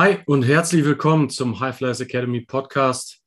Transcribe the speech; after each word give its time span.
Hi 0.00 0.16
und 0.24 0.44
herzlich 0.44 0.86
willkommen 0.86 1.28
zum 1.28 1.60
High 1.60 1.76
Flyers 1.76 2.00
Academy 2.00 2.40
Podcast. 2.40 3.18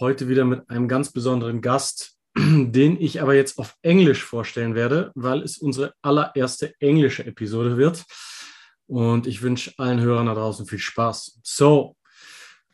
Heute 0.00 0.30
wieder 0.30 0.46
mit 0.46 0.70
einem 0.70 0.88
ganz 0.88 1.12
besonderen 1.12 1.60
Gast, 1.60 2.16
den 2.38 2.98
ich 2.98 3.20
aber 3.20 3.34
jetzt 3.34 3.58
auf 3.58 3.76
Englisch 3.82 4.24
vorstellen 4.24 4.74
werde, 4.74 5.12
weil 5.14 5.42
es 5.42 5.58
unsere 5.58 5.92
allererste 6.00 6.72
englische 6.80 7.26
Episode 7.26 7.76
wird. 7.76 8.02
Und 8.86 9.26
ich 9.26 9.42
wünsche 9.42 9.74
allen 9.76 10.00
Hörern 10.00 10.24
da 10.24 10.32
draußen 10.32 10.64
viel 10.64 10.78
Spaß. 10.78 11.40
So, 11.42 11.96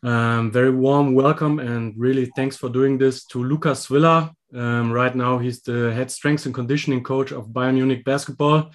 um, 0.03 0.53
very 0.53 0.71
warm 0.71 1.13
welcome 1.13 1.61
and 1.61 1.93
really 1.99 2.31
thanks 2.33 2.55
for 2.55 2.71
doing 2.71 2.97
this 2.97 3.27
to 3.27 3.43
Lukas 3.43 3.91
Villa. 3.91 4.33
Um, 4.53 4.93
right 4.93 5.15
now, 5.15 5.37
he's 5.37 5.61
the 5.63 5.91
head 5.91 6.09
strength 6.09 6.45
and 6.45 6.55
conditioning 6.55 7.03
coach 7.03 7.33
of 7.33 7.47
Bayern 7.49 7.73
Munich 7.73 8.05
basketball. 8.05 8.71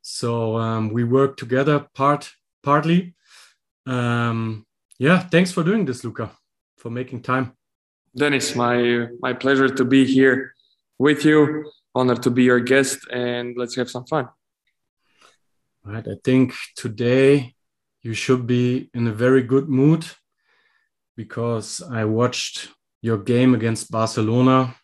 So 0.00 0.56
um, 0.56 0.92
we 0.92 1.04
work 1.04 1.36
together 1.36 1.86
part 1.94 2.28
partly 2.64 3.14
um, 3.86 4.64
yeah, 4.98 5.18
thanks 5.18 5.52
for 5.52 5.62
doing 5.62 5.84
this, 5.84 6.04
Luca, 6.04 6.30
for 6.76 6.90
making 6.90 7.22
time. 7.22 7.52
Dennis, 8.14 8.54
my 8.54 9.08
my 9.20 9.32
pleasure 9.32 9.68
to 9.68 9.84
be 9.84 10.04
here 10.04 10.54
with 10.98 11.24
you. 11.24 11.70
Honored 11.94 12.22
to 12.22 12.30
be 12.30 12.44
your 12.44 12.60
guest, 12.60 13.06
and 13.10 13.54
let's 13.56 13.76
have 13.76 13.90
some 13.90 14.06
fun. 14.06 14.28
All 15.84 15.92
right, 15.92 16.06
I 16.06 16.16
think 16.24 16.54
today 16.76 17.54
you 18.02 18.14
should 18.14 18.46
be 18.46 18.90
in 18.94 19.06
a 19.06 19.12
very 19.12 19.42
good 19.42 19.68
mood 19.68 20.06
because 21.16 21.82
I 21.82 22.04
watched 22.04 22.68
your 23.00 23.18
game 23.18 23.54
against 23.54 23.90
Barcelona. 23.90 24.74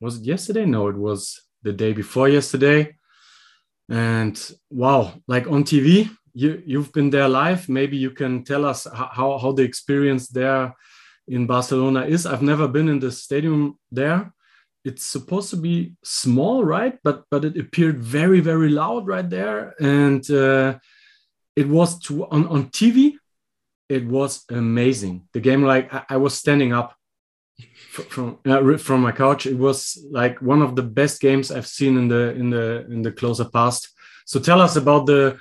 Was 0.00 0.18
it 0.18 0.24
yesterday? 0.24 0.64
No, 0.64 0.88
it 0.88 0.96
was 0.96 1.42
the 1.62 1.72
day 1.72 1.92
before 1.92 2.28
yesterday. 2.28 2.94
And 3.88 4.40
wow, 4.70 5.12
like 5.26 5.46
on 5.46 5.64
TV, 5.64 6.10
you 6.34 6.62
you've 6.66 6.92
been 6.92 7.10
there 7.10 7.28
live. 7.28 7.68
Maybe 7.68 7.96
you 7.96 8.10
can 8.10 8.44
tell 8.44 8.64
us 8.64 8.86
how 8.92 9.38
how 9.38 9.52
the 9.52 9.62
experience 9.62 10.28
there 10.28 10.74
in 11.28 11.46
Barcelona 11.46 12.04
is. 12.06 12.26
I've 12.26 12.42
never 12.42 12.68
been 12.68 12.88
in 12.88 12.98
the 12.98 13.12
stadium 13.12 13.78
there. 13.90 14.32
It's 14.84 15.04
supposed 15.04 15.50
to 15.50 15.56
be 15.56 15.94
small, 16.02 16.64
right? 16.64 16.98
But 17.04 17.24
but 17.30 17.44
it 17.44 17.56
appeared 17.56 18.02
very 18.02 18.40
very 18.40 18.70
loud 18.70 19.06
right 19.06 19.28
there, 19.28 19.74
and 19.80 20.28
uh, 20.30 20.78
it 21.54 21.68
was 21.68 21.98
to 22.00 22.26
on 22.26 22.46
on 22.48 22.70
TV. 22.70 23.14
It 23.88 24.06
was 24.06 24.44
amazing. 24.48 25.28
The 25.34 25.40
game, 25.40 25.62
like 25.62 25.92
I, 25.92 26.04
I 26.10 26.16
was 26.16 26.34
standing 26.34 26.72
up 26.72 26.96
from 27.88 28.38
uh, 28.46 28.78
from 28.78 29.02
my 29.02 29.12
couch. 29.12 29.46
It 29.46 29.58
was 29.58 30.04
like 30.10 30.40
one 30.40 30.62
of 30.62 30.74
the 30.74 30.82
best 30.82 31.20
games 31.20 31.52
I've 31.52 31.66
seen 31.66 31.96
in 31.96 32.08
the 32.08 32.30
in 32.34 32.50
the 32.50 32.86
in 32.90 33.02
the 33.02 33.12
closer 33.12 33.44
past. 33.44 33.90
So 34.24 34.40
tell 34.40 34.60
us 34.60 34.76
about 34.76 35.06
the 35.06 35.38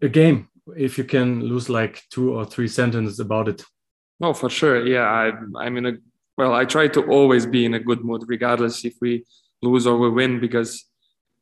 a 0.00 0.08
game 0.08 0.48
if 0.76 0.96
you 0.96 1.04
can 1.04 1.40
lose 1.40 1.68
like 1.68 2.02
two 2.10 2.34
or 2.34 2.44
three 2.44 2.68
sentences 2.68 3.18
about 3.20 3.48
it. 3.48 3.64
No 4.20 4.32
for 4.32 4.48
sure. 4.48 4.86
Yeah 4.86 5.02
I, 5.02 5.32
i'm 5.58 5.76
in 5.76 5.86
a 5.86 5.92
well 6.38 6.54
i 6.54 6.64
try 6.64 6.88
to 6.88 7.02
always 7.10 7.46
be 7.46 7.64
in 7.64 7.74
a 7.74 7.80
good 7.80 8.04
mood 8.04 8.22
regardless 8.26 8.84
if 8.84 8.94
we 9.00 9.24
lose 9.60 9.86
or 9.86 9.98
we 9.98 10.10
win 10.10 10.40
because 10.40 10.84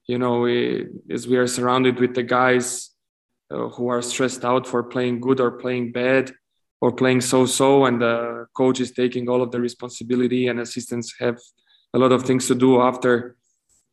you 0.06 0.18
know 0.18 0.40
we, 0.40 0.86
as 1.10 1.28
we 1.28 1.36
are 1.36 1.46
surrounded 1.46 2.00
with 2.00 2.14
the 2.14 2.22
guys 2.22 2.90
uh, 3.50 3.68
who 3.68 3.88
are 3.88 4.02
stressed 4.02 4.44
out 4.44 4.66
for 4.66 4.82
playing 4.82 5.20
good 5.20 5.40
or 5.40 5.52
playing 5.52 5.92
bad 5.92 6.32
or 6.80 6.90
playing 6.90 7.20
so-so 7.20 7.84
and 7.84 8.00
the 8.00 8.46
coach 8.54 8.80
is 8.80 8.90
taking 8.90 9.28
all 9.28 9.42
of 9.42 9.50
the 9.50 9.60
responsibility 9.60 10.48
and 10.48 10.58
assistants 10.58 11.14
have 11.20 11.38
a 11.94 11.98
lot 11.98 12.12
of 12.12 12.24
things 12.24 12.48
to 12.48 12.54
do 12.54 12.80
after 12.80 13.36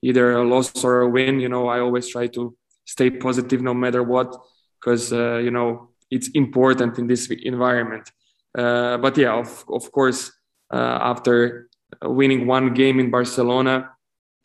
either 0.02 0.34
a 0.34 0.44
loss 0.44 0.84
or 0.84 1.02
a 1.02 1.10
win 1.10 1.40
you 1.40 1.50
know 1.50 1.68
i 1.68 1.80
always 1.80 2.08
try 2.10 2.26
to 2.28 2.57
stay 2.88 3.10
positive 3.10 3.62
no 3.62 3.74
matter 3.74 4.02
what 4.02 4.36
because 4.80 5.14
uh, 5.14 5.38
you 5.38 5.52
know 5.52 5.90
it's 6.10 6.30
important 6.30 6.98
in 6.98 7.06
this 7.08 7.30
environment. 7.30 8.12
Uh, 8.58 8.98
but 8.98 9.16
yeah 9.18 9.34
of, 9.34 9.66
of 9.70 9.92
course 9.92 10.32
uh, 10.74 10.98
after 11.02 11.70
winning 12.04 12.48
one 12.48 12.74
game 12.74 13.00
in 13.00 13.12
barcelona 13.12 13.92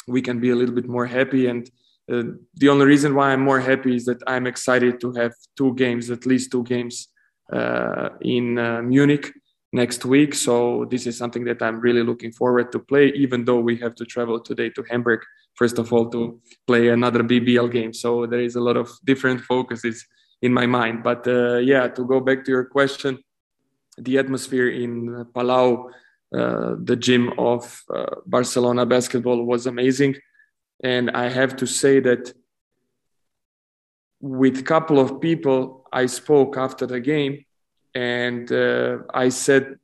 we 0.06 0.20
can 0.20 0.38
be 0.38 0.50
a 0.50 0.56
little 0.56 0.74
bit 0.74 0.88
more 0.88 1.06
happy. 1.06 1.46
And 1.46 1.70
uh, 2.12 2.24
the 2.54 2.68
only 2.68 2.84
reason 2.84 3.14
why 3.14 3.30
i'm 3.32 3.40
more 3.40 3.60
happy 3.60 3.94
is 3.96 4.04
that 4.06 4.20
i'm 4.26 4.46
excited 4.46 5.00
to 5.00 5.12
have 5.12 5.32
two 5.56 5.74
games 5.74 6.10
at 6.10 6.26
least 6.26 6.50
two 6.50 6.64
games 6.64 7.08
uh, 7.52 8.08
in 8.20 8.54
munich 8.88 9.32
next 9.72 10.04
week 10.04 10.34
so 10.34 10.86
this 10.90 11.06
is 11.06 11.16
something 11.16 11.44
that 11.44 11.62
i'm 11.62 11.80
really 11.80 12.02
looking 12.02 12.32
forward 12.32 12.70
to 12.70 12.78
play 12.78 13.08
even 13.14 13.44
though 13.44 13.60
we 13.60 13.76
have 13.76 13.94
to 13.94 14.04
travel 14.04 14.38
today 14.38 14.68
to 14.68 14.82
hamburg 14.90 15.20
first 15.54 15.78
of 15.78 15.92
all 15.92 16.08
to 16.10 16.40
play 16.66 16.88
another 16.88 17.22
BBL 17.22 17.70
game. 17.70 17.92
So 17.92 18.26
there 18.26 18.40
is 18.40 18.56
a 18.56 18.60
lot 18.60 18.76
of 18.76 18.90
different 19.04 19.40
focuses 19.42 20.06
in 20.40 20.52
my 20.52 20.66
mind. 20.66 21.02
But 21.02 21.26
uh, 21.26 21.56
yeah, 21.58 21.88
to 21.88 22.04
go 22.04 22.20
back 22.20 22.44
to 22.44 22.50
your 22.50 22.64
question, 22.64 23.18
the 23.98 24.18
atmosphere 24.18 24.68
in 24.68 25.26
Palau, 25.34 25.90
uh, 26.34 26.74
the 26.82 26.96
gym 26.96 27.32
of 27.38 27.82
uh, 27.94 28.06
Barcelona 28.26 28.86
basketball 28.86 29.44
was 29.44 29.66
amazing. 29.66 30.16
And 30.82 31.10
I 31.10 31.28
have 31.28 31.56
to 31.56 31.66
say 31.66 32.00
that 32.00 32.32
with 34.20 34.58
a 34.58 34.62
couple 34.62 34.98
of 34.98 35.20
people, 35.20 35.86
I 35.92 36.06
spoke 36.06 36.56
after 36.56 36.86
the 36.86 37.00
game 37.00 37.44
and 37.94 38.50
uh, 38.50 38.98
I 39.12 39.28
said 39.28 39.78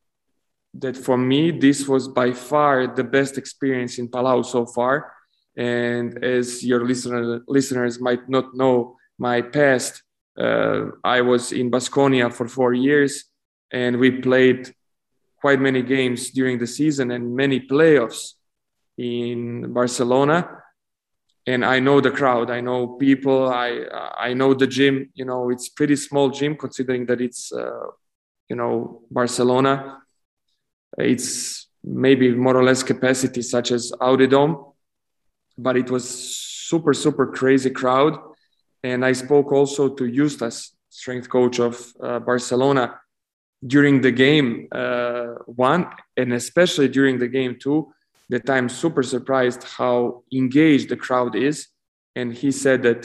that 0.74 0.96
for 0.96 1.16
me, 1.16 1.50
this 1.50 1.88
was 1.88 2.08
by 2.08 2.32
far 2.32 2.86
the 2.86 3.04
best 3.04 3.38
experience 3.38 3.98
in 3.98 4.08
Palau 4.08 4.44
so 4.44 4.66
far 4.66 5.12
and 5.58 6.24
as 6.24 6.64
your 6.64 6.86
listener, 6.86 7.42
listeners 7.48 8.00
might 8.00 8.28
not 8.28 8.54
know 8.54 8.96
my 9.18 9.42
past, 9.42 10.04
uh, 10.38 10.84
I 11.02 11.20
was 11.20 11.50
in 11.50 11.68
Baskonia 11.68 12.32
for 12.32 12.46
four 12.46 12.72
years, 12.74 13.24
and 13.72 13.98
we 13.98 14.12
played 14.12 14.72
quite 15.40 15.60
many 15.60 15.82
games 15.82 16.30
during 16.30 16.58
the 16.58 16.66
season 16.66 17.10
and 17.10 17.34
many 17.34 17.58
playoffs 17.58 18.34
in 18.96 19.72
Barcelona. 19.72 20.57
And 21.50 21.60
I 21.64 21.78
know 21.80 21.98
the 22.00 22.10
crowd. 22.10 22.48
I 22.50 22.60
know 22.60 22.80
people. 23.06 23.38
I 23.48 23.68
I 24.28 24.30
know 24.34 24.50
the 24.54 24.66
gym. 24.76 24.94
You 25.14 25.24
know, 25.24 25.50
it's 25.50 25.68
pretty 25.78 25.96
small 25.96 26.26
gym 26.38 26.52
considering 26.64 27.06
that 27.06 27.20
it's 27.20 27.42
uh, 27.52 27.88
you 28.50 28.56
know 28.56 29.02
Barcelona. 29.10 29.72
It's 30.98 31.68
maybe 31.82 32.26
more 32.34 32.56
or 32.56 32.64
less 32.64 32.82
capacity 32.82 33.42
such 33.42 33.68
as 33.70 33.92
Audi 34.00 34.26
Dome 34.26 34.54
but 35.58 35.76
it 35.76 35.90
was 35.90 36.08
super 36.08 36.94
super 36.94 37.26
crazy 37.26 37.70
crowd 37.70 38.16
and 38.84 39.04
i 39.04 39.12
spoke 39.12 39.52
also 39.52 39.88
to 39.88 40.04
Justas 40.04 40.70
strength 40.88 41.28
coach 41.28 41.58
of 41.58 41.92
uh, 42.02 42.20
barcelona 42.20 43.00
during 43.66 44.00
the 44.00 44.12
game 44.12 44.68
uh, 44.72 45.34
one 45.46 45.86
and 46.16 46.32
especially 46.32 46.88
during 46.88 47.18
the 47.18 47.28
game 47.28 47.56
two 47.60 47.92
that 48.28 48.48
i'm 48.50 48.68
super 48.68 49.02
surprised 49.02 49.62
how 49.64 50.22
engaged 50.32 50.88
the 50.88 50.96
crowd 50.96 51.34
is. 51.34 51.68
And 52.16 52.34
he 52.34 52.50
said 52.50 52.82
that 52.82 53.00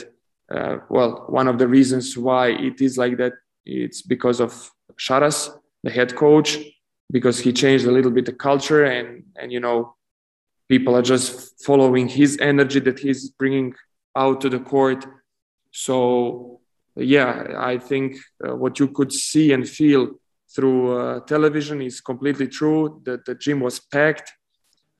uh, 0.54 0.78
well 0.88 1.24
one 1.28 1.48
of 1.48 1.58
the 1.58 1.68
reasons 1.68 2.18
why 2.18 2.48
it 2.48 2.80
is 2.80 2.98
like 2.98 3.16
that 3.18 3.34
it's 3.64 4.02
because 4.02 4.40
of 4.40 4.52
sharas 4.98 5.38
the 5.82 5.90
head 5.90 6.14
coach 6.14 6.58
because 7.10 7.38
he 7.38 7.52
changed 7.52 7.86
a 7.86 7.92
little 7.92 8.10
bit 8.10 8.26
the 8.26 8.32
culture 8.32 8.84
and 8.84 9.24
and 9.36 9.52
you 9.52 9.60
know 9.60 9.94
people 10.68 10.96
are 10.96 11.02
just 11.14 11.62
following 11.64 12.08
his 12.08 12.38
energy 12.40 12.80
that 12.80 12.98
he's 12.98 13.30
bringing 13.30 13.74
out 14.16 14.40
to 14.40 14.48
the 14.48 14.60
court. 14.60 15.04
So 15.70 16.60
yeah 16.96 17.54
i 17.58 17.78
think 17.78 18.16
uh, 18.46 18.54
what 18.54 18.78
you 18.78 18.88
could 18.88 19.12
see 19.12 19.52
and 19.52 19.68
feel 19.68 20.10
through 20.54 20.96
uh, 20.96 21.20
television 21.20 21.82
is 21.82 22.00
completely 22.00 22.46
true 22.46 23.00
that 23.04 23.24
the 23.24 23.34
gym 23.34 23.60
was 23.60 23.80
packed 23.80 24.32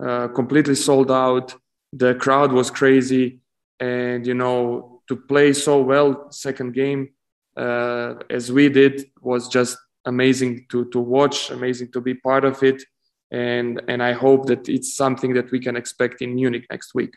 uh, 0.02 0.28
completely 0.28 0.74
sold 0.74 1.10
out 1.10 1.54
the 1.92 2.14
crowd 2.14 2.52
was 2.52 2.70
crazy 2.70 3.40
and 3.80 4.26
you 4.26 4.34
know 4.34 5.00
to 5.08 5.16
play 5.16 5.52
so 5.52 5.80
well 5.80 6.30
second 6.30 6.72
game 6.72 7.10
uh, 7.56 8.14
as 8.30 8.50
we 8.50 8.68
did 8.68 9.04
was 9.20 9.48
just 9.48 9.76
amazing 10.06 10.66
to 10.68 10.84
to 10.86 10.98
watch 10.98 11.50
amazing 11.50 11.90
to 11.92 12.00
be 12.00 12.14
part 12.14 12.44
of 12.44 12.62
it 12.62 12.82
and 13.30 13.82
and 13.88 14.02
I 14.02 14.12
hope 14.12 14.46
that 14.46 14.68
it's 14.68 14.94
something 14.94 15.34
that 15.34 15.50
we 15.50 15.58
can 15.58 15.76
expect 15.76 16.22
in 16.22 16.34
Munich 16.34 16.66
next 16.70 16.94
week. 16.94 17.14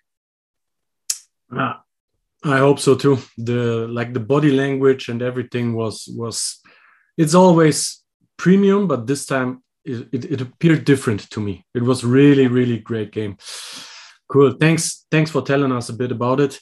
Uh, 1.56 1.74
I 2.44 2.58
hope 2.58 2.80
so 2.80 2.96
too. 2.96 3.18
The 3.38 3.88
like 3.88 4.14
the 4.14 4.26
body 4.34 4.52
language 4.52 5.10
and 5.10 5.22
everything 5.22 5.76
was 5.76 6.08
was 6.16 6.60
it's 7.18 7.36
always 7.36 8.04
premium, 8.38 8.88
but 8.88 9.06
this 9.06 9.26
time 9.26 9.64
it, 9.88 10.08
it, 10.12 10.26
it 10.32 10.42
appeared 10.42 10.86
different 10.86 11.30
to 11.32 11.40
me. 11.40 11.66
It 11.74 11.84
was 11.84 12.04
really 12.04 12.48
really 12.48 12.80
great 12.80 13.12
game. 13.12 13.38
Cool. 14.28 14.52
Thanks 14.60 15.06
thanks 15.10 15.32
for 15.32 15.42
telling 15.42 15.72
us 15.72 15.90
a 15.90 15.94
bit 15.94 16.12
about 16.12 16.40
it. 16.40 16.60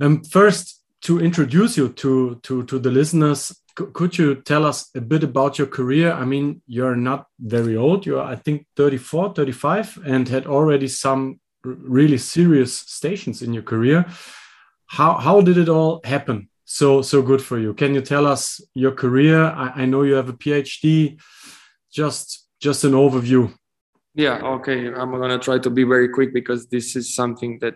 Um, 0.00 0.24
first 0.24 0.82
to 1.02 1.20
introduce 1.20 1.76
you 1.76 1.90
to 1.90 2.40
to 2.42 2.64
to 2.64 2.78
the 2.78 2.90
listeners, 2.90 3.56
could 3.74 4.18
you 4.18 4.34
tell 4.34 4.66
us 4.66 4.90
a 4.94 5.00
bit 5.00 5.22
about 5.22 5.58
your 5.58 5.68
career? 5.68 6.12
I 6.12 6.24
mean, 6.24 6.62
you're 6.66 6.96
not 6.96 7.26
very 7.38 7.76
old. 7.76 8.04
You're, 8.04 8.22
I 8.22 8.36
think, 8.36 8.66
34, 8.76 9.34
35, 9.34 10.00
and 10.04 10.28
had 10.28 10.46
already 10.46 10.88
some 10.88 11.40
really 11.64 12.18
serious 12.18 12.76
stations 12.76 13.42
in 13.42 13.54
your 13.54 13.62
career. 13.62 14.06
How, 14.86 15.14
how 15.14 15.40
did 15.40 15.56
it 15.56 15.68
all 15.68 16.00
happen? 16.04 16.50
so 16.70 17.02
so 17.02 17.20
good 17.20 17.42
for 17.42 17.58
you. 17.58 17.74
Can 17.74 17.94
you 17.96 18.00
tell 18.00 18.26
us 18.26 18.60
your 18.74 18.92
career? 18.92 19.42
I, 19.44 19.82
I 19.82 19.84
know 19.86 20.02
you 20.04 20.14
have 20.14 20.28
a 20.28 20.38
PhD. 20.44 21.20
Just 21.92 22.48
just 22.60 22.84
an 22.84 22.92
overview. 22.92 23.52
Yeah. 24.14 24.38
Okay. 24.56 24.86
I'm 24.88 25.12
gonna 25.12 25.38
try 25.38 25.58
to 25.58 25.70
be 25.70 25.84
very 25.84 26.08
quick 26.08 26.32
because 26.32 26.68
this 26.68 26.96
is 26.96 27.14
something 27.14 27.58
that 27.60 27.74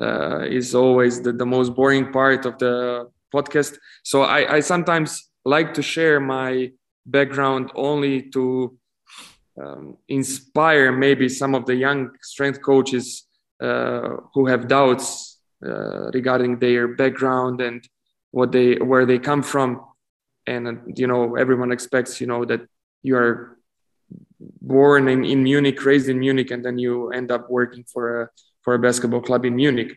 uh, 0.00 0.44
is 0.48 0.74
always 0.74 1.20
the, 1.20 1.32
the 1.32 1.46
most 1.46 1.74
boring 1.74 2.12
part 2.12 2.46
of 2.46 2.58
the 2.58 3.10
podcast. 3.34 3.76
So 4.04 4.22
I, 4.22 4.56
I 4.56 4.60
sometimes 4.60 5.28
like 5.44 5.74
to 5.74 5.82
share 5.82 6.20
my 6.20 6.70
background 7.04 7.70
only 7.74 8.22
to 8.30 8.78
um, 9.60 9.96
inspire 10.08 10.92
maybe 10.92 11.28
some 11.28 11.54
of 11.54 11.66
the 11.66 11.74
young 11.74 12.10
strength 12.22 12.62
coaches 12.62 13.24
uh, 13.60 14.16
who 14.34 14.46
have 14.46 14.68
doubts 14.68 15.40
uh, 15.66 16.10
regarding 16.12 16.58
their 16.60 16.88
background 16.88 17.60
and 17.60 17.82
what 18.30 18.52
they 18.52 18.74
where 18.76 19.06
they 19.06 19.18
come 19.18 19.42
from 19.42 19.80
and 20.46 20.92
you 20.96 21.06
know 21.06 21.34
everyone 21.34 21.72
expects 21.72 22.20
you 22.20 22.26
know 22.26 22.44
that 22.44 22.60
you 23.02 23.16
are 23.16 23.58
born 24.60 25.08
in, 25.08 25.24
in 25.24 25.42
munich 25.42 25.84
raised 25.84 26.08
in 26.08 26.18
munich 26.18 26.50
and 26.50 26.64
then 26.64 26.78
you 26.78 27.10
end 27.10 27.30
up 27.30 27.50
working 27.50 27.84
for 27.84 28.22
a 28.22 28.28
for 28.62 28.74
a 28.74 28.78
basketball 28.78 29.20
club 29.20 29.44
in 29.44 29.56
munich. 29.56 29.96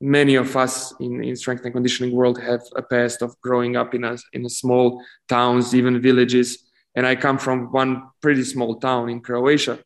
Many 0.00 0.34
of 0.34 0.56
us 0.56 0.94
in, 1.00 1.24
in 1.24 1.34
strength 1.36 1.64
and 1.64 1.72
conditioning 1.72 2.14
world 2.14 2.40
have 2.40 2.60
a 2.76 2.82
past 2.82 3.22
of 3.22 3.40
growing 3.40 3.76
up 3.76 3.94
in 3.94 4.04
a, 4.04 4.16
in 4.34 4.44
a 4.44 4.50
small 4.50 5.02
towns 5.28 5.74
even 5.74 6.00
villages. 6.00 6.48
And 6.94 7.06
i 7.06 7.14
come 7.16 7.38
from 7.38 7.72
one 7.72 8.02
pretty 8.20 8.44
small 8.44 8.76
town 8.76 9.08
in 9.08 9.20
croatia. 9.20 9.78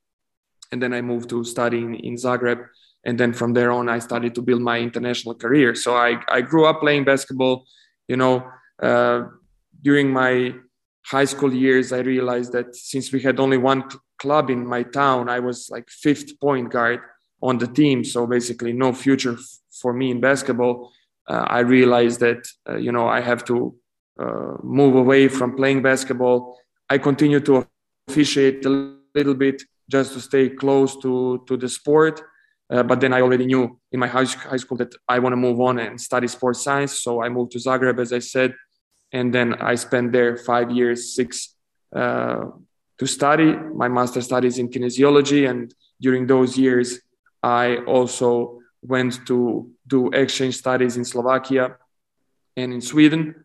And 0.73 0.83
then 0.83 0.93
i 0.93 1.01
moved 1.01 1.31
to 1.31 1.45
study 1.45 1.79
in, 1.79 1.95
in 1.95 2.15
zagreb. 2.17 2.67
And 3.05 3.19
then 3.19 3.33
from 3.33 3.53
there 3.55 3.71
on 3.73 3.89
i 3.89 3.99
started 3.99 4.35
to 4.35 4.43
build 4.43 4.63
my 4.63 4.79
international 4.79 5.35
career. 5.35 5.75
So 5.75 5.97
i, 5.97 6.21
I 6.29 6.41
grew 6.41 6.67
up 6.67 6.81
playing 6.81 7.05
basketball 7.05 7.65
you 8.09 8.17
know 8.17 8.45
uh, 8.83 9.23
during 9.83 10.11
my 10.11 10.53
high 11.15 11.29
school 11.35 11.53
years 11.53 11.93
i 11.93 12.01
realized 12.15 12.53
that 12.53 12.69
since 12.75 13.13
we 13.13 13.21
had 13.21 13.41
only 13.41 13.59
one 13.73 13.83
club 14.19 14.51
in 14.51 14.61
my 14.75 14.83
town 14.83 15.29
i 15.29 15.41
was 15.49 15.69
like 15.71 15.87
fifth 15.91 16.39
point 16.41 16.71
guard 16.71 17.01
on 17.43 17.59
the 17.59 17.67
team. 17.67 18.05
So 18.05 18.27
basically 18.27 18.73
no 18.73 18.93
future 18.93 19.35
f- 19.35 19.59
for 19.71 19.93
me 19.93 20.11
in 20.11 20.21
basketball. 20.21 20.93
Uh, 21.29 21.45
i 21.49 21.61
realized 21.61 22.21
that 22.21 22.43
uh, 22.69 22.77
you 22.77 22.93
know 22.93 23.07
i 23.07 23.21
have 23.21 23.45
to 23.45 23.75
uh, 24.19 24.55
move 24.63 24.97
away 24.97 25.29
from 25.29 25.57
playing 25.57 25.83
basketball. 25.83 26.59
I 26.89 26.99
continue 26.99 27.41
to 27.41 27.67
officiate 28.09 28.65
a 28.67 28.95
little 29.15 29.35
bit 29.35 29.63
just 29.89 30.13
to 30.15 30.21
stay 30.21 30.49
close 30.49 30.97
to 30.99 31.43
to 31.47 31.57
the 31.57 31.69
sport. 31.69 32.23
Uh, 32.73 32.85
but 32.85 33.01
then 33.01 33.13
I 33.13 33.21
already 33.21 33.47
knew 33.47 33.81
in 33.91 33.99
my 33.99 34.07
high, 34.07 34.25
high 34.25 34.57
school 34.57 34.79
that 34.79 34.95
I 35.09 35.19
want 35.19 35.33
to 35.33 35.37
move 35.37 35.61
on 35.61 35.81
and 35.81 36.01
study 36.01 36.29
sports 36.29 36.63
science. 36.63 37.01
So 37.01 37.21
I 37.21 37.29
moved 37.29 37.51
to 37.53 37.59
Zagreb, 37.59 37.99
as 37.99 38.13
I 38.13 38.21
said, 38.21 38.55
and 39.13 39.35
then 39.35 39.55
I 39.55 39.75
spent 39.75 40.13
there 40.13 40.37
five 40.37 40.71
years, 40.71 41.15
six 41.15 41.55
uh, 41.95 42.45
to 42.99 43.07
study 43.07 43.53
my 43.75 43.89
master 43.89 44.21
studies 44.21 44.59
in 44.59 44.69
kinesiology. 44.69 45.49
And 45.49 45.75
during 46.01 46.27
those 46.27 46.57
years, 46.57 47.01
I 47.43 47.79
also 47.79 48.61
went 48.83 49.27
to 49.27 49.71
do 49.87 50.11
exchange 50.11 50.57
studies 50.57 50.97
in 50.97 51.05
Slovakia 51.05 51.77
and 52.57 52.73
in 52.73 52.81
Sweden. 52.81 53.45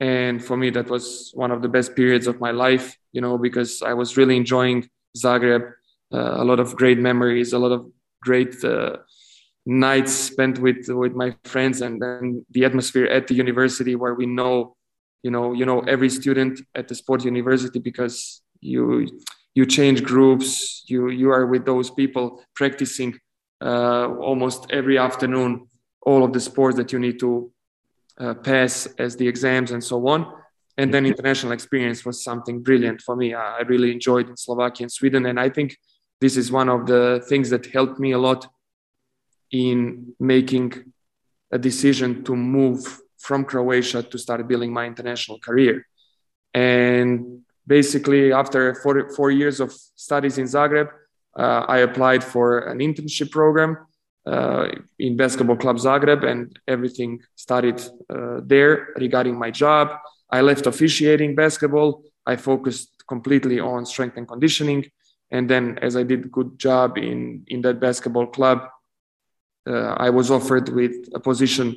And 0.00 0.44
for 0.44 0.56
me, 0.56 0.70
that 0.70 0.90
was 0.90 1.32
one 1.34 1.50
of 1.50 1.62
the 1.62 1.68
best 1.68 1.96
periods 1.96 2.26
of 2.26 2.40
my 2.40 2.50
life, 2.50 2.96
you 3.12 3.20
know, 3.20 3.38
because 3.38 3.82
I 3.82 3.94
was 3.94 4.16
really 4.16 4.36
enjoying 4.36 4.88
Zagreb, 5.16 5.72
uh, 6.12 6.42
a 6.42 6.44
lot 6.44 6.60
of 6.60 6.76
great 6.76 6.98
memories, 6.98 7.52
a 7.52 7.58
lot 7.58 7.72
of 7.72 7.90
great 8.20 8.62
uh, 8.62 8.98
nights 9.66 10.12
spent 10.12 10.58
with 10.58 10.88
with 10.88 11.14
my 11.14 11.36
friends 11.44 11.82
and 11.82 12.00
then 12.00 12.44
the 12.50 12.64
atmosphere 12.64 13.04
at 13.04 13.26
the 13.26 13.34
university 13.34 13.94
where 13.94 14.14
we 14.14 14.24
know 14.24 14.76
you 15.22 15.30
know 15.30 15.52
you 15.52 15.66
know 15.66 15.80
every 15.80 16.10
student 16.10 16.60
at 16.74 16.88
the 16.88 16.94
sport 16.94 17.24
university 17.24 17.78
because 17.78 18.42
you 18.60 19.06
you 19.54 19.66
change 19.66 20.02
groups 20.02 20.84
you 20.86 21.10
you 21.10 21.30
are 21.30 21.46
with 21.46 21.64
those 21.64 21.90
people 21.90 22.42
practicing 22.54 23.18
uh, 23.60 24.06
almost 24.20 24.66
every 24.70 24.98
afternoon 24.98 25.66
all 26.02 26.24
of 26.24 26.32
the 26.32 26.40
sports 26.40 26.76
that 26.76 26.92
you 26.92 26.98
need 26.98 27.18
to 27.18 27.52
uh, 28.18 28.34
pass 28.34 28.86
as 28.98 29.16
the 29.16 29.26
exams 29.26 29.70
and 29.70 29.82
so 29.82 30.06
on. 30.08 30.32
And 30.76 30.94
then 30.94 31.06
international 31.06 31.52
experience 31.52 32.04
was 32.04 32.22
something 32.22 32.62
brilliant 32.62 33.00
for 33.00 33.16
me. 33.16 33.34
I 33.34 33.60
really 33.60 33.90
enjoyed 33.92 34.28
in 34.28 34.36
slovakia 34.36 34.84
and 34.84 34.92
sweden. 34.92 35.26
And 35.26 35.38
i 35.40 35.48
think 35.48 35.76
this 36.20 36.36
is 36.36 36.50
one 36.50 36.68
of 36.68 36.86
the 36.86 37.24
things 37.28 37.50
that 37.50 37.66
helped 37.66 37.98
me 37.98 38.12
a 38.12 38.18
lot 38.18 38.48
in 39.50 40.14
making 40.18 40.72
a 41.50 41.58
decision 41.58 42.22
to 42.24 42.36
move 42.36 43.00
from 43.18 43.44
Croatia 43.44 44.02
to 44.02 44.18
start 44.18 44.46
building 44.48 44.72
my 44.72 44.86
international 44.86 45.38
career. 45.38 45.86
And 46.54 47.40
basically, 47.66 48.32
after 48.32 48.74
four, 48.74 49.10
four 49.10 49.30
years 49.30 49.60
of 49.60 49.72
studies 49.72 50.38
in 50.38 50.46
Zagreb, 50.46 50.88
uh, 51.36 51.64
I 51.68 51.78
applied 51.78 52.24
for 52.24 52.60
an 52.60 52.78
internship 52.78 53.30
program 53.30 53.78
uh, 54.26 54.68
in 54.98 55.16
Basketball 55.16 55.56
Club 55.56 55.76
Zagreb, 55.76 56.24
and 56.24 56.58
everything 56.66 57.20
started 57.36 57.80
uh, 58.10 58.40
there 58.42 58.88
regarding 58.96 59.38
my 59.38 59.50
job. 59.50 59.90
I 60.30 60.40
left 60.40 60.66
officiating 60.66 61.34
basketball. 61.34 62.02
I 62.26 62.36
focused 62.36 62.90
completely 63.08 63.58
on 63.60 63.86
strength 63.86 64.16
and 64.16 64.28
conditioning 64.28 64.84
and 65.30 65.48
then 65.48 65.78
as 65.82 65.96
i 65.96 66.02
did 66.02 66.30
good 66.30 66.58
job 66.58 66.96
in 66.98 67.44
in 67.48 67.60
that 67.62 67.80
basketball 67.80 68.26
club 68.26 68.68
uh, 69.66 69.94
i 70.06 70.10
was 70.10 70.30
offered 70.30 70.68
with 70.68 70.94
a 71.14 71.20
position 71.20 71.76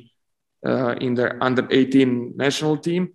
uh, 0.66 0.94
in 1.00 1.14
the 1.14 1.36
under 1.42 1.66
18 1.70 2.34
national 2.36 2.76
team 2.76 3.14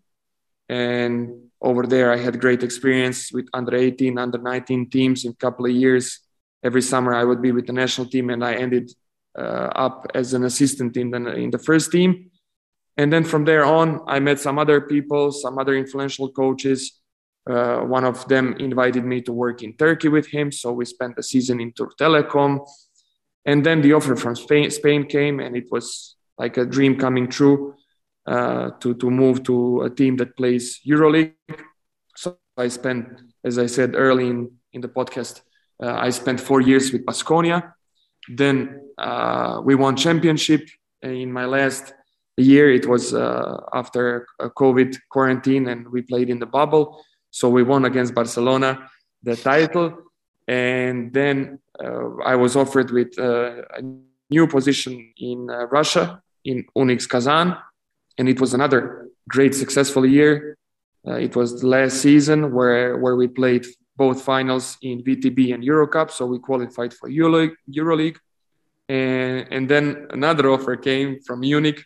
and 0.69 1.29
over 1.61 1.83
there 1.87 2.11
i 2.11 2.17
had 2.17 2.39
great 2.39 2.63
experience 2.63 3.31
with 3.31 3.47
under 3.53 3.75
18 3.75 4.17
under 4.17 4.37
19 4.37 4.89
teams 4.89 5.25
in 5.25 5.31
a 5.31 5.35
couple 5.35 5.65
of 5.65 5.71
years 5.71 6.19
every 6.63 6.81
summer 6.81 7.13
i 7.13 7.23
would 7.23 7.41
be 7.41 7.51
with 7.51 7.65
the 7.67 7.73
national 7.73 8.07
team 8.07 8.29
and 8.29 8.43
i 8.43 8.53
ended 8.53 8.91
uh, 9.37 9.69
up 9.85 10.07
as 10.15 10.33
an 10.33 10.43
assistant 10.43 10.97
in 10.97 11.11
the 11.11 11.33
in 11.35 11.51
the 11.51 11.59
first 11.59 11.91
team 11.91 12.31
and 12.97 13.13
then 13.13 13.23
from 13.23 13.45
there 13.45 13.63
on 13.63 14.01
i 14.07 14.19
met 14.19 14.39
some 14.39 14.59
other 14.59 14.81
people 14.81 15.31
some 15.31 15.57
other 15.57 15.75
influential 15.75 16.29
coaches 16.31 16.99
uh, 17.49 17.79
one 17.79 18.03
of 18.03 18.27
them 18.27 18.55
invited 18.59 19.05
me 19.05 19.21
to 19.21 19.31
work 19.31 19.63
in 19.63 19.73
Turkey 19.73 20.09
with 20.09 20.27
him. 20.27 20.51
So 20.51 20.73
we 20.73 20.85
spent 20.85 21.17
a 21.17 21.23
season 21.23 21.61
in 21.61 21.71
Türk 21.71 21.95
Telekom. 21.97 22.67
And 23.45 23.65
then 23.65 23.81
the 23.81 23.93
offer 23.93 24.17
from 24.17 24.35
Spain, 24.35 24.69
Spain 24.71 25.05
came, 25.05 25.39
and 25.39 25.55
it 25.55 25.71
was 25.71 26.16
like 26.37 26.57
a 26.57 26.65
dream 26.65 26.97
coming 26.97 27.27
true 27.27 27.75
uh, 28.27 28.71
to, 28.79 28.93
to 28.95 29.09
move 29.09 29.43
to 29.43 29.81
a 29.81 29.89
team 29.89 30.17
that 30.17 30.35
plays 30.35 30.79
EuroLeague. 30.85 31.33
So 32.15 32.37
I 32.57 32.67
spent, 32.67 33.21
as 33.43 33.57
I 33.57 33.67
said 33.67 33.95
early 33.95 34.27
in, 34.27 34.51
in 34.73 34.81
the 34.81 34.89
podcast, 34.89 35.41
uh, 35.81 35.93
I 35.93 36.09
spent 36.09 36.39
four 36.39 36.61
years 36.61 36.91
with 36.91 37.05
Baskonia. 37.05 37.73
Then 38.27 38.81
uh, 38.97 39.61
we 39.63 39.75
won 39.75 39.95
championship. 39.95 40.67
In 41.01 41.31
my 41.31 41.45
last 41.45 41.93
year, 42.35 42.73
it 42.73 42.87
was 42.87 43.13
uh, 43.13 43.61
after 43.73 44.27
a 44.39 44.49
COVID 44.49 44.97
quarantine, 45.09 45.67
and 45.67 45.87
we 45.89 46.01
played 46.01 46.29
in 46.29 46.39
the 46.39 46.45
bubble. 46.45 47.03
So 47.29 47.49
we 47.49 47.63
won 47.63 47.85
against 47.85 48.13
Barcelona 48.13 48.89
the 49.23 49.35
title. 49.35 49.97
And 50.47 51.13
then 51.13 51.59
uh, 51.83 52.17
I 52.25 52.35
was 52.35 52.55
offered 52.55 52.91
with 52.91 53.17
uh, 53.19 53.61
a 53.75 53.81
new 54.29 54.47
position 54.47 55.13
in 55.17 55.47
Russia, 55.47 56.21
in 56.47 56.65
UNICS 56.75 57.07
Kazan. 57.09 57.55
And 58.17 58.27
it 58.27 58.39
was 58.41 58.53
another 58.53 59.07
great, 59.29 59.53
successful 59.53 60.05
year. 60.05 60.57
Uh, 61.07 61.19
it 61.27 61.35
was 61.35 61.61
the 61.61 61.67
last 61.67 62.01
season 62.01 62.53
where, 62.53 62.97
where 62.97 63.15
we 63.15 63.27
played 63.27 63.65
both 63.95 64.21
finals 64.21 64.77
in 64.81 65.03
VTB 65.03 65.53
and 65.53 65.63
Eurocup. 65.63 66.09
So 66.11 66.25
we 66.25 66.39
qualified 66.39 66.93
for 66.93 67.09
Euroleague. 67.09 67.55
Euroleague. 67.69 68.17
And, 68.89 69.47
and 69.51 69.69
then 69.69 70.07
another 70.11 70.49
offer 70.49 70.75
came 70.77 71.19
from 71.25 71.41
Munich 71.41 71.83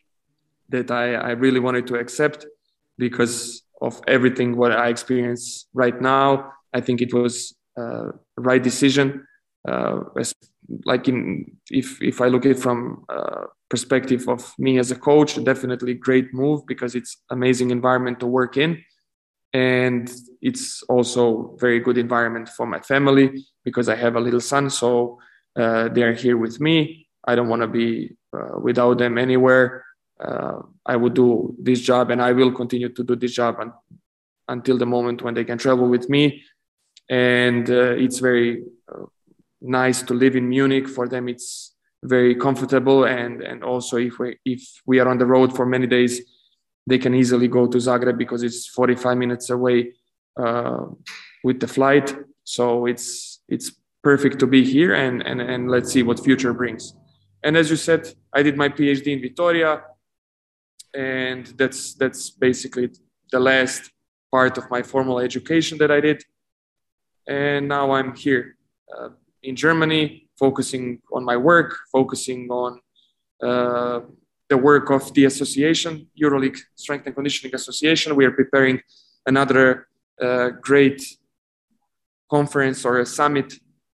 that 0.70 0.92
I, 0.92 1.16
I 1.16 1.32
really 1.32 1.60
wanted 1.60 1.88
to 1.88 1.96
accept 1.96 2.46
because 2.98 3.64
of 3.82 4.00
everything 4.08 4.56
what 4.56 4.72
I 4.72 4.90
experience 4.90 5.68
right 5.74 6.00
now. 6.00 6.54
I 6.74 6.82
think 6.82 7.02
it 7.02 7.14
was 7.14 7.56
uh, 7.78 8.12
right 8.38 8.62
decision. 8.62 9.26
Uh, 9.68 10.02
like 10.86 11.08
in 11.08 11.58
if 11.70 12.02
if 12.02 12.22
I 12.22 12.28
look 12.28 12.46
at 12.46 12.52
it 12.52 12.60
from 12.60 13.06
uh, 13.10 13.46
perspective 13.74 14.24
of 14.28 14.42
me 14.66 14.72
as 14.78 14.90
a 14.92 15.00
coach, 15.10 15.32
definitely 15.52 15.94
great 16.08 16.28
move 16.34 16.60
because 16.72 16.94
it's 17.00 17.14
amazing 17.38 17.72
environment 17.72 18.20
to 18.20 18.28
work 18.28 18.54
in, 18.58 18.72
and 19.54 20.04
it's 20.50 20.84
also 20.94 21.56
very 21.66 21.80
good 21.80 21.98
environment 21.98 22.48
for 22.58 22.66
my 22.66 22.82
family 22.92 23.28
because 23.68 23.88
I 23.90 23.96
have 23.96 24.16
a 24.16 24.24
little 24.28 24.46
son, 24.54 24.70
so 24.70 24.92
uh, 25.62 25.90
they 25.94 26.04
are 26.04 26.18
here 26.26 26.38
with 26.38 26.60
me. 26.68 27.08
I 27.30 27.36
don't 27.36 27.50
want 27.50 27.64
to 27.64 27.72
be 27.82 28.16
uh, 28.38 28.60
without 28.68 28.98
them 28.98 29.18
anywhere 29.18 29.68
uh, 30.22 30.62
I 30.86 30.96
would 30.96 31.14
do 31.14 31.56
this 31.60 31.82
job 31.82 32.12
and 32.12 32.22
I 32.22 32.32
will 32.32 32.52
continue 32.52 32.90
to 32.90 33.04
do 33.04 33.16
this 33.16 33.34
job 33.34 33.58
un- 33.60 33.74
until 34.48 34.78
the 34.78 34.86
moment 34.86 35.22
when 35.24 35.34
they 35.34 35.44
can 35.44 35.58
travel 35.58 35.88
with 35.88 36.10
me. 36.10 36.44
And 37.10 37.70
uh, 37.70 37.96
it's 37.98 38.20
very 38.20 38.64
uh, 38.94 39.06
nice 39.62 40.02
to 40.04 40.14
live 40.14 40.36
in 40.36 40.48
Munich. 40.48 40.88
For 40.88 41.08
them, 41.08 41.28
it's 41.28 41.71
very 42.04 42.34
comfortable 42.36 43.06
and 43.06 43.42
and 43.42 43.64
also 43.64 43.98
if 43.98 44.18
we 44.18 44.38
if 44.44 44.82
we 44.86 45.00
are 45.00 45.08
on 45.08 45.18
the 45.20 45.26
road 45.26 45.56
for 45.56 45.66
many 45.66 45.86
days 45.86 46.22
they 46.88 46.98
can 46.98 47.14
easily 47.14 47.48
go 47.48 47.68
to 47.68 47.78
zagreb 47.78 48.18
because 48.18 48.42
it's 48.42 48.66
45 48.68 49.18
minutes 49.18 49.50
away 49.52 49.94
uh, 50.38 50.86
with 51.44 51.60
the 51.60 51.68
flight. 51.68 52.16
So 52.44 52.86
it's 52.86 53.42
it's 53.48 53.72
perfect 54.04 54.40
to 54.40 54.48
be 54.48 54.64
here 54.64 54.94
and 54.94 55.22
and 55.22 55.42
and 55.42 55.70
let's 55.70 55.92
see 55.92 56.04
what 56.04 56.20
future 56.20 56.54
brings. 56.54 56.94
And 57.44 57.58
as 57.58 57.70
you 57.70 57.76
said 57.76 58.14
i 58.34 58.44
did 58.44 58.56
my 58.58 58.70
phd 58.70 59.08
in 59.08 59.22
vitoria 59.22 59.84
and 60.94 61.46
that's 61.58 61.94
that's 61.96 62.30
basically 62.30 62.90
the 63.32 63.40
last 63.40 63.92
part 64.32 64.58
of 64.58 64.70
my 64.70 64.82
formal 64.84 65.20
education 65.20 65.78
that 65.80 65.92
i 65.92 66.00
did. 66.00 66.24
And 67.28 67.68
now 67.68 67.92
i'm 67.92 68.16
here 68.16 68.58
uh, 68.96 69.10
in 69.44 69.56
germany 69.56 70.30
focusing 70.38 71.00
on 71.14 71.24
my 71.24 71.38
work 71.38 71.78
focusing 71.92 72.50
on 72.50 72.80
uh, 73.44 74.00
the 74.50 74.58
work 74.58 74.90
of 74.90 75.14
the 75.14 75.26
association 75.26 76.08
euroleague 76.22 76.60
strength 76.76 77.06
and 77.06 77.16
conditioning 77.16 77.54
association 77.56 78.16
we 78.16 78.26
are 78.26 78.32
preparing 78.32 78.80
another 79.26 79.88
uh, 80.22 80.50
great 80.62 81.02
conference 82.30 82.86
or 82.86 83.00
a 83.00 83.06
summit 83.06 83.54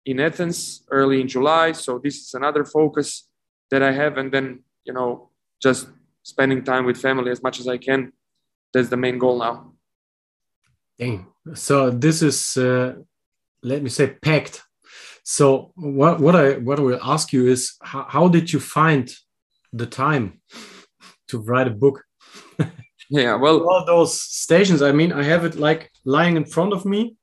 in 0.06 0.20
Athens 0.20 0.84
early 0.90 1.22
in 1.22 1.28
July. 1.28 1.74
So 1.74 2.00
this 2.00 2.16
is 2.16 2.34
another 2.34 2.64
focus 2.66 3.28
that 3.70 3.84
I 3.84 3.92
have, 3.92 4.18
and 4.18 4.32
then 4.32 4.64
you 4.84 4.94
know 4.94 5.30
just 5.62 5.88
spending 6.24 6.64
time 6.64 6.86
with 6.86 6.98
family 6.98 7.32
as 7.32 7.44
much 7.44 7.60
as 7.60 7.68
I 7.68 7.78
can. 7.78 8.14
That's 8.74 8.90
the 8.90 8.98
main 8.98 9.18
goal 9.20 9.40
now. 9.40 9.74
Dang. 10.98 11.28
So 11.54 11.90
this 11.90 12.22
is, 12.22 12.58
uh, 12.58 12.96
let 13.64 13.82
me 13.82 13.90
say, 13.90 14.08
packed. 14.08 14.64
So 15.24 15.72
what 15.76 16.20
what 16.20 16.36
I 16.36 16.58
what 16.58 16.80
I 16.80 16.82
will 16.82 17.00
ask 17.04 17.32
you 17.32 17.48
is 17.48 17.76
how, 17.82 18.06
how 18.10 18.28
did 18.28 18.52
you 18.52 18.60
find 18.60 19.14
the 19.72 19.86
time 19.86 20.42
to 21.28 21.40
write 21.40 21.68
a 21.68 21.72
book? 21.72 22.04
yeah, 23.10 23.36
well, 23.36 23.70
all 23.70 23.86
those 23.86 24.20
stations. 24.20 24.82
I 24.82 24.92
mean, 24.92 25.12
I 25.12 25.24
have 25.24 25.46
it 25.46 25.56
like 25.56 25.92
lying 26.06 26.38
in 26.38 26.46
front 26.46 26.74
of 26.74 26.86
me 26.86 27.16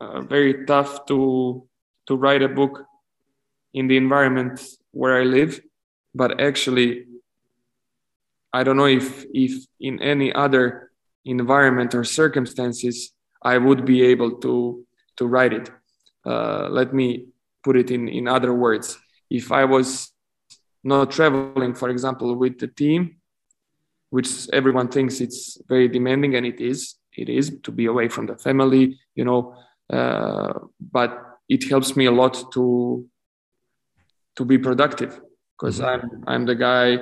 uh, 0.00 0.20
very 0.22 0.64
tough 0.64 1.04
to 1.06 1.66
to 2.06 2.16
write 2.16 2.42
a 2.42 2.48
book 2.48 2.84
in 3.74 3.86
the 3.86 3.96
environment 3.96 4.60
where 4.92 5.20
i 5.20 5.24
live 5.24 5.60
but 6.14 6.40
actually 6.40 7.04
i 8.52 8.62
don't 8.62 8.76
know 8.76 8.86
if 8.86 9.24
if 9.32 9.64
in 9.80 10.00
any 10.02 10.32
other 10.32 10.90
environment 11.24 11.94
or 11.94 12.04
circumstances 12.04 13.12
i 13.42 13.58
would 13.58 13.84
be 13.84 14.02
able 14.02 14.32
to 14.38 14.84
to 15.16 15.26
write 15.26 15.52
it 15.52 15.70
uh, 16.26 16.68
let 16.70 16.92
me 16.92 17.26
put 17.62 17.76
it 17.76 17.90
in 17.90 18.08
in 18.08 18.28
other 18.28 18.52
words 18.52 18.98
if 19.30 19.52
i 19.52 19.64
was 19.64 20.12
not 20.84 21.10
traveling 21.10 21.74
for 21.74 21.88
example 21.88 22.34
with 22.36 22.58
the 22.58 22.68
team 22.68 23.16
which 24.10 24.48
everyone 24.52 24.88
thinks 24.88 25.20
it's 25.20 25.58
very 25.68 25.88
demanding 25.88 26.34
and 26.34 26.44
it 26.44 26.60
is 26.60 26.96
it 27.16 27.28
is 27.28 27.58
to 27.62 27.70
be 27.70 27.86
away 27.86 28.08
from 28.08 28.26
the 28.26 28.36
family 28.36 28.98
you 29.14 29.24
know 29.24 29.54
uh, 29.90 30.52
but 30.80 31.38
it 31.48 31.68
helps 31.68 31.96
me 31.96 32.06
a 32.06 32.10
lot 32.10 32.52
to 32.52 33.06
to 34.36 34.44
be 34.44 34.58
productive 34.58 35.20
because 35.56 35.80
mm-hmm. 35.80 36.06
i'm 36.06 36.24
i'm 36.26 36.46
the 36.46 36.54
guy 36.54 36.98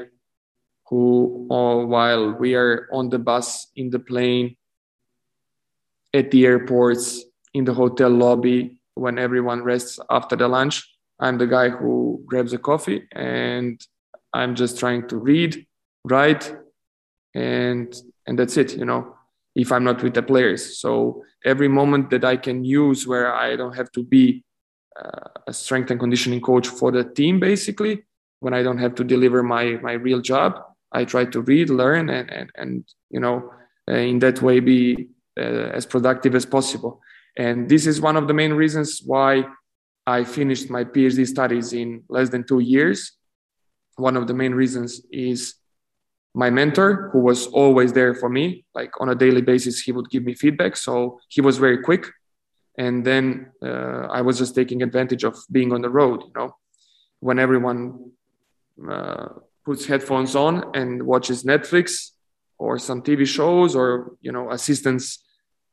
who 0.89 1.47
uh, 1.51 1.87
while 1.87 2.33
we 2.33 2.55
are 2.55 2.89
on 2.93 3.09
the 3.09 3.19
bus 3.19 3.69
in 3.77 3.91
the 3.91 3.99
plane 3.99 4.57
at 6.13 6.31
the 6.31 6.45
airports 6.45 7.25
in 7.55 7.65
the 7.65 7.75
hotel 7.75 8.11
lobby 8.11 8.81
when 8.95 9.19
everyone 9.19 9.63
rests 9.63 9.99
after 10.11 10.37
the 10.37 10.49
lunch 10.49 10.89
i'm 11.21 11.39
the 11.39 11.47
guy 11.47 11.69
who 11.69 12.23
grabs 12.27 12.53
a 12.53 12.59
coffee 12.59 13.07
and 13.13 13.87
i'm 14.33 14.55
just 14.55 14.79
trying 14.79 15.07
to 15.09 15.17
read 15.17 15.67
write 16.05 16.55
and 17.35 17.95
and 18.27 18.39
that's 18.39 18.57
it 18.57 18.77
you 18.77 18.85
know 18.85 19.15
if 19.55 19.73
I'm 19.73 19.85
not 19.85 20.03
with 20.03 20.15
the 20.15 20.23
players. 20.23 20.79
So 20.79 21.25
every 21.45 21.69
moment 21.69 22.11
that 22.11 22.25
I 22.25 22.37
can 22.37 22.65
use 22.65 23.07
where 23.07 23.35
I 23.35 23.57
don't 23.57 23.77
have 23.77 23.91
to 23.93 24.03
be 24.03 24.45
uh, 25.01 25.29
a 25.47 25.53
strength 25.53 25.91
and 25.91 25.99
conditioning 25.99 26.41
coach 26.41 26.69
for 26.69 26.91
the 26.91 27.05
team, 27.05 27.41
basically, 27.41 28.05
when 28.41 28.55
I 28.55 28.63
don't 28.63 28.79
have 28.79 28.95
to 28.97 29.05
deliver 29.05 29.43
my 29.43 29.79
my 29.83 29.93
real 29.93 30.21
job, 30.21 30.61
I 30.93 31.05
try 31.05 31.25
to 31.27 31.41
read, 31.43 31.71
learn, 31.71 32.11
and 32.11 32.31
and, 32.31 32.51
and 32.57 32.85
you 33.11 33.21
know, 33.21 33.53
uh, 33.89 33.95
in 33.95 34.19
that 34.21 34.43
way 34.43 34.61
be 34.61 35.09
uh, 35.39 35.71
as 35.79 35.87
productive 35.87 36.35
as 36.35 36.47
possible. 36.47 37.01
And 37.41 37.71
this 37.71 37.87
is 37.87 38.03
one 38.03 38.17
of 38.21 38.29
the 38.29 38.35
main 38.35 38.53
reasons 38.53 39.01
why 39.13 39.31
I 40.07 40.25
finished 40.25 40.69
my 40.69 40.85
PhD 40.85 41.27
studies 41.27 41.73
in 41.73 42.05
less 42.17 42.29
than 42.29 42.45
two 42.45 42.61
years. 42.61 42.99
One 43.97 44.17
of 44.19 44.27
the 44.27 44.35
main 44.35 44.53
reasons 44.53 45.01
is 45.11 45.55
my 46.35 46.51
mentor 46.51 47.09
who 47.13 47.21
was 47.21 47.47
always 47.47 47.93
there 47.95 48.15
for 48.15 48.29
me 48.29 48.65
like 48.75 48.93
on 49.01 49.09
a 49.09 49.15
daily 49.15 49.41
basis 49.41 49.81
he 49.81 49.91
would 49.91 50.09
give 50.11 50.23
me 50.23 50.33
feedback 50.33 50.77
so 50.77 51.19
he 51.29 51.41
was 51.41 51.59
very 51.59 51.83
quick 51.83 52.07
and 52.79 53.05
then 53.05 53.51
uh, 53.65 54.07
i 54.19 54.21
was 54.23 54.39
just 54.39 54.55
taking 54.55 54.81
advantage 54.81 55.25
of 55.25 55.35
being 55.51 55.73
on 55.73 55.83
the 55.83 55.91
road 55.91 56.23
you 56.23 56.33
know 56.37 56.55
when 57.19 57.41
everyone 57.41 58.13
uh, 58.89 59.27
puts 59.65 59.87
headphones 59.87 60.37
on 60.37 60.71
and 60.73 61.03
watches 61.03 61.43
netflix 61.43 62.11
or 62.59 62.79
some 62.79 63.03
tv 63.03 63.27
shows 63.27 63.75
or 63.75 64.13
you 64.21 64.31
know 64.31 64.53
assistants 64.53 65.25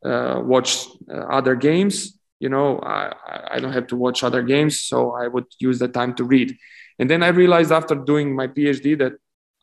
uh, 0.05 0.41
watch 0.43 0.87
uh, 1.11 1.25
other 1.37 1.55
games 1.55 2.17
you 2.39 2.49
know 2.49 2.79
I, 2.79 3.13
I 3.51 3.59
don't 3.59 3.73
have 3.73 3.87
to 3.87 3.95
watch 3.95 4.23
other 4.23 4.43
games 4.43 4.79
so 4.81 5.15
i 5.15 5.27
would 5.27 5.45
use 5.59 5.79
the 5.79 5.87
time 5.87 6.13
to 6.15 6.23
read 6.23 6.55
and 6.99 7.09
then 7.09 7.23
i 7.23 7.29
realized 7.29 7.71
after 7.71 7.95
doing 7.95 8.35
my 8.35 8.47
phd 8.47 8.99
that 8.99 9.13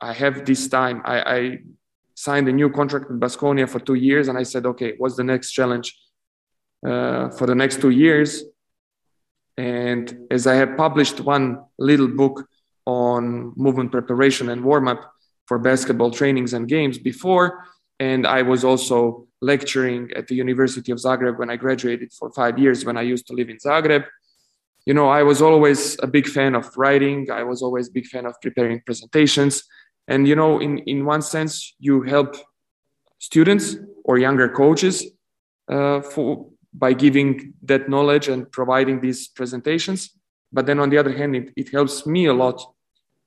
I 0.01 0.13
have 0.13 0.45
this 0.45 0.69
time. 0.69 1.01
I, 1.05 1.17
I 1.37 1.59
signed 2.15 2.49
a 2.49 2.53
new 2.53 2.71
contract 2.71 3.11
with 3.11 3.21
baskonia 3.21 3.69
for 3.69 3.81
two 3.81 3.95
years, 3.95 4.29
and 4.29 4.37
I 4.37 4.43
said, 4.43 4.67
okay, 4.67 4.95
what's 4.99 5.17
the 5.17 5.25
next 5.25 5.53
challenge 5.53 5.99
uh, 6.87 7.31
for 7.31 7.47
the 7.47 7.55
next 7.55 7.81
two 7.81 7.91
years? 7.91 8.43
And 9.57 10.27
as 10.31 10.47
I 10.47 10.55
have 10.57 10.77
published 10.77 11.21
one 11.21 11.63
little 11.79 12.09
book 12.09 12.47
on 12.87 13.53
movement 13.57 13.93
preparation 13.93 14.51
and 14.51 14.63
warm 14.63 14.89
up 14.89 15.11
for 15.47 15.59
basketball 15.59 16.11
trainings 16.11 16.53
and 16.53 16.69
games 16.69 16.99
before, 16.99 17.65
and 17.99 18.27
I 18.27 18.43
was 18.43 18.65
also 18.65 19.27
lecturing 19.51 20.03
at 20.19 20.25
the 20.29 20.37
University 20.45 20.91
of 20.93 20.99
Zagreb 20.99 21.39
when 21.41 21.51
I 21.55 21.57
graduated 21.65 22.11
for 22.19 22.27
five 22.41 22.55
years 22.59 22.85
when 22.85 22.97
I 22.97 23.05
used 23.15 23.27
to 23.29 23.35
live 23.39 23.49
in 23.55 23.59
Zagreb. 23.59 24.05
You 24.89 24.95
know, 24.99 25.09
I 25.09 25.23
was 25.31 25.41
always 25.49 25.81
a 26.07 26.09
big 26.17 26.27
fan 26.37 26.53
of 26.55 26.65
writing. 26.77 27.19
I 27.41 27.43
was 27.51 27.61
always 27.63 27.87
a 27.89 27.93
big 27.99 28.07
fan 28.13 28.25
of 28.27 28.35
preparing 28.41 28.79
presentations 28.89 29.55
and 30.09 30.29
you 30.29 30.37
know 30.37 30.61
in 30.61 30.79
in 30.79 31.05
one 31.05 31.23
sense 31.23 31.75
you 31.79 32.03
help 32.03 32.37
students 33.19 33.77
or 34.05 34.19
younger 34.19 34.49
coaches 34.49 35.07
uh, 35.69 36.01
for 36.01 36.47
by 36.73 36.93
giving 36.93 37.55
that 37.63 37.89
knowledge 37.89 38.29
and 38.29 38.51
providing 38.51 39.01
these 39.01 39.29
presentations 39.29 40.11
but 40.53 40.67
then 40.67 40.79
on 40.81 40.91
the 40.91 40.99
other 40.99 41.17
hand 41.17 41.35
it, 41.37 41.53
it 41.57 41.69
helps 41.71 42.07
me 42.07 42.27
a 42.27 42.35
lot 42.35 42.61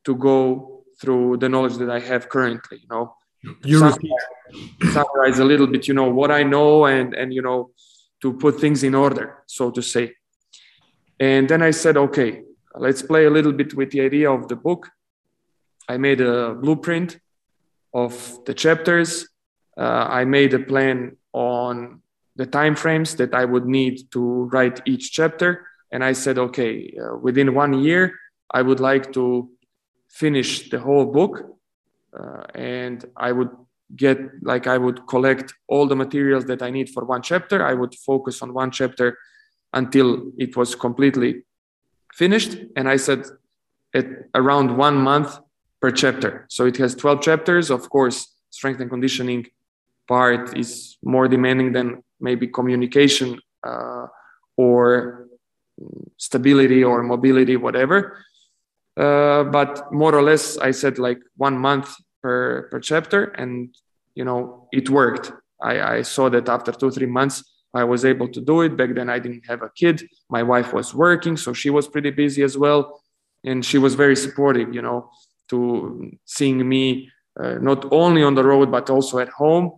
to 0.04 0.16
go 0.16 0.84
through 1.02 1.38
the 1.38 1.50
knowledge 1.50 1.78
that 1.78 1.90
i 1.90 2.00
have 2.00 2.30
currently 2.30 2.78
you 2.78 2.88
know 2.90 3.16
you 3.64 3.80
summarize, 3.80 4.94
summarize 4.94 5.40
a 5.40 5.46
little 5.46 5.68
bit 5.68 5.88
you 5.88 5.94
know 5.94 6.10
what 6.10 6.32
i 6.32 6.44
know 6.44 6.86
and 6.86 7.14
and 7.14 7.34
you 7.34 7.42
know 7.42 7.72
to 8.22 8.34
put 8.34 8.60
things 8.60 8.84
in 8.84 8.96
order 8.96 9.44
so 9.46 9.70
to 9.72 9.82
say 9.82 10.14
and 11.20 11.50
then 11.50 11.62
i 11.62 11.72
said 11.72 11.98
okay 11.98 12.42
let's 12.76 13.02
play 13.02 13.26
a 13.26 13.30
little 13.30 13.54
bit 13.54 13.74
with 13.74 13.90
the 13.92 14.02
idea 14.02 14.30
of 14.32 14.48
the 14.48 14.56
book 14.56 14.90
I 15.88 15.98
made 15.98 16.22
a 16.22 16.54
blueprint 16.54 17.20
of 17.94 18.40
the 18.46 18.54
chapters. 18.54 19.30
Uh, 19.78 20.08
I 20.10 20.26
made 20.26 20.54
a 20.54 20.60
plan 20.60 21.18
on 21.34 22.02
the 22.36 22.46
time 22.46 22.76
frames 22.76 23.16
that 23.16 23.34
I 23.34 23.46
would 23.46 23.66
need 23.66 24.12
to 24.12 24.50
write 24.52 24.82
each 24.86 25.12
chapter. 25.12 25.68
And 25.92 26.04
I 26.04 26.12
said, 26.12 26.38
okay, 26.38 26.94
uh, 27.02 27.18
within 27.18 27.54
one 27.54 27.74
year, 27.74 28.14
I 28.52 28.62
would 28.62 28.80
like 28.80 29.14
to 29.14 29.50
finish 30.10 30.70
the 30.70 30.80
whole 30.80 31.06
book. 31.06 31.57
Uh, 32.18 32.44
and 32.56 33.06
I 33.16 33.32
would 33.32 33.50
get, 33.96 34.18
like, 34.42 34.68
I 34.68 34.78
would 34.78 35.08
collect 35.08 35.54
all 35.68 35.88
the 35.88 35.96
materials 35.96 36.46
that 36.46 36.62
I 36.62 36.70
need 36.70 36.90
for 36.90 37.06
one 37.06 37.22
chapter. 37.22 37.66
I 37.66 37.74
would 37.74 37.96
focus 37.96 38.42
on 38.42 38.54
one 38.54 38.72
chapter 38.72 39.18
until 39.74 40.32
it 40.38 40.58
was 40.58 40.76
completely 40.76 41.44
finished. 42.14 42.58
And 42.76 42.90
I 42.90 42.98
said, 42.98 43.26
at 43.94 44.06
around 44.36 44.78
one 44.78 44.98
month 44.98 45.40
per 45.82 45.92
chapter. 45.92 46.46
So 46.50 46.66
it 46.66 46.78
has 46.78 46.96
12 46.96 47.22
chapters. 47.22 47.70
Of 47.70 47.90
course, 47.90 48.34
strength 48.50 48.82
and 48.82 48.90
conditioning 48.90 49.46
part 50.08 50.58
is 50.58 50.98
more 51.04 51.28
demanding 51.28 51.74
than 51.74 52.04
maybe 52.20 52.48
communication 52.48 53.40
uh, 53.66 54.08
or 54.56 55.28
stability 56.18 56.84
or 56.84 57.04
mobility, 57.04 57.56
whatever. 57.58 58.18
Uh, 58.96 59.44
but 59.44 59.92
more 59.94 60.16
or 60.16 60.24
less, 60.24 60.58
I 60.58 60.72
said 60.72 60.98
like 60.98 61.20
one 61.36 61.58
month 61.58 61.94
per 62.22 62.68
per 62.70 62.80
chapter, 62.80 63.26
and 63.26 63.76
you 64.16 64.26
know 64.26 64.68
it 64.72 64.90
worked. 64.90 65.32
I, 65.62 65.98
I 65.98 66.02
saw 66.04 66.30
that 66.30 66.50
after 66.50 66.72
two 66.72 66.92
three 66.92 67.08
months, 67.08 67.44
I 67.74 67.84
was 67.84 68.06
able 68.06 68.28
to 68.30 68.42
do 68.42 68.62
it. 68.62 68.78
Back 68.78 68.94
then, 68.96 69.10
I 69.10 69.20
didn't 69.20 69.46
have 69.48 69.62
a 69.62 69.72
kid. 69.76 70.08
My 70.30 70.44
wife 70.44 70.74
was 70.74 70.94
working, 70.94 71.38
so 71.38 71.54
she 71.54 71.70
was 71.70 71.88
pretty 71.88 72.12
busy 72.12 72.44
as 72.44 72.58
well, 72.58 73.02
and 73.44 73.66
she 73.66 73.78
was 73.78 73.96
very 73.96 74.16
supportive. 74.16 74.74
You 74.74 74.82
know, 74.82 75.10
to 75.50 76.12
seeing 76.26 76.68
me 76.68 77.12
uh, 77.40 77.56
not 77.62 77.86
only 77.92 78.24
on 78.24 78.36
the 78.36 78.44
road 78.44 78.72
but 78.72 78.90
also 78.90 79.20
at 79.20 79.30
home, 79.30 79.72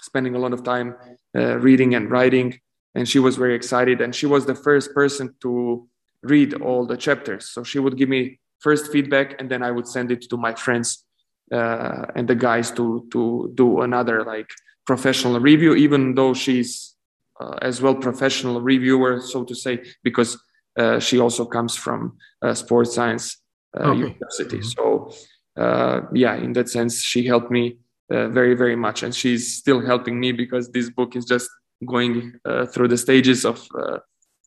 spending 0.00 0.34
a 0.34 0.38
lot 0.38 0.52
of 0.52 0.62
time 0.62 0.96
uh, 1.36 1.58
reading 1.58 1.94
and 1.94 2.10
writing 2.10 2.58
and 2.94 3.08
she 3.08 3.18
was 3.18 3.36
very 3.36 3.54
excited 3.54 4.00
and 4.00 4.14
she 4.14 4.26
was 4.26 4.46
the 4.46 4.54
first 4.54 4.94
person 4.94 5.34
to 5.40 5.86
read 6.22 6.54
all 6.54 6.86
the 6.86 6.96
chapters 6.96 7.48
so 7.48 7.62
she 7.62 7.78
would 7.78 7.96
give 7.96 8.08
me 8.08 8.38
first 8.58 8.90
feedback 8.92 9.40
and 9.40 9.50
then 9.50 9.62
i 9.62 9.70
would 9.70 9.86
send 9.86 10.10
it 10.10 10.22
to 10.22 10.36
my 10.36 10.54
friends 10.54 11.04
uh, 11.52 12.06
and 12.14 12.28
the 12.28 12.34
guys 12.34 12.70
to 12.70 13.06
to 13.12 13.50
do 13.54 13.80
another 13.80 14.24
like 14.24 14.50
professional 14.86 15.40
review 15.40 15.74
even 15.74 16.14
though 16.14 16.34
she's 16.34 16.96
uh, 17.40 17.56
as 17.62 17.80
well 17.80 17.94
professional 17.94 18.60
reviewer 18.60 19.20
so 19.20 19.44
to 19.44 19.54
say 19.54 19.82
because 20.02 20.38
uh, 20.78 20.98
she 20.98 21.18
also 21.18 21.44
comes 21.44 21.76
from 21.76 22.16
sports 22.54 22.94
science 22.94 23.40
uh, 23.78 23.90
okay. 23.90 23.98
university 23.98 24.58
mm-hmm. 24.58 24.82
so 24.82 25.12
uh, 25.56 26.00
yeah 26.12 26.34
in 26.34 26.52
that 26.52 26.68
sense 26.68 27.02
she 27.02 27.26
helped 27.26 27.50
me 27.50 27.76
uh, 28.10 28.28
very 28.28 28.54
very 28.54 28.76
much 28.76 29.02
and 29.02 29.14
she's 29.14 29.56
still 29.56 29.84
helping 29.84 30.18
me 30.18 30.32
because 30.32 30.70
this 30.70 30.90
book 30.90 31.14
is 31.14 31.24
just 31.24 31.48
going 31.86 32.32
uh, 32.44 32.66
through 32.66 32.88
the 32.88 32.98
stages 32.98 33.44
of 33.44 33.66
uh, 33.78 33.98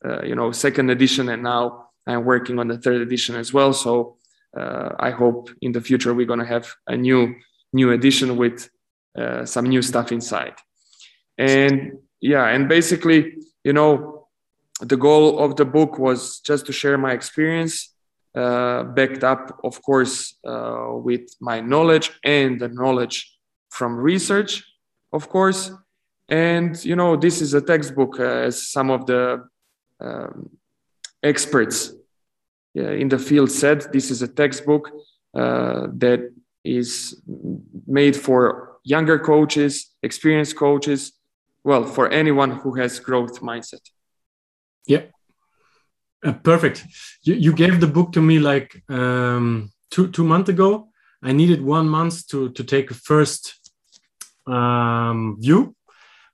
uh, 0.06 0.22
you 0.24 0.36
know 0.36 0.52
second 0.52 0.90
edition 0.90 1.30
and 1.30 1.42
now 1.42 1.88
i'm 2.08 2.26
working 2.26 2.60
on 2.60 2.68
the 2.68 2.78
third 2.78 3.02
edition 3.02 3.36
as 3.36 3.54
well 3.54 3.74
so 3.74 4.18
i 4.56 5.10
hope 5.10 5.50
in 5.62 5.72
the 5.72 5.82
future 5.82 6.14
we're 6.14 6.26
going 6.26 6.40
to 6.40 6.46
have 6.46 6.68
a 6.88 6.96
new 6.96 7.34
new 7.74 7.92
edition 7.92 8.38
with 8.38 8.70
some 9.46 9.66
new 9.66 9.82
stuff 9.82 10.12
inside. 10.12 10.56
And 11.38 11.94
yeah 12.22 12.46
and 12.48 12.70
basically 12.70 13.20
you 13.64 13.74
know 13.74 14.28
the 14.82 14.98
goal 14.98 15.40
of 15.40 15.56
the 15.56 15.66
book 15.66 15.98
was 15.98 16.40
just 16.40 16.66
to 16.68 16.72
share 16.72 16.98
my 16.98 17.12
experience 17.12 17.96
uh, 18.36 18.84
backed 18.84 19.24
up 19.24 19.60
of 19.64 19.82
course 19.82 20.36
uh, 20.46 20.90
with 21.08 21.26
my 21.42 21.60
knowledge 21.60 22.12
and 22.24 22.60
the 22.62 22.70
knowledge 22.70 23.36
from 23.72 23.96
research 23.96 24.64
of 25.14 25.30
course. 25.30 25.72
And 26.28 26.84
you 26.84 26.96
know, 26.96 27.16
this 27.16 27.42
is 27.42 27.54
a 27.54 27.62
textbook, 27.62 28.20
uh, 28.20 28.48
as 28.50 28.72
some 28.72 28.90
of 28.90 29.06
the 29.06 29.48
um, 30.02 30.50
experts 31.22 31.92
uh, 31.92 31.94
in 32.74 33.10
the 33.10 33.20
field 33.20 33.52
said. 33.52 33.92
This 33.92 34.12
is 34.12 34.22
a 34.22 34.28
textbook 34.28 34.90
uh, 35.36 35.88
that 35.98 36.32
is 36.64 37.22
made 37.88 38.16
for 38.16 38.78
younger 38.84 39.20
coaches, 39.20 39.92
experienced 40.02 40.56
coaches, 40.56 41.14
well, 41.64 41.86
for 41.86 42.10
anyone 42.10 42.52
who 42.52 42.76
has 42.76 43.00
growth 43.00 43.42
mindset. 43.42 43.82
Yeah. 44.86 45.04
Uh, 46.24 46.34
perfect. 46.34 46.86
You, 47.24 47.36
you 47.36 47.54
gave 47.54 47.80
the 47.80 47.88
book 47.88 48.12
to 48.14 48.22
me 48.22 48.40
like 48.40 48.82
um, 48.90 49.72
two 49.92 50.08
two 50.10 50.24
months 50.24 50.50
ago. 50.50 50.90
I 51.22 51.32
needed 51.32 51.62
one 51.62 51.88
month 51.88 52.28
to 52.28 52.50
to 52.52 52.64
take 52.64 52.92
a 52.92 52.94
first 52.94 53.72
um, 54.46 55.38
view, 55.40 55.76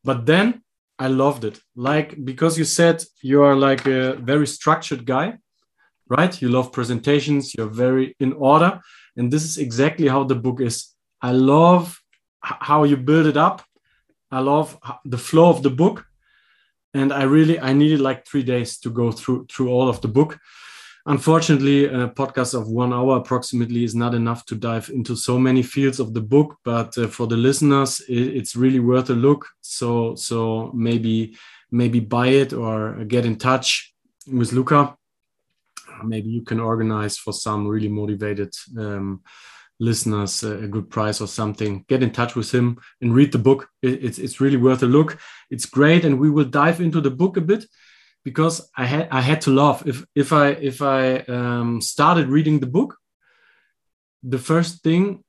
but 0.03 0.25
then 0.25 0.61
I 0.97 1.07
loved 1.07 1.45
it. 1.45 1.61
Like, 1.75 2.23
because 2.23 2.57
you 2.57 2.65
said 2.65 3.03
you 3.21 3.41
are 3.43 3.55
like 3.55 3.85
a 3.85 4.15
very 4.15 4.47
structured 4.47 5.05
guy, 5.05 5.37
right? 6.09 6.41
You 6.41 6.49
love 6.49 6.71
presentations, 6.71 7.53
you're 7.55 7.67
very 7.67 8.15
in 8.19 8.33
order. 8.33 8.79
And 9.15 9.31
this 9.31 9.43
is 9.43 9.57
exactly 9.57 10.07
how 10.07 10.23
the 10.23 10.35
book 10.35 10.61
is. 10.61 10.93
I 11.21 11.31
love 11.31 12.01
how 12.41 12.83
you 12.83 12.97
build 12.97 13.27
it 13.27 13.37
up. 13.37 13.63
I 14.31 14.39
love 14.39 14.77
the 15.05 15.17
flow 15.17 15.49
of 15.49 15.63
the 15.63 15.69
book. 15.69 16.05
And 16.93 17.13
I 17.13 17.23
really, 17.23 17.59
I 17.59 17.73
needed 17.73 17.99
like 17.99 18.25
three 18.25 18.43
days 18.43 18.79
to 18.79 18.89
go 18.89 19.11
through 19.11 19.45
through 19.47 19.69
all 19.69 19.89
of 19.89 20.01
the 20.01 20.07
book 20.07 20.39
Unfortunately, 21.09 21.85
a 21.85 22.07
podcast 22.09 22.53
of 22.53 22.67
one 22.67 22.93
hour 22.93 23.17
approximately 23.17 23.83
is 23.83 23.95
not 23.95 24.13
enough 24.13 24.45
to 24.45 24.55
dive 24.55 24.91
into 24.93 25.15
so 25.15 25.39
many 25.39 25.63
fields 25.63 25.99
of 25.99 26.13
the 26.13 26.21
book, 26.21 26.57
but 26.63 26.95
uh, 26.99 27.07
for 27.07 27.25
the 27.25 27.35
listeners, 27.35 27.99
it, 28.01 28.37
it's 28.37 28.55
really 28.55 28.79
worth 28.79 29.09
a 29.09 29.15
look. 29.15 29.47
So, 29.61 30.13
so 30.13 30.71
maybe 30.75 31.35
maybe 31.71 31.99
buy 31.99 32.27
it 32.27 32.53
or 32.53 33.05
get 33.05 33.25
in 33.25 33.37
touch 33.37 33.91
with 34.31 34.51
Luca. 34.53 34.95
Maybe 36.03 36.29
you 36.29 36.43
can 36.43 36.59
organize 36.59 37.17
for 37.17 37.33
some 37.33 37.67
really 37.67 37.89
motivated 37.89 38.53
um, 38.77 39.21
listeners 39.79 40.43
a 40.43 40.67
good 40.67 40.89
price 40.89 41.21
or 41.21 41.27
something. 41.27 41.85
Get 41.87 42.03
in 42.03 42.11
touch 42.11 42.35
with 42.35 42.51
him 42.51 42.79
and 43.01 43.13
read 43.13 43.31
the 43.31 43.37
book. 43.37 43.69
It, 43.81 44.03
it's 44.03 44.19
it's 44.19 44.41
really 44.41 44.57
worth 44.57 44.83
a 44.83 44.87
look. 44.87 45.17
It's 45.49 45.65
great, 45.65 46.05
and 46.05 46.19
we 46.19 46.29
will 46.29 46.45
dive 46.45 46.81
into 46.81 47.01
the 47.01 47.11
book 47.11 47.37
a 47.37 47.41
bit 47.41 47.65
because 48.23 48.69
I 48.77 48.85
had 48.85 49.07
I 49.11 49.21
had 49.21 49.41
to 49.41 49.51
laugh 49.51 49.85
if 49.85 50.05
if 50.15 50.33
I 50.33 50.49
if 50.49 50.81
I 50.81 51.19
um, 51.19 51.81
started 51.81 52.27
reading 52.27 52.59
the 52.59 52.67
book. 52.67 52.97
The 54.23 54.39
first 54.39 54.83
thing 54.83 55.23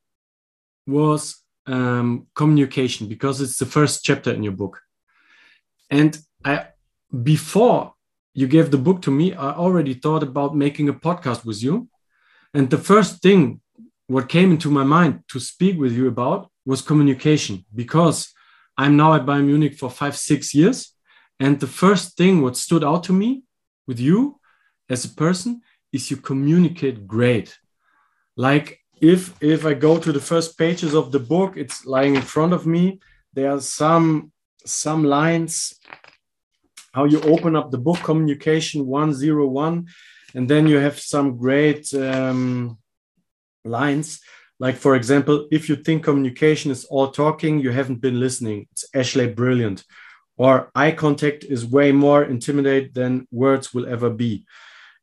was 0.87 1.37
um, 1.67 2.27
communication 2.35 3.09
because 3.09 3.41
it's 3.41 3.59
the 3.59 3.67
first 3.67 4.05
chapter 4.05 4.33
in 4.33 4.43
your 4.43 4.57
book, 4.57 4.81
and 5.91 6.19
I 6.45 6.67
before 7.23 7.95
you 8.35 8.47
gave 8.47 8.71
the 8.71 8.79
book 8.79 9.03
to 9.03 9.11
me, 9.11 9.35
I 9.35 9.53
already 9.53 9.95
thought 9.95 10.23
about 10.23 10.57
making 10.57 10.89
a 10.89 10.95
podcast 10.95 11.45
with 11.45 11.63
you, 11.63 11.89
and 12.55 12.71
the 12.71 12.79
first 12.79 13.23
thing 13.23 13.61
what 14.07 14.29
came 14.29 14.51
into 14.51 14.71
my 14.71 14.83
mind 14.83 15.23
to 15.29 15.39
speak 15.39 15.79
with 15.79 15.93
you 15.93 16.09
about 16.09 16.51
was 16.67 16.83
communication 16.83 17.65
because 17.75 18.33
I'm 18.77 18.97
now 18.97 19.15
at 19.15 19.25
Bayern 19.25 19.47
Munich 19.47 19.75
for 19.79 19.89
five 19.89 20.17
six 20.17 20.53
years 20.53 20.95
and 21.39 21.61
the 21.61 21.67
first 21.67 22.17
thing 22.17 22.43
what 22.43 22.57
stood 22.57 22.85
out 22.85 23.05
to 23.05 23.13
me 23.13 23.45
with 23.87 24.01
you 24.01 24.41
as 24.89 25.05
a 25.05 25.09
person 25.09 25.63
is 25.93 26.11
you 26.11 26.17
communicate 26.17 27.07
great. 27.07 27.57
Like 28.37 28.81
if 29.01 29.35
if 29.41 29.65
I 29.65 29.75
go 29.75 29.99
to 29.99 30.13
the 30.13 30.21
first 30.21 30.59
pages 30.59 30.93
of 30.95 31.13
the 31.13 31.21
book, 31.21 31.57
it's 31.57 31.87
lying 31.87 32.17
in 32.17 32.23
front 32.23 32.53
of 32.53 32.67
me. 32.67 33.01
There 33.33 33.51
are 33.51 33.61
some 33.61 34.33
some 34.67 35.05
lines 35.05 35.75
how 36.93 37.05
you 37.05 37.21
open 37.23 37.57
up 37.57 37.71
the 37.71 37.79
book 37.79 37.99
communication 38.03 38.87
101 38.87 39.87
and 40.35 40.49
then 40.49 40.67
you 40.67 40.77
have 40.77 40.99
some 40.99 41.37
great 41.37 41.93
um, 41.95 42.79
lines 43.65 44.21
like 44.59 44.77
for 44.77 44.95
example 44.97 45.47
if 45.51 45.69
you 45.69 45.77
think 45.77 46.05
communication 46.05 46.71
is 46.71 46.85
all 46.87 47.11
talking 47.11 47.61
you 47.61 47.71
haven't 47.71 48.01
been 48.01 48.19
listening 48.19 48.67
it's 48.73 48.85
actually 48.95 49.29
brilliant 49.29 49.85
or 50.41 50.71
eye 50.75 50.91
contact 50.91 51.45
is 51.45 51.67
way 51.67 51.93
more 51.93 52.25
intimidate 52.25 52.95
than 52.95 53.29
words 53.31 53.75
will 53.75 53.87
ever 53.87 54.09
be. 54.09 54.47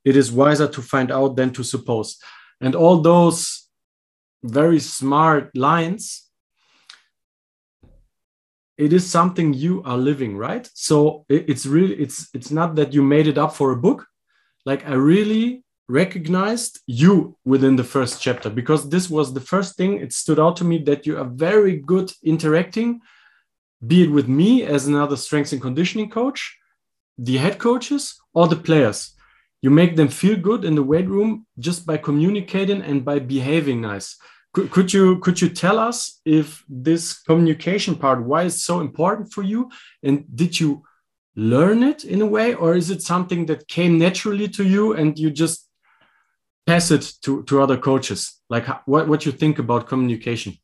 It 0.04 0.16
is 0.16 0.32
wiser 0.32 0.68
to 0.68 0.82
find 0.82 1.12
out 1.12 1.36
than 1.36 1.52
to 1.54 1.64
suppose. 1.64 2.18
And 2.60 2.74
all 2.74 3.02
those 3.02 3.70
very 4.44 4.80
smart 4.80 5.56
lines, 5.56 6.27
it 8.78 8.94
is 8.94 9.10
something 9.10 9.54
you 9.54 9.82
are 9.84 9.98
living, 9.98 10.38
right? 10.38 10.70
So 10.74 11.26
it's 11.30 11.66
really 11.66 11.96
it's 11.96 12.30
it's 12.34 12.52
not 12.52 12.76
that 12.76 12.94
you 12.94 13.02
made 13.04 13.28
it 13.28 13.38
up 13.38 13.56
for 13.56 13.72
a 13.72 13.78
book. 13.78 14.06
Like 14.66 14.88
I 14.88 14.94
really 14.94 15.64
recognized 15.90 16.82
you 16.86 17.38
within 17.46 17.78
the 17.78 17.84
first 17.84 18.22
chapter 18.22 18.50
because 18.50 18.90
this 18.90 19.10
was 19.10 19.34
the 19.34 19.42
first 19.42 19.78
thing 19.78 20.00
it 20.00 20.12
stood 20.12 20.40
out 20.40 20.58
to 20.58 20.66
me 20.66 20.78
that 20.84 21.06
you 21.06 21.18
are 21.18 21.26
very 21.26 21.78
good 21.78 22.12
interacting 22.24 23.02
be 23.86 24.04
it 24.04 24.12
with 24.12 24.28
me 24.28 24.64
as 24.64 24.88
another 24.88 25.16
strength 25.16 25.52
and 25.52 25.62
conditioning 25.62 26.10
coach, 26.10 26.58
the 27.18 27.38
head 27.38 27.60
coaches, 27.60 28.20
or 28.34 28.48
the 28.48 28.56
players. 28.56 29.14
You 29.62 29.70
make 29.70 29.96
them 29.96 30.08
feel 30.08 30.38
good 30.38 30.66
in 30.66 30.76
the 30.76 30.84
weight 30.84 31.08
room 31.08 31.46
just 31.60 31.86
by 31.86 31.98
communicating 31.98 32.82
and 32.82 33.04
by 33.04 33.20
behaving 33.20 33.82
nice. 33.82 34.18
Could, 34.58 34.72
could 34.72 34.92
you 34.92 35.20
could 35.20 35.40
you 35.40 35.50
tell 35.50 35.78
us 35.78 36.20
if 36.26 36.66
this 36.68 37.22
communication 37.22 37.96
part 37.96 38.24
why 38.24 38.46
it's 38.46 38.64
so 38.64 38.80
important 38.80 39.32
for 39.32 39.44
you, 39.44 39.70
and 40.02 40.26
did 40.36 40.60
you 40.60 40.82
learn 41.36 41.84
it 41.84 42.04
in 42.04 42.24
a 42.24 42.26
way, 42.26 42.56
or 42.56 42.76
is 42.76 42.90
it 42.90 43.04
something 43.04 43.46
that 43.46 43.68
came 43.68 44.00
naturally 44.00 44.48
to 44.48 44.64
you 44.64 44.94
and 44.94 45.20
you 45.20 45.30
just 45.30 45.70
pass 46.66 46.90
it 46.90 47.14
to, 47.22 47.44
to 47.44 47.62
other 47.62 47.78
coaches? 47.78 48.42
Like 48.50 48.66
what 48.88 49.08
what 49.08 49.28
you 49.28 49.32
think 49.32 49.60
about 49.60 49.86
communication? 49.86 50.58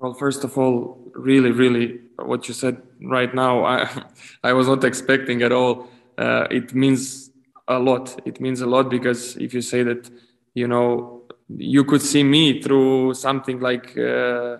Well, 0.00 0.14
first 0.14 0.42
of 0.42 0.58
all, 0.58 1.12
really, 1.14 1.52
really, 1.52 2.00
what 2.16 2.48
you 2.48 2.54
said 2.54 2.82
right 3.00 3.32
now, 3.32 3.64
I, 3.74 4.02
I 4.42 4.52
was 4.52 4.66
not 4.66 4.82
expecting 4.82 5.42
at 5.42 5.52
all. 5.52 5.88
Uh, 6.18 6.48
it 6.50 6.74
means 6.74 7.30
a 7.68 7.78
lot. 7.78 8.20
It 8.24 8.40
means 8.40 8.62
a 8.62 8.66
lot 8.66 8.90
because 8.90 9.36
if 9.36 9.54
you 9.54 9.62
say 9.62 9.84
that, 9.84 10.10
you 10.54 10.66
know, 10.66 11.15
you 11.48 11.84
could 11.84 12.02
see 12.02 12.22
me 12.22 12.60
through 12.60 13.14
something 13.14 13.60
like 13.60 13.96
uh, 13.96 14.58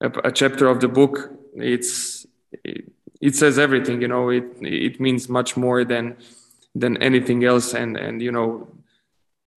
a, 0.00 0.10
a, 0.24 0.32
chapter 0.32 0.68
of 0.68 0.80
the 0.80 0.88
book. 0.88 1.30
It's 1.56 2.26
it, 2.64 2.92
it, 3.20 3.34
says 3.34 3.58
everything. 3.58 4.02
You 4.02 4.08
know, 4.08 4.28
it 4.28 4.44
it 4.60 5.00
means 5.00 5.28
much 5.28 5.56
more 5.56 5.84
than 5.84 6.16
than 6.74 7.02
anything 7.02 7.44
else. 7.44 7.74
And 7.74 7.96
and 7.96 8.20
you 8.20 8.32
know, 8.32 8.68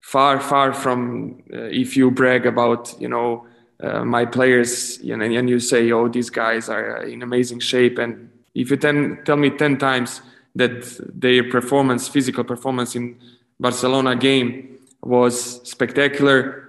far 0.06 0.40
far 0.40 0.72
from 0.72 1.42
uh, 1.52 1.68
if 1.82 1.96
you 1.96 2.10
brag 2.12 2.46
about 2.46 2.94
you 3.00 3.08
know 3.08 3.44
uh, 3.82 4.04
my 4.04 4.24
players 4.24 5.02
know, 5.16 5.24
and 5.24 5.50
you 5.50 5.58
say 5.58 5.90
oh 5.90 6.08
these 6.08 6.30
guys 6.30 6.68
are 6.68 7.02
in 7.02 7.22
amazing 7.22 7.58
shape 7.58 7.98
and 7.98 8.30
if 8.54 8.70
you 8.70 8.76
then 8.76 9.18
tell 9.24 9.36
me 9.36 9.50
10 9.50 9.78
times 9.78 10.22
that 10.54 10.72
their 11.12 11.50
performance 11.50 12.06
physical 12.08 12.44
performance 12.44 12.94
in 12.94 13.18
barcelona 13.58 14.14
game 14.14 14.75
was 15.06 15.62
spectacular. 15.68 16.62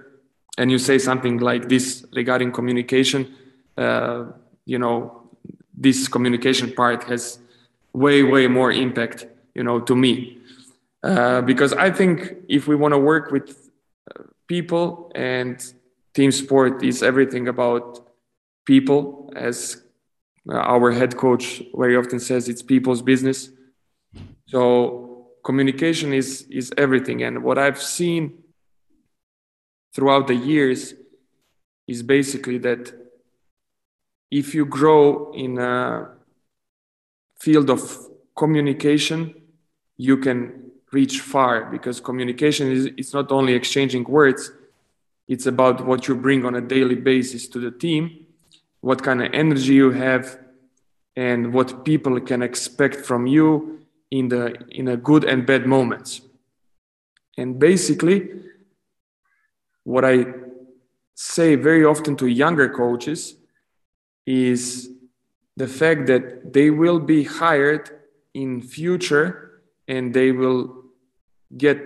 And 0.56 0.70
you 0.70 0.78
say 0.78 0.98
something 0.98 1.38
like 1.38 1.68
this 1.68 2.04
regarding 2.12 2.52
communication. 2.52 3.34
Uh, 3.76 4.24
you 4.64 4.78
know 4.78 5.22
this 5.72 6.08
communication 6.08 6.72
part 6.72 7.04
has 7.04 7.38
way 7.92 8.22
way 8.22 8.48
more 8.48 8.72
impact 8.72 9.26
you 9.54 9.62
know 9.62 9.80
to 9.80 9.94
me. 9.94 10.38
Uh, 11.04 11.40
because 11.42 11.72
i 11.74 11.88
think 11.88 12.34
if 12.48 12.66
we 12.66 12.74
want 12.74 12.92
to 12.92 12.98
work 12.98 13.30
with 13.30 13.70
uh, 14.10 14.24
people 14.48 15.12
and 15.14 15.72
team 16.12 16.32
sport 16.32 16.82
is 16.82 17.04
everything 17.04 17.46
about 17.46 18.04
people 18.66 19.32
as 19.36 19.80
our 20.52 20.90
head 20.92 21.16
coach 21.16 21.62
very 21.74 21.96
often 21.96 22.18
says 22.18 22.48
it's 22.48 22.62
people's 22.62 23.02
business. 23.02 23.50
So 24.46 25.07
communication 25.48 26.12
is 26.12 26.28
is 26.60 26.66
everything. 26.84 27.18
And 27.26 27.34
what 27.46 27.56
i've 27.64 27.82
seen 27.98 28.22
throughout 29.94 30.24
the 30.32 30.38
years 30.52 30.80
is 31.92 32.02
basically 32.16 32.58
that 32.68 32.82
if 34.40 34.46
you 34.56 34.64
grow 34.78 35.32
in 35.44 35.52
a 35.58 35.74
field 37.44 37.68
of 37.76 37.80
communication 38.42 39.20
you 40.08 40.16
can 40.24 40.38
reach 40.98 41.16
far 41.32 41.54
because 41.74 41.96
communication 42.10 42.64
is 42.76 42.82
it's 43.00 43.14
not 43.18 43.28
only 43.38 43.52
exchanging 43.60 44.04
words 44.18 44.42
it's 45.28 45.46
about 45.54 45.76
what 45.88 46.08
you 46.08 46.14
bring 46.14 46.44
on 46.48 46.54
a 46.56 46.60
daily 46.60 46.94
basis 46.94 47.46
to 47.48 47.58
the 47.60 47.70
team, 47.70 48.26
what 48.80 49.02
kind 49.02 49.22
of 49.22 49.28
energy 49.34 49.74
you 49.74 49.90
have, 49.90 50.38
and 51.16 51.52
what 51.52 51.84
people 51.84 52.18
can 52.20 52.40
expect 52.42 52.96
from 53.04 53.26
you 53.26 53.77
in 54.10 54.28
the 54.28 54.54
in 54.70 54.88
a 54.88 54.96
good 54.96 55.24
and 55.24 55.46
bad 55.46 55.66
moments. 55.66 56.20
And 57.36 57.58
basically, 57.58 58.28
what 59.84 60.04
I 60.04 60.26
say 61.14 61.54
very 61.54 61.84
often 61.84 62.16
to 62.16 62.26
younger 62.26 62.68
coaches 62.68 63.36
is 64.26 64.90
the 65.56 65.66
fact 65.66 66.06
that 66.06 66.52
they 66.52 66.70
will 66.70 67.00
be 67.00 67.24
hired 67.24 67.90
in 68.34 68.60
future 68.60 69.62
and 69.88 70.14
they 70.14 70.30
will 70.32 70.84
get 71.56 71.80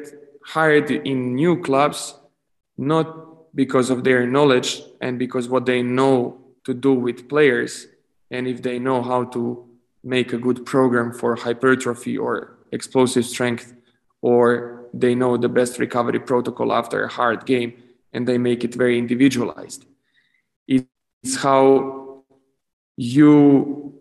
hired 0.44 0.90
in 0.90 1.34
new 1.34 1.62
clubs 1.62 2.14
not 2.76 3.54
because 3.54 3.90
of 3.90 4.04
their 4.04 4.26
knowledge 4.26 4.82
and 5.00 5.18
because 5.18 5.48
what 5.48 5.66
they 5.66 5.82
know 5.82 6.38
to 6.64 6.74
do 6.74 6.92
with 6.92 7.28
players 7.28 7.86
and 8.30 8.46
if 8.46 8.62
they 8.62 8.78
know 8.78 9.02
how 9.02 9.24
to 9.24 9.71
make 10.02 10.32
a 10.32 10.38
good 10.38 10.64
program 10.66 11.12
for 11.12 11.36
hypertrophy 11.36 12.16
or 12.18 12.56
explosive 12.72 13.24
strength 13.24 13.74
or 14.20 14.84
they 14.94 15.14
know 15.14 15.36
the 15.36 15.48
best 15.48 15.78
recovery 15.78 16.20
protocol 16.20 16.72
after 16.72 17.04
a 17.04 17.08
hard 17.08 17.46
game 17.46 17.72
and 18.12 18.26
they 18.26 18.38
make 18.38 18.64
it 18.64 18.74
very 18.74 18.98
individualized 18.98 19.86
it's 20.66 21.36
how 21.36 22.24
you 22.96 23.98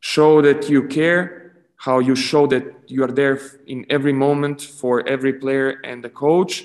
show 0.00 0.42
that 0.42 0.68
you 0.68 0.86
care 0.88 1.38
how 1.76 1.98
you 1.98 2.14
show 2.14 2.46
that 2.46 2.64
you 2.86 3.02
are 3.02 3.10
there 3.10 3.40
in 3.66 3.84
every 3.90 4.12
moment 4.12 4.60
for 4.60 5.06
every 5.08 5.32
player 5.32 5.80
and 5.84 6.04
the 6.04 6.10
coach 6.10 6.64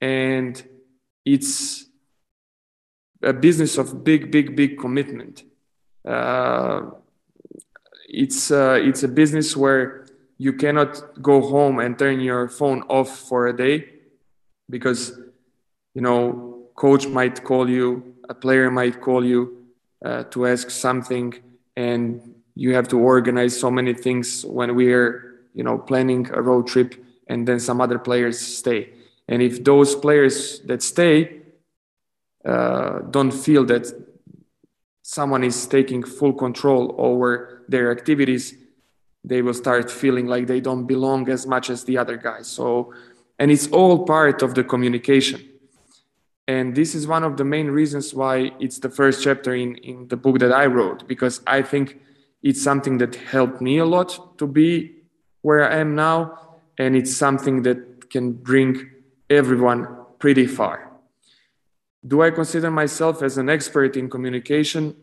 and 0.00 0.62
it's 1.24 1.88
a 3.22 3.32
business 3.32 3.78
of 3.78 4.04
big, 4.04 4.30
big, 4.30 4.54
big 4.54 4.78
commitment. 4.78 5.42
Uh, 6.04 6.82
it's 8.08 8.50
uh, 8.50 8.78
it's 8.82 9.02
a 9.02 9.08
business 9.08 9.56
where 9.56 10.06
you 10.38 10.54
cannot 10.54 11.22
go 11.22 11.40
home 11.42 11.78
and 11.78 11.98
turn 11.98 12.20
your 12.20 12.48
phone 12.48 12.82
off 12.88 13.18
for 13.18 13.48
a 13.48 13.56
day 13.56 13.88
because 14.70 15.18
you 15.94 16.00
know 16.00 16.68
coach 16.74 17.06
might 17.06 17.44
call 17.44 17.68
you, 17.68 18.14
a 18.28 18.34
player 18.34 18.70
might 18.70 19.00
call 19.00 19.24
you 19.24 19.66
uh, 20.04 20.24
to 20.24 20.46
ask 20.46 20.70
something, 20.70 21.34
and 21.76 22.34
you 22.54 22.74
have 22.74 22.88
to 22.88 22.98
organize 22.98 23.58
so 23.58 23.70
many 23.70 23.92
things 23.92 24.44
when 24.44 24.74
we're 24.74 25.42
you 25.54 25.62
know 25.62 25.76
planning 25.76 26.28
a 26.32 26.40
road 26.40 26.66
trip, 26.66 26.94
and 27.26 27.46
then 27.46 27.60
some 27.60 27.80
other 27.80 27.98
players 27.98 28.38
stay. 28.38 28.90
And 29.28 29.42
if 29.42 29.62
those 29.62 29.94
players 29.94 30.60
that 30.60 30.82
stay 30.82 31.42
uh, 32.44 33.00
don't 33.10 33.32
feel 33.32 33.64
that 33.66 34.07
someone 35.08 35.42
is 35.42 35.66
taking 35.66 36.02
full 36.02 36.34
control 36.34 36.94
over 36.98 37.64
their 37.66 37.90
activities, 37.90 38.54
they 39.24 39.40
will 39.40 39.54
start 39.54 39.90
feeling 39.90 40.26
like 40.26 40.46
they 40.46 40.60
don't 40.60 40.86
belong 40.86 41.30
as 41.30 41.46
much 41.46 41.70
as 41.70 41.84
the 41.84 41.96
other 41.96 42.18
guys. 42.18 42.46
So, 42.46 42.92
and 43.38 43.50
it's 43.50 43.68
all 43.68 44.04
part 44.04 44.42
of 44.42 44.54
the 44.54 44.62
communication. 44.62 45.40
And 46.46 46.74
this 46.74 46.94
is 46.94 47.06
one 47.06 47.24
of 47.24 47.38
the 47.38 47.44
main 47.44 47.68
reasons 47.68 48.12
why 48.12 48.52
it's 48.60 48.80
the 48.80 48.90
first 48.90 49.24
chapter 49.24 49.54
in, 49.54 49.76
in 49.76 50.08
the 50.08 50.16
book 50.18 50.40
that 50.40 50.52
I 50.52 50.66
wrote, 50.66 51.08
because 51.08 51.40
I 51.46 51.62
think 51.62 51.98
it's 52.42 52.62
something 52.62 52.98
that 52.98 53.14
helped 53.14 53.62
me 53.62 53.78
a 53.78 53.86
lot 53.86 54.36
to 54.36 54.46
be 54.46 54.94
where 55.40 55.72
I 55.72 55.76
am 55.76 55.94
now. 55.94 56.58
And 56.76 56.94
it's 56.94 57.16
something 57.16 57.62
that 57.62 58.10
can 58.10 58.32
bring 58.32 58.90
everyone 59.30 59.88
pretty 60.18 60.46
far. 60.46 60.87
Do 62.06 62.22
I 62.22 62.30
consider 62.30 62.70
myself 62.70 63.22
as 63.22 63.38
an 63.38 63.48
expert 63.48 63.96
in 63.96 64.08
communication? 64.08 64.94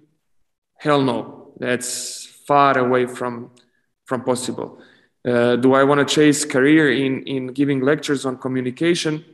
Hell 0.77 1.01
no. 1.01 1.53
That's 1.59 2.25
far 2.47 2.77
away 2.77 3.05
from, 3.05 3.51
from 4.05 4.23
possible. 4.23 4.79
Uh, 5.25 5.55
do 5.55 5.73
I 5.73 5.83
want 5.83 6.07
to 6.07 6.15
chase 6.15 6.45
career 6.45 6.91
in, 6.91 7.23
in 7.23 7.47
giving 7.47 7.81
lectures 7.81 8.25
on 8.25 8.37
communication? 8.37 9.25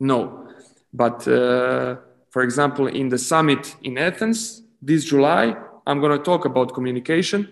No. 0.00 0.48
But 0.92 1.26
uh, 1.28 1.96
for 2.30 2.42
example, 2.42 2.86
in 2.86 3.08
the 3.08 3.18
summit 3.18 3.76
in 3.82 3.98
Athens 3.98 4.62
this 4.80 5.04
July, 5.04 5.54
I'm 5.86 6.00
going 6.00 6.16
to 6.16 6.24
talk 6.24 6.44
about 6.44 6.74
communication 6.74 7.48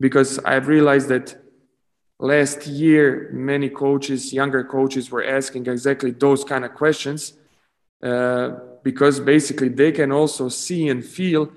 because 0.00 0.38
I've 0.40 0.68
realized 0.68 1.08
that 1.08 1.36
last 2.18 2.66
year 2.66 3.30
many 3.32 3.68
coaches 3.68 4.32
younger 4.32 4.64
coaches 4.64 5.10
were 5.10 5.24
asking 5.24 5.66
exactly 5.66 6.10
those 6.10 6.44
kind 6.44 6.64
of 6.64 6.74
questions 6.74 7.34
uh, 8.02 8.50
because 8.82 9.20
basically 9.20 9.68
they 9.68 9.92
can 9.92 10.12
also 10.12 10.48
see 10.48 10.88
and 10.88 11.04
feel 11.04 11.50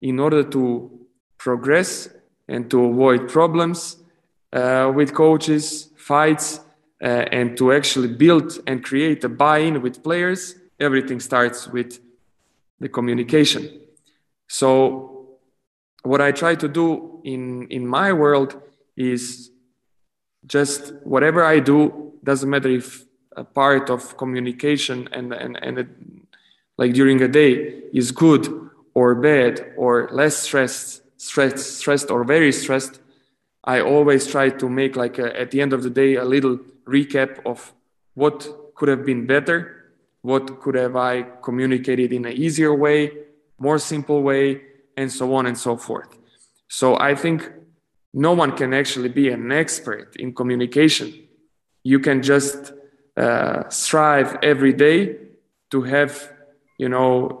in 0.00 0.18
order 0.18 0.42
to 0.42 0.90
progress 1.38 2.08
and 2.48 2.70
to 2.70 2.84
avoid 2.84 3.28
problems 3.28 3.96
uh, 4.52 4.90
with 4.94 5.14
coaches 5.14 5.90
fights 5.96 6.60
uh, 7.02 7.06
and 7.06 7.56
to 7.56 7.72
actually 7.72 8.08
build 8.08 8.58
and 8.66 8.82
create 8.84 9.24
a 9.24 9.28
buy-in 9.28 9.82
with 9.82 10.02
players. 10.02 10.54
Everything 10.78 11.20
starts 11.20 11.68
with 11.68 12.00
the 12.80 12.88
communication. 12.88 13.80
So 14.48 15.38
what 16.02 16.20
i 16.20 16.30
try 16.32 16.54
to 16.54 16.68
do 16.68 17.20
in 17.24 17.66
in 17.68 17.86
my 17.86 18.12
world 18.12 18.60
is 18.96 19.50
just 20.46 20.92
whatever 21.02 21.42
I 21.42 21.60
do 21.60 22.12
doesn't 22.22 22.48
matter 22.48 22.68
if 22.68 23.04
a 23.36 23.44
part 23.44 23.90
of 23.90 24.16
communication 24.16 25.08
and 25.12 25.32
and 25.32 25.56
and 25.62 25.78
it, 25.78 25.88
like 26.76 26.92
during 26.92 27.20
a 27.22 27.28
day 27.28 27.82
is 27.92 28.10
good 28.10 28.44
or 28.94 29.14
bad 29.14 29.72
or 29.76 30.08
less 30.12 30.36
stressed 30.36 31.02
stressed 31.16 31.78
stressed 31.78 32.10
or 32.10 32.24
very 32.24 32.52
stressed 32.52 33.00
i 33.64 33.80
always 33.80 34.26
try 34.26 34.48
to 34.48 34.68
make 34.68 34.96
like 34.96 35.18
a, 35.18 35.38
at 35.38 35.50
the 35.50 35.60
end 35.60 35.72
of 35.72 35.82
the 35.82 35.90
day 35.90 36.14
a 36.16 36.24
little 36.24 36.58
recap 36.86 37.44
of 37.46 37.72
what 38.14 38.48
could 38.74 38.88
have 38.88 39.04
been 39.04 39.26
better 39.26 39.92
what 40.22 40.60
could 40.60 40.74
have 40.74 40.96
i 40.96 41.22
communicated 41.42 42.12
in 42.12 42.24
an 42.24 42.32
easier 42.32 42.74
way 42.74 43.10
more 43.58 43.78
simple 43.78 44.22
way 44.22 44.60
and 44.96 45.10
so 45.10 45.34
on 45.34 45.46
and 45.46 45.58
so 45.58 45.76
forth 45.76 46.18
so 46.68 46.98
i 46.98 47.14
think 47.14 47.50
no 48.14 48.32
one 48.32 48.56
can 48.56 48.72
actually 48.72 49.08
be 49.08 49.28
an 49.28 49.50
expert 49.50 50.14
in 50.16 50.32
communication. 50.32 51.12
You 51.82 51.98
can 51.98 52.22
just 52.22 52.72
uh, 53.16 53.68
strive 53.68 54.36
every 54.42 54.72
day 54.72 55.16
to 55.70 55.82
have, 55.82 56.32
you 56.78 56.88
know, 56.88 57.38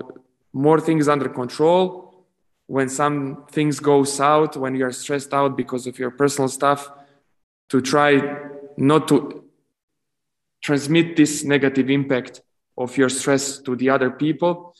more 0.52 0.80
things 0.80 1.08
under 1.08 1.28
control. 1.28 2.26
When 2.66 2.88
some 2.88 3.44
things 3.50 3.80
go 3.80 4.04
south, 4.04 4.56
when 4.56 4.74
you 4.74 4.86
are 4.86 4.92
stressed 4.92 5.34
out 5.34 5.56
because 5.56 5.86
of 5.86 5.98
your 5.98 6.10
personal 6.10 6.48
stuff, 6.48 6.90
to 7.68 7.80
try 7.80 8.10
not 8.76 9.08
to 9.08 9.44
transmit 10.62 11.16
this 11.16 11.44
negative 11.44 11.90
impact 11.90 12.40
of 12.78 12.96
your 12.96 13.08
stress 13.08 13.58
to 13.58 13.76
the 13.76 13.90
other 13.90 14.10
people 14.10 14.74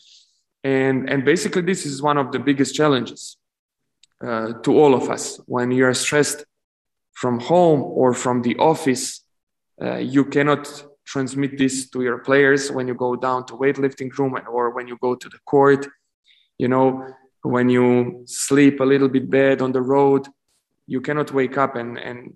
and 0.65 1.09
and 1.11 1.25
basically 1.25 1.63
this 1.63 1.85
is 1.85 2.03
one 2.03 2.17
of 2.17 2.33
the 2.33 2.39
biggest 2.39 2.75
challenges 2.75 3.37
uh, 4.23 4.55
to 4.63 4.77
all 4.81 4.95
of 4.95 5.11
us 5.11 5.39
when 5.47 5.71
you 5.71 5.85
are 5.85 5.95
stressed 5.95 6.45
from 7.13 7.39
home 7.39 7.83
or 7.83 8.15
from 8.15 8.43
the 8.43 8.57
office 8.57 9.24
uh, 9.83 9.97
you 9.97 10.25
cannot 10.25 10.85
transmit 11.07 11.59
this 11.59 11.91
to 11.91 12.03
your 12.03 12.19
players 12.19 12.71
when 12.71 12.89
you 12.89 12.95
go 12.95 13.15
down 13.17 13.45
to 13.47 13.55
weightlifting 13.55 14.17
room 14.19 14.37
or 14.51 14.71
when 14.71 14.89
you 14.89 14.97
go 15.01 15.15
to 15.15 15.29
the 15.29 15.39
court 15.45 15.87
you 16.59 16.69
know 16.69 17.07
when 17.43 17.69
you 17.69 18.23
sleep 18.27 18.81
a 18.81 18.85
little 18.85 19.09
bit 19.09 19.29
bad 19.29 19.61
on 19.61 19.73
the 19.73 19.83
road 19.83 20.27
you 20.87 21.01
cannot 21.01 21.33
wake 21.33 21.59
up 21.59 21.77
and 21.77 21.99
and 21.99 22.35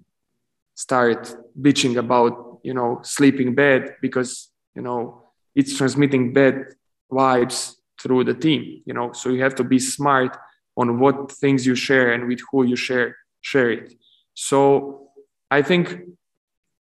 start 0.74 1.34
bitching 1.60 1.96
about 1.96 2.60
you 2.62 2.74
know 2.74 3.00
sleeping 3.02 3.54
bad 3.54 3.96
because 4.00 4.50
you 4.74 4.82
know 4.82 5.22
it's 5.54 5.76
transmitting 5.76 6.32
bad 6.32 6.66
vibes 7.10 7.74
through 8.00 8.22
the 8.24 8.34
team 8.34 8.82
you 8.84 8.94
know. 8.94 9.12
So 9.12 9.30
you 9.30 9.42
have 9.42 9.56
to 9.56 9.64
be 9.64 9.78
smart 9.78 10.36
on 10.76 11.00
what 11.00 11.32
things 11.32 11.66
you 11.66 11.74
share 11.74 12.12
and 12.12 12.28
with 12.28 12.40
who 12.50 12.64
you 12.64 12.76
share 12.76 13.16
share 13.40 13.70
it. 13.70 13.94
So 14.34 15.08
i 15.50 15.62
think 15.62 15.84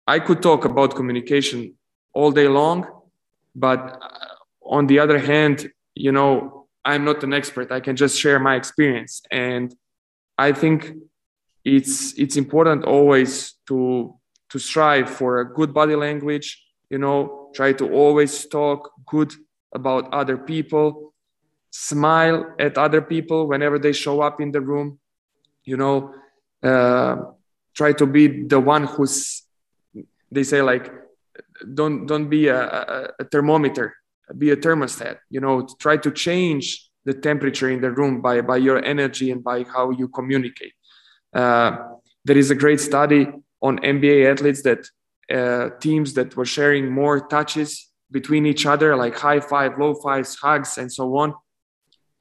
i 0.07 0.19
could 0.19 0.41
talk 0.41 0.65
about 0.65 0.95
communication 0.95 1.73
all 2.13 2.31
day 2.31 2.47
long 2.47 2.85
but 3.55 3.79
uh, 4.01 4.07
on 4.65 4.87
the 4.87 4.99
other 4.99 5.19
hand 5.19 5.71
you 5.95 6.11
know 6.11 6.67
i'm 6.83 7.05
not 7.05 7.23
an 7.23 7.33
expert. 7.33 7.71
I 7.71 7.79
can 7.79 7.95
just 7.95 8.17
share 8.19 8.39
my 8.39 8.55
experience. 8.55 9.21
And 9.29 9.75
i 10.37 10.51
think 10.51 10.93
it's 11.63 12.17
it's 12.17 12.37
important 12.37 12.83
always 12.85 13.55
to 13.67 14.15
to 14.49 14.59
strive 14.59 15.09
for 15.09 15.39
a 15.39 15.53
good 15.53 15.73
body 15.73 15.95
language 15.95 16.63
you 16.89 16.97
know 16.97 17.51
try 17.53 17.71
to 17.73 17.89
always 17.91 18.47
talk 18.47 18.91
good 19.05 19.33
about 19.73 20.11
other 20.11 20.37
people 20.37 21.13
smile 21.69 22.53
at 22.59 22.77
other 22.77 23.01
people 23.01 23.47
whenever 23.47 23.77
they 23.79 23.93
show 23.93 24.21
up 24.21 24.41
in 24.41 24.51
the 24.51 24.59
room 24.59 24.99
you 25.63 25.77
know 25.77 26.13
uh, 26.63 27.15
try 27.75 27.93
to 27.93 28.05
be 28.05 28.43
the 28.43 28.59
one 28.59 28.85
who's 28.85 29.40
they 30.31 30.43
say 30.43 30.61
like 30.61 30.91
don't 31.73 32.05
don't 32.05 32.29
be 32.29 32.47
a, 32.47 33.11
a, 33.19 33.23
thermometer 33.25 33.95
be 34.37 34.51
a 34.51 34.55
thermostat 34.55 35.17
you 35.29 35.39
know 35.39 35.67
try 35.79 35.97
to 35.97 36.11
change 36.11 36.91
the 37.05 37.13
temperature 37.13 37.69
in 37.69 37.81
the 37.81 37.91
room 37.91 38.21
by 38.21 38.41
by 38.41 38.57
your 38.57 38.83
energy 38.83 39.31
and 39.31 39.43
by 39.43 39.63
how 39.63 39.89
you 39.91 40.07
communicate. 40.07 40.73
Uh, 41.33 41.77
there 42.25 42.37
is 42.37 42.51
a 42.51 42.55
great 42.55 42.79
study 42.79 43.27
on 43.61 43.79
nba 43.79 44.31
athletes 44.31 44.61
that 44.61 44.87
uh, 45.33 45.69
teams 45.79 46.13
that 46.13 46.35
were 46.35 46.45
sharing 46.45 46.91
more 46.91 47.27
touches 47.27 47.89
between 48.11 48.45
each 48.45 48.65
other 48.65 48.95
like 48.95 49.17
high 49.17 49.39
five 49.39 49.77
low 49.79 49.93
fives 49.93 50.35
hugs 50.35 50.77
and 50.77 50.91
so 50.91 51.17
on. 51.17 51.33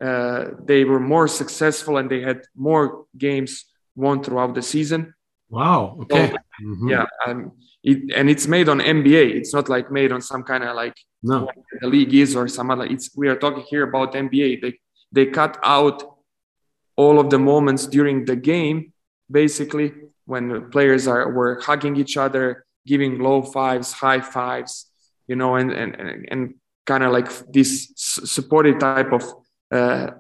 Uh, 0.01 0.51
they 0.65 0.85
were 0.85 1.01
more 1.01 1.29
successful 1.29 1.99
and 1.99 2.11
they 2.11 2.23
had 2.23 2.41
more 2.57 3.05
games 3.19 3.67
won 3.97 4.23
throughout 4.23 4.55
the 4.55 4.63
season 4.63 5.13
wow 5.51 5.99
okay 6.01 6.31
so, 6.31 6.37
mm-hmm. 6.65 6.89
yeah 6.89 7.07
um, 7.27 7.53
it, 7.83 8.13
and 8.15 8.29
it's 8.29 8.47
made 8.47 8.69
on 8.69 8.81
NBA. 8.81 9.35
It's 9.35 9.55
not 9.55 9.69
like 9.69 9.91
made 9.91 10.13
on 10.13 10.21
some 10.21 10.43
kind 10.43 10.65
of 10.65 10.77
like 10.77 10.97
no. 11.23 11.49
the 11.81 11.87
league 11.87 12.15
is 12.15 12.37
or 12.37 12.49
some 12.49 12.71
other. 12.71 12.85
It's 12.85 13.11
we 13.17 13.29
are 13.29 13.37
talking 13.37 13.65
here 13.69 13.85
about 13.85 14.13
NBA. 14.13 14.61
They 14.61 14.79
they 15.13 15.27
cut 15.27 15.59
out 15.63 16.19
all 16.97 17.19
of 17.19 17.31
the 17.31 17.39
moments 17.39 17.87
during 17.87 18.25
the 18.27 18.37
game, 18.37 18.93
basically 19.31 19.93
when 20.27 20.71
players 20.71 21.09
are 21.09 21.33
were 21.33 21.61
hugging 21.61 21.97
each 21.97 22.17
other, 22.17 22.67
giving 22.87 23.19
low 23.19 23.43
fives, 23.43 23.93
high 23.93 24.21
fives, 24.21 24.91
you 25.27 25.37
know, 25.37 25.57
and 25.57 25.73
and 25.73 25.95
and, 25.95 26.29
and 26.31 26.55
kind 26.87 27.03
of 27.03 27.13
like 27.13 27.31
this 27.51 27.93
supportive 27.97 28.79
type 28.79 29.13
of 29.13 29.25
uh, 29.73 30.11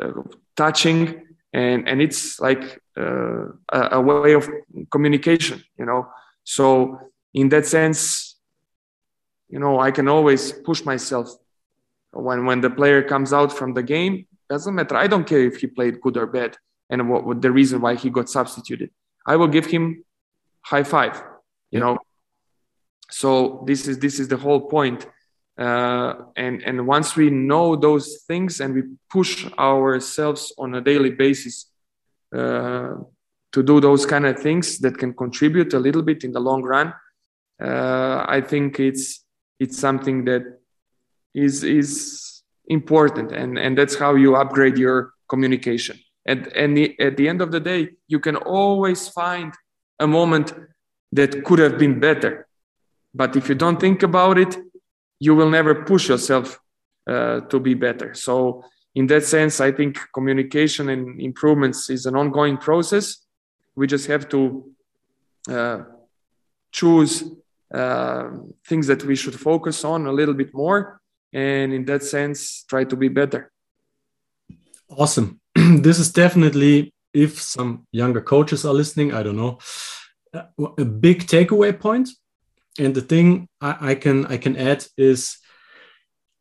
uh, 0.00 0.22
touching, 0.56 1.22
and 1.52 1.88
and 1.88 2.02
it's 2.02 2.40
like 2.40 2.80
a, 2.96 3.88
a 3.92 4.00
way 4.00 4.32
of 4.32 4.48
communication, 4.90 5.62
you 5.78 5.86
know 5.86 6.08
so 6.46 7.00
in 7.34 7.48
that 7.50 7.66
sense, 7.66 8.36
you 9.48 9.58
know, 9.58 9.80
I 9.80 9.90
can 9.90 10.08
always 10.08 10.52
push 10.52 10.84
myself 10.84 11.28
when 12.12 12.46
when 12.46 12.60
the 12.60 12.70
player 12.70 13.02
comes 13.02 13.32
out 13.32 13.52
from 13.52 13.74
the 13.74 13.82
game. 13.82 14.26
Doesn't 14.48 14.74
matter. 14.74 14.96
I 14.96 15.08
don't 15.08 15.26
care 15.26 15.44
if 15.44 15.56
he 15.56 15.66
played 15.66 16.00
good 16.00 16.16
or 16.16 16.26
bad, 16.26 16.56
and 16.88 17.10
what, 17.10 17.26
what 17.26 17.42
the 17.42 17.50
reason 17.50 17.80
why 17.80 17.96
he 17.96 18.10
got 18.10 18.28
substituted. 18.30 18.90
I 19.26 19.34
will 19.36 19.48
give 19.48 19.66
him 19.66 20.04
high 20.62 20.84
five. 20.84 21.20
You 21.72 21.80
know. 21.80 21.98
So 23.10 23.64
this 23.66 23.88
is 23.88 23.98
this 23.98 24.20
is 24.20 24.28
the 24.28 24.36
whole 24.36 24.62
point. 24.68 25.04
Uh, 25.58 26.14
and 26.36 26.62
and 26.62 26.86
once 26.86 27.16
we 27.16 27.30
know 27.30 27.74
those 27.74 28.22
things 28.28 28.60
and 28.60 28.72
we 28.72 28.82
push 29.10 29.46
ourselves 29.58 30.52
on 30.58 30.74
a 30.76 30.80
daily 30.80 31.10
basis 31.10 31.54
uh, 31.64 31.75
to 32.32 33.62
do 33.62 33.80
those 33.80 34.04
kind 34.04 34.26
of 34.26 34.38
things 34.38 34.78
that 34.78 34.98
can 34.98 35.14
contribute 35.14 35.72
a 35.74 35.78
little 35.78 36.02
bit 36.02 36.24
in 36.24 36.32
the 36.32 36.40
long 36.40 36.62
run 36.62 36.92
uh, 37.62 38.24
i 38.28 38.40
think 38.40 38.78
it's 38.80 39.24
it's 39.58 39.78
something 39.78 40.24
that 40.24 40.42
is 41.34 41.64
is 41.64 42.42
important 42.68 43.32
and 43.32 43.58
and 43.58 43.78
that's 43.78 43.96
how 43.96 44.14
you 44.14 44.34
upgrade 44.36 44.78
your 44.78 45.12
communication. 45.28 45.98
And 46.24 46.48
and 46.48 46.76
the, 46.76 46.98
at 46.98 47.16
the 47.16 47.28
end 47.28 47.40
of 47.40 47.52
the 47.52 47.60
day 47.60 47.90
you 48.08 48.20
can 48.20 48.36
always 48.36 49.08
find 49.08 49.52
a 50.00 50.06
moment 50.06 50.52
that 51.12 51.44
could 51.44 51.58
have 51.58 51.78
been 51.78 52.00
better. 52.00 52.48
But 53.14 53.36
if 53.36 53.48
you 53.48 53.54
don't 53.54 53.80
think 53.80 54.02
about 54.02 54.38
it 54.38 54.56
you 55.18 55.34
will 55.34 55.48
never 55.48 55.74
push 55.74 56.08
yourself 56.08 56.60
uh, 57.08 57.40
to 57.40 57.58
be 57.58 57.74
better. 57.74 58.12
So 58.14 58.64
in 58.96 59.06
that 59.06 59.24
sense 59.24 59.60
i 59.60 59.70
think 59.70 59.92
communication 60.12 60.88
and 60.88 61.20
improvements 61.20 61.90
is 61.90 62.06
an 62.06 62.16
ongoing 62.16 62.56
process. 62.56 63.06
We 63.78 63.86
just 63.86 64.06
have 64.06 64.24
to 64.30 64.40
uh, 65.56 65.80
choose 66.72 67.12
uh, 67.72 68.30
things 68.66 68.86
that 68.86 69.04
we 69.04 69.14
should 69.14 69.38
focus 69.38 69.84
on 69.84 70.06
a 70.06 70.12
little 70.12 70.34
bit 70.34 70.54
more 70.54 71.00
and 71.32 71.72
in 71.74 71.84
that 71.84 72.02
sense 72.02 72.64
try 72.70 72.84
to 72.84 72.96
be 72.96 73.08
better. 73.08 73.52
Awesome. 74.88 75.40
This 75.86 75.98
is 75.98 76.10
definitely 76.12 76.94
if 77.12 77.40
some 77.40 77.86
younger 77.92 78.20
coaches 78.20 78.64
are 78.66 78.74
listening 78.74 79.14
i 79.14 79.22
don't 79.22 79.36
know 79.36 79.58
a 80.78 80.84
big 80.84 81.26
takeaway 81.26 81.72
point. 81.72 81.80
point. 81.80 82.08
And 82.78 82.94
the 82.94 83.00
thing 83.00 83.48
I, 83.60 83.90
I 83.90 83.94
can 83.94 84.26
i 84.26 84.36
can 84.36 84.56
add 84.56 84.86
is 84.96 85.38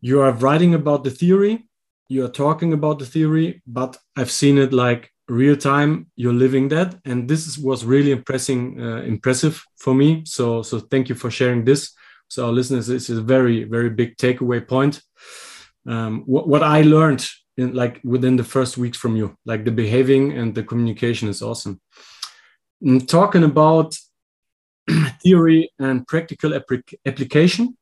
you 0.02 0.22
are 0.22 0.32
writing 0.32 0.74
about 0.74 1.04
the 1.04 1.12
theory 1.12 1.65
you 2.08 2.24
are 2.24 2.30
talking 2.30 2.74
about 2.74 3.00
the 3.00 3.06
theory 3.06 3.62
but 3.66 3.98
i've 4.16 4.32
seen 4.32 4.58
it 4.58 4.74
like 4.74 5.12
real 5.28 5.56
time 5.56 6.08
you're 6.16 6.34
living 6.34 6.70
that. 6.70 6.96
And 7.06 7.28
this 7.28 7.48
is, 7.48 7.58
was 7.58 7.84
really 7.86 8.12
impressing 8.12 8.82
uh, 8.82 9.02
impressive 9.02 9.64
for 9.78 9.94
me. 9.94 10.24
So 10.26 10.62
so 10.62 10.80
thank 10.80 11.10
you 11.10 11.16
for 11.16 11.32
sharing 11.32 11.66
this. 11.66 11.94
So 12.28 12.46
our 12.46 12.52
listeners 12.52 12.88
this 12.88 13.10
is 13.10 13.18
a 13.18 13.24
very 13.24 13.64
very 13.64 13.90
big 13.90 14.18
takeaway 14.18 14.68
point. 14.68 15.02
Um, 15.88 16.24
what, 16.26 16.48
what 16.48 16.64
i 16.64 16.82
learned 16.82 17.28
in 17.58 17.74
like 17.74 18.02
within 18.04 18.38
the 18.38 18.44
first 18.44 18.76
weeks 18.76 18.98
from 18.98 19.16
you 19.16 19.38
like 19.46 19.66
the 19.66 19.72
behaving 19.72 20.36
and 20.36 20.56
the 20.56 20.64
communication 20.64 21.30
is 21.30 21.42
awesome. 21.42 21.80
And 22.82 23.02
mm, 23.02 23.08
talking 23.08 23.44
about 23.44 23.96
theory 25.24 25.72
and 25.80 26.06
practical 26.08 26.54
application 27.06 27.78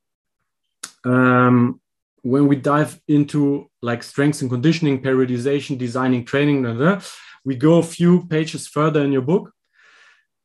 um, 1.05 1.81
when 2.23 2.47
we 2.47 2.55
dive 2.55 2.99
into 3.07 3.69
like 3.81 4.01
strengths 4.01 4.41
and 4.41 4.49
conditioning 4.49 5.01
periodization 5.01 5.77
designing 5.77 6.25
training 6.25 6.63
blah, 6.63 6.73
blah, 6.73 7.01
we 7.45 7.55
go 7.55 7.77
a 7.77 7.83
few 7.83 8.25
pages 8.27 8.67
further 8.67 9.03
in 9.03 9.11
your 9.11 9.21
book 9.21 9.51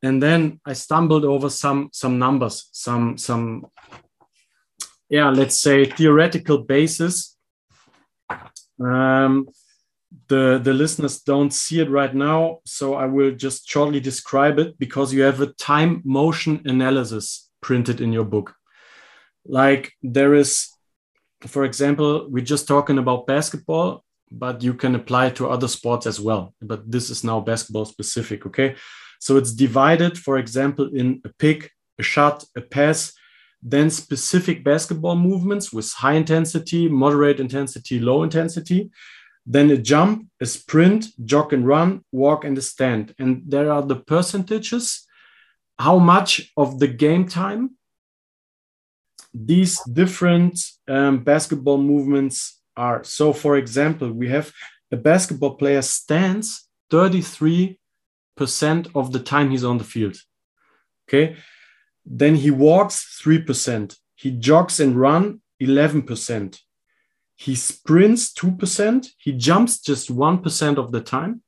and 0.03 0.21
then 0.21 0.59
i 0.65 0.73
stumbled 0.73 1.25
over 1.25 1.49
some 1.49 1.89
some 1.91 2.19
numbers 2.19 2.69
some 2.71 3.17
some 3.17 3.65
yeah 5.09 5.29
let's 5.29 5.59
say 5.59 5.85
theoretical 5.85 6.59
basis. 6.59 7.35
Um, 8.79 9.49
the 10.27 10.59
the 10.63 10.73
listeners 10.73 11.21
don't 11.21 11.51
see 11.51 11.81
it 11.81 11.89
right 11.89 12.15
now 12.15 12.59
so 12.65 12.95
i 12.95 13.05
will 13.05 13.31
just 13.31 13.67
shortly 13.67 13.99
describe 13.99 14.57
it 14.57 14.79
because 14.79 15.13
you 15.13 15.21
have 15.23 15.41
a 15.41 15.53
time 15.53 16.01
motion 16.05 16.61
analysis 16.65 17.49
printed 17.61 18.01
in 18.01 18.13
your 18.13 18.25
book. 18.25 18.55
Like 19.45 19.93
there 20.01 20.33
is 20.33 20.69
for 21.47 21.63
example 21.63 22.27
we're 22.29 22.43
just 22.43 22.67
talking 22.67 22.97
about 22.97 23.27
basketball 23.27 24.03
but 24.31 24.61
you 24.63 24.73
can 24.73 24.95
apply 24.95 25.27
it 25.27 25.35
to 25.37 25.49
other 25.49 25.67
sports 25.67 26.05
as 26.05 26.19
well. 26.19 26.53
But 26.61 26.91
this 26.91 27.09
is 27.09 27.23
now 27.23 27.39
basketball 27.39 27.85
specific. 27.85 28.45
Okay. 28.45 28.75
So 29.19 29.37
it's 29.37 29.51
divided, 29.51 30.17
for 30.17 30.37
example, 30.37 30.89
in 30.93 31.21
a 31.25 31.29
pick, 31.29 31.71
a 31.97 32.03
shot, 32.03 32.43
a 32.55 32.61
pass, 32.61 33.13
then 33.61 33.89
specific 33.89 34.63
basketball 34.63 35.15
movements 35.15 35.73
with 35.73 35.91
high 35.91 36.13
intensity, 36.13 36.87
moderate 36.87 37.39
intensity, 37.39 37.99
low 37.99 38.23
intensity, 38.23 38.89
then 39.45 39.71
a 39.71 39.77
jump, 39.77 40.27
a 40.39 40.45
sprint, 40.45 41.07
jog 41.25 41.51
and 41.51 41.67
run, 41.67 42.05
walk 42.11 42.45
and 42.45 42.57
a 42.57 42.61
stand. 42.61 43.13
And 43.19 43.43
there 43.45 43.71
are 43.71 43.81
the 43.81 43.97
percentages 43.97 45.05
how 45.77 45.97
much 45.97 46.51
of 46.55 46.79
the 46.79 46.87
game 46.87 47.27
time 47.27 47.71
these 49.33 49.79
different 49.83 50.59
um, 50.87 51.23
basketball 51.23 51.77
movements 51.77 52.59
are. 52.75 53.03
So, 53.03 53.33
for 53.33 53.57
example, 53.57 54.11
we 54.11 54.29
have 54.29 54.51
a 54.91 54.97
basketball 54.97 55.55
player 55.55 55.81
stands 55.81 56.67
33% 56.91 57.77
of 58.95 59.11
the 59.11 59.19
time 59.23 59.51
he's 59.51 59.63
on 59.63 59.77
the 59.77 59.83
field. 59.83 60.17
Okay. 61.07 61.35
Then 62.05 62.35
he 62.35 62.51
walks 62.51 63.21
3%. 63.23 63.95
He 64.15 64.31
jogs 64.31 64.79
and 64.79 64.99
run 64.99 65.41
11%. 65.61 66.59
He 67.35 67.55
sprints 67.55 68.33
2%. 68.33 69.07
He 69.17 69.31
jumps 69.33 69.79
just 69.79 70.13
1% 70.13 70.77
of 70.77 70.91
the 70.91 71.01
time. 71.01 71.41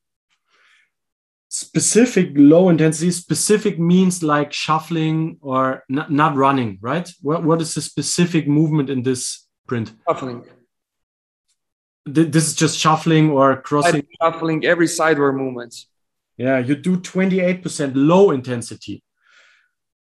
Specific 1.53 2.29
low 2.35 2.69
intensity, 2.69 3.11
specific 3.11 3.77
means 3.77 4.23
like 4.23 4.53
shuffling 4.53 5.37
or 5.41 5.83
not, 5.89 6.09
not 6.09 6.37
running, 6.37 6.77
right? 6.79 7.11
What, 7.21 7.43
what 7.43 7.61
is 7.61 7.73
the 7.73 7.81
specific 7.81 8.47
movement 8.47 8.89
in 8.89 9.03
this 9.03 9.49
print? 9.67 9.91
Shuffling. 10.07 10.45
This 12.05 12.47
is 12.47 12.55
just 12.55 12.79
shuffling 12.79 13.31
or 13.31 13.61
crossing. 13.61 14.07
Shuffling 14.21 14.65
every 14.65 14.87
sideward 14.87 15.35
movement 15.35 15.75
Yeah, 16.37 16.59
you 16.59 16.73
do 16.73 16.95
28% 16.95 17.91
low 17.95 18.31
intensity. 18.31 19.03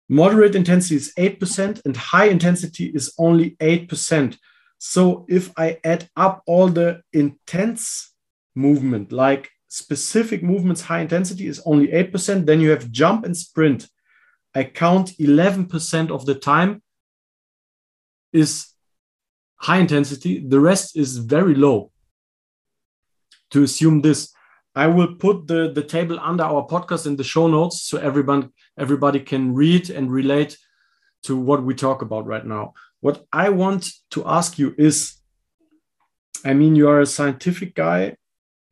Moderate 0.07 0.53
intensity 0.53 0.97
is 0.97 1.11
8% 1.17 1.81
and 1.83 1.97
high 1.97 2.25
intensity 2.25 2.91
is 2.93 3.11
only 3.17 3.55
8%. 3.55 4.37
So 4.77 5.25
if 5.27 5.51
I 5.57 5.79
add 5.83 6.09
up 6.15 6.43
all 6.45 6.67
the 6.67 7.01
intense 7.11 8.13
movement, 8.53 9.11
like 9.11 9.49
specific 9.69 10.43
movements, 10.43 10.81
high 10.81 10.99
intensity 10.99 11.47
is 11.47 11.61
only 11.65 11.87
8%, 11.87 12.45
then 12.45 12.59
you 12.59 12.71
have 12.71 12.91
jump 12.91 13.23
and 13.25 13.35
sprint. 13.35 13.87
I 14.53 14.65
count 14.65 15.11
11% 15.17 16.11
of 16.11 16.25
the 16.25 16.35
time 16.35 16.81
is 18.33 18.73
high 19.55 19.77
intensity, 19.77 20.45
the 20.45 20.59
rest 20.59 20.97
is 20.97 21.17
very 21.17 21.55
low. 21.55 21.91
To 23.51 23.63
assume 23.63 24.01
this, 24.01 24.33
I 24.75 24.87
will 24.87 25.15
put 25.15 25.47
the, 25.47 25.71
the 25.71 25.83
table 25.83 26.19
under 26.19 26.43
our 26.43 26.67
podcast 26.67 27.07
in 27.07 27.15
the 27.15 27.23
show 27.23 27.47
notes 27.47 27.81
so 27.81 27.97
everyone 27.97 28.51
everybody 28.77 29.19
can 29.19 29.55
read 29.55 29.89
and 29.89 30.11
relate 30.11 30.57
to 31.23 31.35
what 31.35 31.63
we 31.63 31.73
talk 31.73 32.01
about 32.01 32.25
right 32.27 32.45
now. 32.45 32.73
What 33.01 33.25
I 33.33 33.49
want 33.49 33.89
to 34.11 34.27
ask 34.27 34.59
you 34.59 34.75
is 34.77 35.19
I 36.45 36.53
mean, 36.53 36.75
you 36.75 36.87
are 36.89 37.01
a 37.01 37.05
scientific 37.05 37.75
guy, 37.75 38.15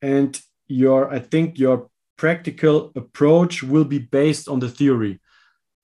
and 0.02 0.40
your 0.68 1.14
I 1.14 1.20
think 1.20 1.58
your 1.58 1.90
practical 2.18 2.92
approach 2.96 3.64
will 3.64 3.86
be 3.86 4.00
based 4.00 4.48
on 4.48 4.60
the 4.60 4.70
theory. 4.70 5.20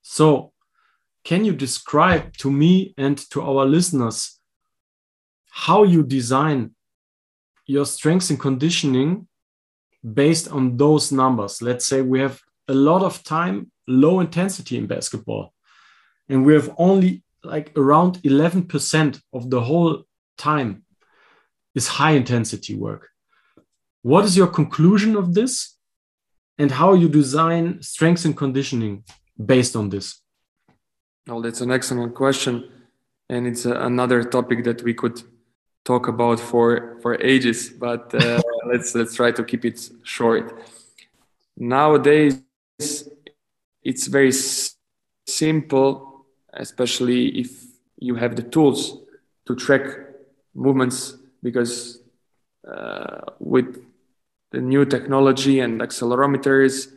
So, 0.01 0.51
can 1.23 1.45
you 1.45 1.53
describe 1.53 2.35
to 2.37 2.51
me 2.51 2.93
and 2.97 3.17
to 3.31 3.41
our 3.41 3.65
listeners 3.65 4.39
how 5.49 5.83
you 5.83 6.03
design 6.03 6.75
your 7.65 7.85
strengths 7.85 8.29
and 8.29 8.39
conditioning 8.39 9.27
based 10.13 10.49
on 10.49 10.75
those 10.75 11.11
numbers? 11.11 11.61
Let's 11.61 11.87
say 11.87 12.01
we 12.01 12.19
have 12.19 12.41
a 12.67 12.73
lot 12.73 13.03
of 13.03 13.23
time 13.23 13.71
low 13.87 14.19
intensity 14.19 14.77
in 14.77 14.87
basketball. 14.87 15.53
And 16.29 16.45
we 16.45 16.53
have 16.53 16.73
only 16.77 17.23
like 17.43 17.71
around 17.77 18.21
11% 18.23 19.21
of 19.33 19.49
the 19.49 19.61
whole 19.61 20.03
time 20.37 20.83
is 21.75 21.87
high 21.87 22.11
intensity 22.11 22.75
work. 22.75 23.09
What 24.03 24.25
is 24.25 24.35
your 24.35 24.47
conclusion 24.47 25.15
of 25.15 25.33
this? 25.33 25.77
And 26.57 26.69
how 26.71 26.93
you 26.93 27.09
design 27.09 27.81
strength 27.81 28.25
and 28.25 28.37
conditioning 28.37 29.03
based 29.43 29.75
on 29.75 29.89
this? 29.89 30.21
Well, 31.25 31.41
that's 31.41 31.61
an 31.61 31.71
excellent 31.71 32.13
question. 32.13 32.69
And 33.29 33.47
it's 33.47 33.65
a, 33.65 33.73
another 33.73 34.23
topic 34.23 34.65
that 34.65 34.83
we 34.83 34.93
could 34.93 35.23
talk 35.85 36.07
about 36.07 36.39
for, 36.39 36.99
for 37.01 37.19
ages, 37.21 37.69
but 37.69 38.13
uh, 38.13 38.41
let's, 38.65 38.93
let's 38.93 39.15
try 39.15 39.31
to 39.31 39.43
keep 39.43 39.65
it 39.65 39.89
short. 40.03 40.61
Nowadays, 41.57 42.43
it's 43.83 44.07
very 44.07 44.33
simple, 45.25 46.25
especially 46.53 47.39
if 47.39 47.63
you 47.97 48.15
have 48.15 48.35
the 48.35 48.43
tools 48.43 48.99
to 49.45 49.55
track 49.55 49.81
movements, 50.53 51.15
because 51.41 52.01
uh, 52.67 53.21
with 53.39 53.83
the 54.53 54.61
new 54.61 54.85
technology 54.85 55.59
and 55.59 55.81
accelerometers 55.81 56.91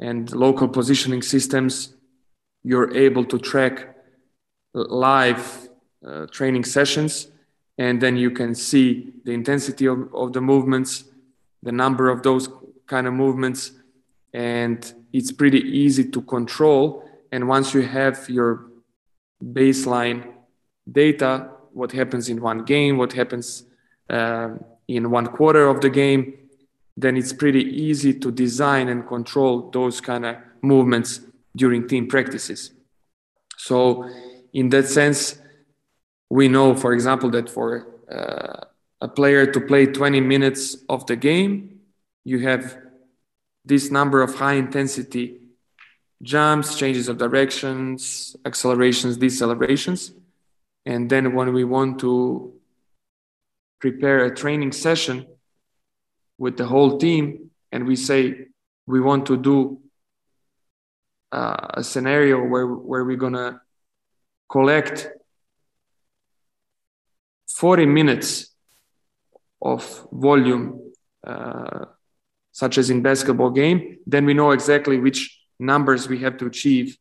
and 0.00 0.32
local 0.34 0.66
positioning 0.66 1.22
systems, 1.22 1.94
you're 2.64 2.92
able 2.96 3.24
to 3.26 3.38
track 3.38 3.94
live 4.74 5.68
uh, 6.04 6.26
training 6.26 6.64
sessions 6.64 7.30
and 7.78 8.00
then 8.00 8.16
you 8.16 8.30
can 8.30 8.54
see 8.54 9.12
the 9.24 9.32
intensity 9.32 9.86
of, 9.86 10.12
of 10.14 10.32
the 10.32 10.40
movements 10.40 11.04
the 11.62 11.72
number 11.72 12.08
of 12.08 12.22
those 12.22 12.48
kind 12.86 13.06
of 13.06 13.12
movements 13.12 13.72
and 14.32 14.94
it's 15.12 15.32
pretty 15.32 15.60
easy 15.60 16.04
to 16.04 16.22
control. 16.22 17.08
And 17.32 17.48
once 17.48 17.74
you 17.74 17.82
have 17.82 18.28
your 18.28 18.66
baseline 19.42 20.32
data, 20.90 21.50
what 21.72 21.92
happens 21.92 22.28
in 22.28 22.40
one 22.40 22.64
game, 22.64 22.96
what 22.96 23.12
happens 23.12 23.64
um, 24.08 24.64
in 24.88 25.10
one 25.10 25.26
quarter 25.26 25.68
of 25.68 25.80
the 25.80 25.90
game, 25.90 26.39
then 27.00 27.16
it's 27.16 27.32
pretty 27.32 27.62
easy 27.62 28.14
to 28.14 28.30
design 28.30 28.88
and 28.88 29.06
control 29.06 29.70
those 29.70 30.00
kind 30.00 30.26
of 30.26 30.36
movements 30.62 31.20
during 31.56 31.86
team 31.86 32.06
practices. 32.06 32.72
So, 33.56 34.08
in 34.52 34.68
that 34.70 34.88
sense, 34.88 35.38
we 36.28 36.48
know, 36.48 36.74
for 36.74 36.92
example, 36.92 37.30
that 37.30 37.48
for 37.48 37.86
uh, 38.10 38.64
a 39.00 39.08
player 39.08 39.46
to 39.46 39.60
play 39.60 39.86
20 39.86 40.20
minutes 40.20 40.76
of 40.88 41.06
the 41.06 41.16
game, 41.16 41.80
you 42.24 42.40
have 42.40 42.76
this 43.64 43.90
number 43.90 44.22
of 44.22 44.34
high 44.34 44.54
intensity 44.54 45.38
jumps, 46.22 46.76
changes 46.76 47.08
of 47.08 47.18
directions, 47.18 48.36
accelerations, 48.44 49.16
decelerations. 49.16 50.12
And 50.84 51.08
then 51.08 51.34
when 51.34 51.52
we 51.52 51.64
want 51.64 51.98
to 52.00 52.52
prepare 53.80 54.24
a 54.24 54.34
training 54.34 54.72
session 54.72 55.26
with 56.40 56.56
the 56.56 56.64
whole 56.64 56.96
team 56.96 57.50
and 57.70 57.86
we 57.86 57.94
say 57.94 58.46
we 58.86 58.98
want 58.98 59.26
to 59.26 59.36
do 59.36 59.78
uh, 61.30 61.66
a 61.74 61.84
scenario 61.84 62.42
where, 62.42 62.66
where 62.66 63.04
we're 63.04 63.18
to 63.18 63.60
collect 64.48 65.08
40 67.48 67.84
minutes 67.84 68.54
of 69.60 70.08
volume 70.10 70.92
uh, 71.26 71.84
such 72.52 72.78
as 72.78 72.88
in 72.88 73.02
basketball 73.02 73.50
game, 73.50 73.98
then 74.06 74.24
we 74.24 74.32
know 74.32 74.50
exactly 74.52 74.98
which 74.98 75.38
numbers 75.58 76.08
we 76.08 76.20
have 76.20 76.38
to 76.38 76.46
achieve, 76.46 76.96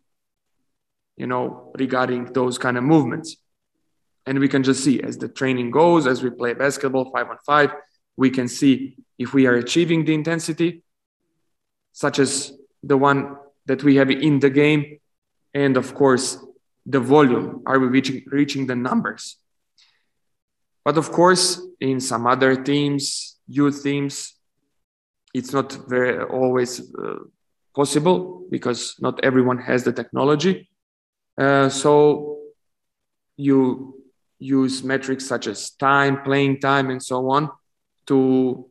you 1.15 1.27
know, 1.27 1.71
regarding 1.79 2.25
those 2.33 2.57
kind 2.57 2.77
of 2.77 2.83
movements. 2.83 3.37
And 4.25 4.37
we 4.37 4.49
can 4.49 4.63
just 4.63 4.83
see 4.83 5.01
as 5.01 5.17
the 5.17 5.29
training 5.29 5.71
goes, 5.71 6.05
as 6.05 6.21
we 6.21 6.29
play 6.29 6.53
basketball 6.53 7.09
five 7.09 7.29
on 7.29 7.37
five, 7.45 7.71
we 8.17 8.29
can 8.29 8.49
see 8.49 8.97
if 9.19 9.33
we 9.33 9.45
are 9.45 9.55
achieving 9.55 10.05
the 10.05 10.13
intensity, 10.13 10.81
such 11.91 12.17
as 12.17 12.53
the 12.81 12.97
one 12.97 13.35
that 13.65 13.83
we 13.83 13.97
have 13.97 14.09
in 14.09 14.39
the 14.39 14.49
game, 14.49 14.99
and 15.53 15.75
of 15.77 15.93
course, 15.93 16.37
the 16.85 16.99
volume. 16.99 17.61
Are 17.65 17.77
we 17.77 17.87
reaching, 17.87 18.23
reaching 18.27 18.65
the 18.65 18.75
numbers? 18.75 19.35
But 20.85 20.97
of 20.97 21.11
course, 21.11 21.61
in 21.81 21.99
some 21.99 22.25
other 22.25 22.55
teams, 22.63 23.37
youth 23.47 23.83
teams, 23.83 24.35
it's 25.33 25.53
not 25.53 25.77
very 25.87 26.23
always 26.23 26.79
uh, 26.95 27.19
possible 27.75 28.47
because 28.49 28.95
not 28.99 29.23
everyone 29.23 29.59
has 29.59 29.83
the 29.83 29.91
technology. 29.91 30.69
Uh, 31.37 31.69
so 31.69 32.39
you 33.37 33.95
use 34.39 34.83
metrics 34.83 35.25
such 35.25 35.47
as 35.47 35.71
time, 35.71 36.23
playing 36.23 36.59
time, 36.59 36.89
and 36.89 37.03
so 37.03 37.29
on 37.29 37.51
to 38.07 38.65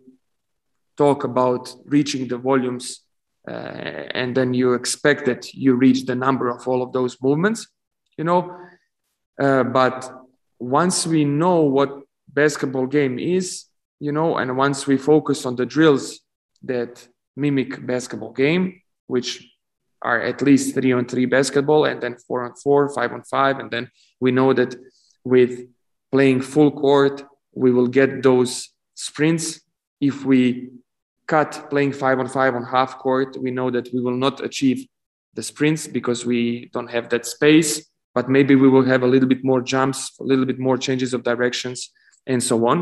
talk 0.99 1.25
about 1.25 1.73
reaching 1.87 2.29
the 2.29 2.37
volumes. 2.37 3.01
Uh, 3.49 4.05
and 4.21 4.37
then 4.37 4.53
you 4.53 4.75
expect 4.75 5.25
that 5.25 5.55
you 5.55 5.75
reach 5.75 6.05
the 6.05 6.15
number 6.15 6.49
of 6.51 6.69
all 6.69 6.83
of 6.83 6.93
those 6.93 7.17
movements, 7.23 7.69
you 8.19 8.25
know. 8.25 8.55
Uh, 9.41 9.63
but 9.63 10.13
once 10.59 11.07
we 11.07 11.25
know 11.25 11.61
what 11.63 11.91
basketball 12.29 12.87
game 12.87 13.19
is, 13.19 13.65
you 14.01 14.13
know, 14.13 14.37
and 14.37 14.57
once 14.57 14.87
we 14.87 14.99
focus 14.99 15.47
on 15.47 15.57
the 15.57 15.65
drills 15.65 16.21
that 16.63 17.09
mimic 17.37 17.87
basketball 17.87 18.33
game, 18.33 18.83
which 19.07 19.49
are 20.03 20.21
at 20.21 20.43
least 20.43 20.75
three 20.75 20.93
on 20.93 21.07
three 21.07 21.27
basketball 21.27 21.85
and 21.85 22.01
then 22.01 22.17
four 22.27 22.45
on 22.45 22.55
four, 22.55 22.89
five 22.91 23.13
on 23.13 23.23
five. 23.23 23.59
And 23.59 23.71
then 23.71 23.91
we 24.21 24.31
know 24.31 24.53
that 24.53 24.77
with 25.25 25.67
playing 26.13 26.43
full 26.43 26.71
court, 26.71 27.23
we 27.53 27.73
will 27.73 27.89
get 27.89 28.23
those 28.23 28.71
sprints. 28.95 29.61
If 30.01 30.25
we 30.25 30.71
cut 31.29 31.69
playing 31.71 31.93
five 31.93 32.19
on 32.19 32.27
five 32.27 32.55
on 32.55 32.65
half 32.65 32.99
court, 32.99 33.37
we 33.41 33.51
know 33.51 33.71
that 33.71 33.93
we 33.93 34.01
will 34.01 34.17
not 34.17 34.43
achieve 34.43 34.87
the 35.35 35.43
sprints 35.43 35.87
because 35.87 36.27
we 36.27 36.71
don't 36.73 36.91
have 36.91 37.09
that 37.11 37.27
space, 37.27 37.87
but 38.15 38.29
maybe 38.29 38.55
we 38.57 38.69
will 38.69 38.85
have 38.85 39.03
a 39.03 39.07
little 39.07 39.29
bit 39.29 39.45
more 39.45 39.61
jumps, 39.61 40.19
a 40.19 40.25
little 40.25 40.47
bit 40.47 40.59
more 40.59 40.77
changes 40.77 41.15
of 41.15 41.23
directions, 41.23 41.91
and 42.27 42.43
so 42.43 42.67
on. 42.67 42.79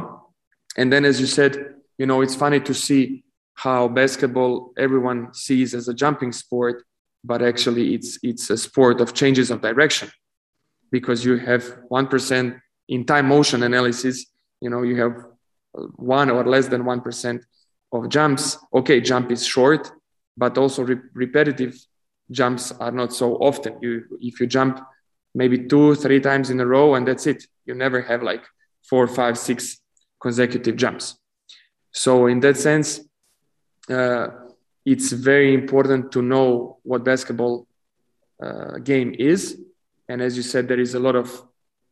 And 0.76 0.92
then, 0.92 1.04
as 1.04 1.20
you 1.20 1.26
said, 1.26 1.74
you 1.98 2.06
know, 2.06 2.22
it's 2.22 2.34
funny 2.34 2.60
to 2.60 2.72
see 2.72 3.24
how 3.54 3.88
basketball 3.88 4.72
everyone 4.78 5.34
sees 5.34 5.74
as 5.74 5.88
a 5.88 5.94
jumping 5.94 6.32
sport, 6.32 6.84
but 7.24 7.42
actually 7.42 7.94
it's 7.94 8.18
it's 8.22 8.48
a 8.50 8.56
sport 8.56 9.00
of 9.00 9.12
changes 9.12 9.50
of 9.50 9.60
direction 9.60 10.10
because 10.92 11.24
you 11.24 11.36
have 11.38 11.64
one 11.88 12.06
percent 12.06 12.56
in 12.88 13.04
time 13.04 13.26
motion 13.26 13.62
analysis. 13.62 14.26
You 14.60 14.70
know, 14.70 14.82
you 14.82 15.00
have 15.02 15.14
one 15.96 16.30
or 16.30 16.44
less 16.44 16.68
than 16.68 16.84
one 16.84 17.00
percent 17.00 17.44
of 17.92 18.08
jumps. 18.08 18.58
Okay, 18.72 19.00
jump 19.00 19.30
is 19.30 19.46
short, 19.46 19.90
but 20.36 20.58
also 20.58 20.84
re- 20.84 21.00
repetitive 21.14 21.74
jumps 22.30 22.72
are 22.72 22.92
not 22.92 23.12
so 23.12 23.36
often. 23.36 23.78
You 23.80 24.04
if 24.20 24.40
you 24.40 24.46
jump 24.46 24.80
maybe 25.34 25.66
two, 25.66 25.94
three 25.94 26.20
times 26.20 26.50
in 26.50 26.60
a 26.60 26.66
row, 26.66 26.94
and 26.94 27.06
that's 27.06 27.26
it. 27.26 27.44
You 27.66 27.74
never 27.74 28.02
have 28.02 28.22
like 28.22 28.44
four, 28.88 29.06
five, 29.06 29.38
six 29.38 29.80
consecutive 30.20 30.76
jumps. 30.76 31.18
So 31.92 32.26
in 32.26 32.40
that 32.40 32.56
sense, 32.56 33.00
uh, 33.88 34.28
it's 34.84 35.12
very 35.12 35.54
important 35.54 36.12
to 36.12 36.22
know 36.22 36.78
what 36.82 37.04
basketball 37.04 37.66
uh, 38.42 38.78
game 38.78 39.14
is. 39.18 39.60
And 40.08 40.22
as 40.22 40.36
you 40.36 40.42
said, 40.42 40.68
there 40.68 40.80
is 40.80 40.94
a 40.94 41.00
lot 41.00 41.16
of 41.16 41.42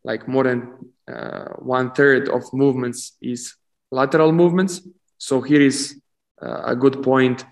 like 0.05 0.29
more 0.29 0.45
than 0.45 0.93
uh, 1.11 1.49
one 1.59 1.93
third 1.93 2.29
of 2.29 2.43
movements 2.53 3.17
is 3.21 3.55
lateral 3.91 4.33
movements. 4.33 4.81
So 5.29 5.41
here 5.41 5.63
is 5.63 5.99
uh, 6.43 6.73
a 6.75 6.77
good 6.77 7.03
point 7.03 7.47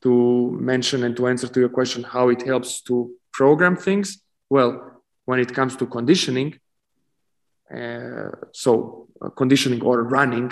to 0.00 0.56
mention 0.58 1.04
and 1.04 1.14
to 1.18 1.26
answer 1.26 1.46
to 1.46 1.60
your 1.60 1.68
question 1.68 2.02
how 2.02 2.30
it 2.30 2.40
helps 2.40 2.80
to 2.88 3.10
program 3.30 3.76
things. 3.76 4.22
Well, 4.48 5.02
when 5.26 5.38
it 5.38 5.52
comes 5.52 5.76
to 5.76 5.86
conditioning, 5.86 6.58
uh, 7.70 8.30
so 8.52 9.08
uh, 9.20 9.28
conditioning 9.28 9.82
or 9.82 10.02
running 10.04 10.50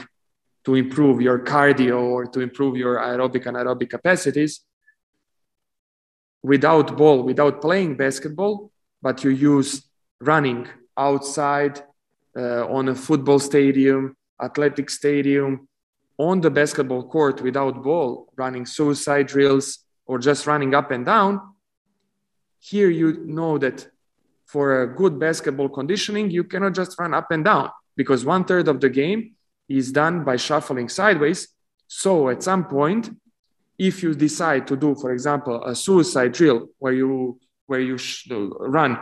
to 0.66 0.74
improve 0.74 1.22
your 1.22 1.39
cardio 1.39 2.03
or 2.03 2.26
to 2.26 2.41
improve 2.41 2.76
your 2.76 2.97
aerobic 2.99 3.47
and 3.47 3.57
aerobic 3.57 3.89
capacities 3.89 4.61
without 6.43 6.99
ball, 6.99 7.22
without 7.22 7.62
playing 7.62 7.97
basketball, 7.97 8.70
but 9.01 9.24
you 9.24 9.30
use 9.30 9.89
running 10.20 10.68
outside 10.99 11.82
uh, 12.37 12.66
on 12.68 12.91
a 12.91 12.95
football 12.95 13.39
stadium, 13.39 14.14
athletic 14.39 14.91
stadium, 14.91 15.66
on 16.19 16.41
the 16.41 16.51
basketball 16.51 17.09
court 17.09 17.43
without 17.43 17.83
ball, 17.83 18.33
running 18.37 18.67
suicide 18.67 19.27
drills 19.27 19.81
or 20.07 20.19
just 20.19 20.47
running 20.47 20.75
up 20.75 20.91
and 20.91 21.05
down. 21.05 21.41
Here 22.59 22.91
you 22.91 23.25
know 23.27 23.59
that 23.59 23.89
for 24.47 24.83
a 24.83 24.87
good 24.87 25.19
basketball 25.19 25.69
conditioning, 25.69 26.31
you 26.31 26.45
cannot 26.45 26.75
just 26.75 26.99
run 26.99 27.12
up 27.12 27.31
and 27.31 27.45
down 27.45 27.71
because 27.97 28.25
one 28.25 28.45
third 28.45 28.69
of 28.69 28.81
the 28.81 28.89
game 28.89 29.33
is 29.69 29.93
done 29.93 30.25
by 30.25 30.37
shuffling 30.37 30.89
sideways. 30.89 31.49
So 31.89 32.29
at 32.31 32.43
some 32.43 32.64
point, 32.64 33.11
if 33.79 34.03
you 34.03 34.14
decide 34.14 34.67
to 34.69 34.77
do, 34.77 34.95
for 34.95 35.12
example, 35.12 35.62
a 35.64 35.75
suicide 35.75 36.33
drill 36.33 36.69
where 36.79 36.93
you 36.93 37.39
where 37.67 37.81
you 37.81 37.99
run, 38.61 38.97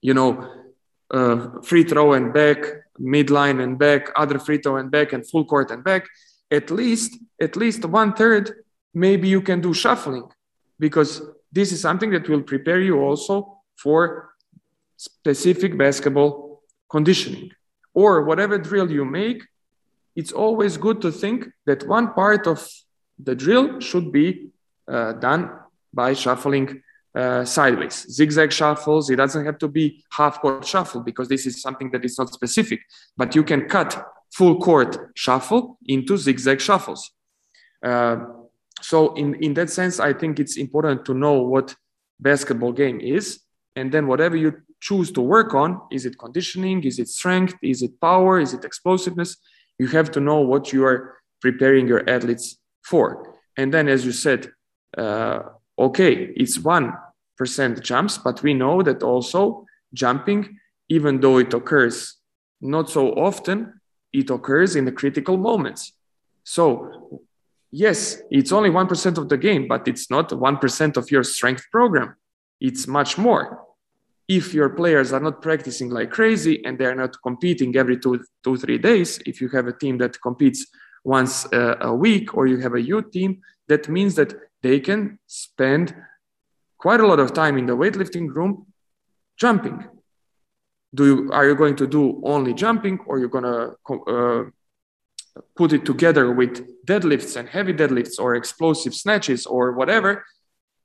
you 0.00 0.14
know, 0.14 0.48
uh, 1.10 1.60
free 1.62 1.82
throw 1.82 2.12
and 2.12 2.32
back, 2.32 2.58
midline 3.00 3.60
and 3.60 3.78
back, 3.78 4.10
other 4.14 4.38
free 4.38 4.58
throw 4.58 4.76
and 4.76 4.90
back, 4.92 5.12
and 5.12 5.28
full 5.28 5.44
court 5.44 5.72
and 5.72 5.82
back, 5.82 6.06
at 6.50 6.70
least 6.70 7.18
at 7.40 7.56
least 7.56 7.84
one 7.84 8.12
third, 8.12 8.64
maybe 8.92 9.28
you 9.28 9.40
can 9.40 9.60
do 9.60 9.72
shuffling, 9.72 10.28
because 10.78 11.22
this 11.50 11.72
is 11.72 11.80
something 11.80 12.10
that 12.10 12.28
will 12.28 12.42
prepare 12.42 12.80
you 12.80 13.00
also 13.00 13.60
for 13.76 14.30
specific 14.96 15.78
basketball 15.78 16.62
conditioning 16.90 17.50
or 17.94 18.24
whatever 18.24 18.58
drill 18.58 18.90
you 18.90 19.04
make 19.04 19.42
it's 20.16 20.32
always 20.32 20.76
good 20.76 21.00
to 21.02 21.10
think 21.12 21.48
that 21.66 21.86
one 21.86 22.12
part 22.12 22.46
of 22.46 22.68
the 23.18 23.34
drill 23.34 23.80
should 23.80 24.10
be 24.12 24.48
uh, 24.88 25.12
done 25.12 25.50
by 25.92 26.14
shuffling 26.14 26.82
uh, 27.14 27.44
sideways, 27.44 28.06
zigzag 28.10 28.52
shuffles. 28.52 29.10
It 29.10 29.16
doesn't 29.16 29.44
have 29.44 29.58
to 29.58 29.68
be 29.68 30.04
half 30.10 30.40
court 30.40 30.66
shuffle 30.66 31.00
because 31.00 31.28
this 31.28 31.46
is 31.46 31.60
something 31.60 31.90
that 31.92 32.04
is 32.04 32.18
not 32.18 32.32
specific, 32.32 32.80
but 33.16 33.34
you 33.34 33.42
can 33.42 33.68
cut 33.68 34.04
full 34.32 34.58
court 34.60 35.10
shuffle 35.14 35.78
into 35.86 36.16
zigzag 36.16 36.60
shuffles. 36.60 37.10
Uh, 37.84 38.16
so 38.80 39.14
in, 39.14 39.34
in 39.42 39.54
that 39.54 39.70
sense, 39.70 40.00
I 40.00 40.12
think 40.12 40.38
it's 40.40 40.56
important 40.56 41.04
to 41.06 41.14
know 41.14 41.42
what 41.42 41.74
basketball 42.18 42.72
game 42.72 43.00
is. 43.00 43.40
And 43.76 43.92
then 43.92 44.06
whatever 44.06 44.36
you 44.36 44.62
choose 44.80 45.12
to 45.12 45.20
work 45.20 45.54
on, 45.54 45.80
is 45.90 46.06
it 46.06 46.18
conditioning? 46.18 46.82
Is 46.84 46.98
it 46.98 47.08
strength? 47.08 47.54
Is 47.62 47.82
it 47.82 48.00
power? 48.00 48.40
Is 48.40 48.54
it 48.54 48.64
explosiveness? 48.64 49.36
you 49.80 49.86
have 49.86 50.10
to 50.10 50.20
know 50.20 50.40
what 50.40 50.74
you 50.74 50.84
are 50.84 51.16
preparing 51.40 51.88
your 51.88 52.02
athletes 52.08 52.58
for. 52.84 53.34
And 53.56 53.72
then, 53.72 53.88
as 53.88 54.04
you 54.04 54.12
said, 54.12 54.52
uh, 54.96 55.40
okay, 55.78 56.12
it's 56.36 56.58
one 56.58 56.92
percent 57.38 57.82
jumps, 57.82 58.18
but 58.18 58.42
we 58.42 58.52
know 58.52 58.82
that 58.82 59.02
also 59.02 59.64
jumping, 59.94 60.58
even 60.90 61.20
though 61.20 61.38
it 61.38 61.54
occurs 61.54 62.16
not 62.60 62.90
so 62.90 63.12
often, 63.14 63.79
it 64.12 64.30
occurs 64.30 64.76
in 64.76 64.84
the 64.84 64.92
critical 64.92 65.36
moments. 65.36 65.92
So, 66.44 67.22
yes, 67.70 68.22
it's 68.30 68.52
only 68.52 68.70
1% 68.70 69.18
of 69.18 69.28
the 69.28 69.38
game, 69.38 69.68
but 69.68 69.86
it's 69.86 70.10
not 70.10 70.30
1% 70.30 70.96
of 70.96 71.10
your 71.10 71.22
strength 71.22 71.64
program. 71.70 72.16
It's 72.60 72.86
much 72.86 73.16
more 73.16 73.60
if 74.30 74.54
your 74.54 74.68
players 74.68 75.12
are 75.12 75.18
not 75.18 75.42
practicing 75.42 75.90
like 75.90 76.12
crazy 76.12 76.64
and 76.64 76.78
they're 76.78 76.94
not 76.94 77.20
competing 77.20 77.74
every 77.74 77.98
two, 77.98 78.24
two, 78.44 78.56
three 78.56 78.78
days, 78.78 79.18
if 79.26 79.40
you 79.40 79.48
have 79.48 79.66
a 79.66 79.72
team 79.72 79.98
that 79.98 80.22
competes 80.22 80.68
once 81.02 81.52
uh, 81.52 81.74
a 81.80 81.92
week 81.92 82.32
or 82.36 82.46
you 82.46 82.58
have 82.58 82.74
a 82.74 82.80
youth 82.80 83.10
team, 83.10 83.40
that 83.66 83.88
means 83.88 84.14
that 84.14 84.32
they 84.62 84.78
can 84.78 85.18
spend 85.26 85.92
quite 86.78 87.00
a 87.00 87.06
lot 87.08 87.18
of 87.18 87.32
time 87.32 87.58
in 87.58 87.66
the 87.66 87.76
weightlifting 87.76 88.32
room 88.32 88.66
jumping. 89.36 89.84
Do 90.94 91.06
you, 91.06 91.32
are 91.32 91.46
you 91.46 91.54
going 91.54 91.76
to 91.76 91.86
do 91.86 92.20
only 92.24 92.52
jumping 92.52 92.98
or 93.06 93.18
you're 93.18 93.28
going 93.28 93.44
to 93.44 93.76
uh, 94.16 94.44
put 95.56 95.72
it 95.72 95.84
together 95.84 96.32
with 96.32 96.84
deadlifts 96.84 97.36
and 97.36 97.48
heavy 97.48 97.72
deadlifts 97.72 98.18
or 98.18 98.34
explosive 98.34 98.94
snatches 98.94 99.46
or 99.46 99.72
whatever? 99.72 100.24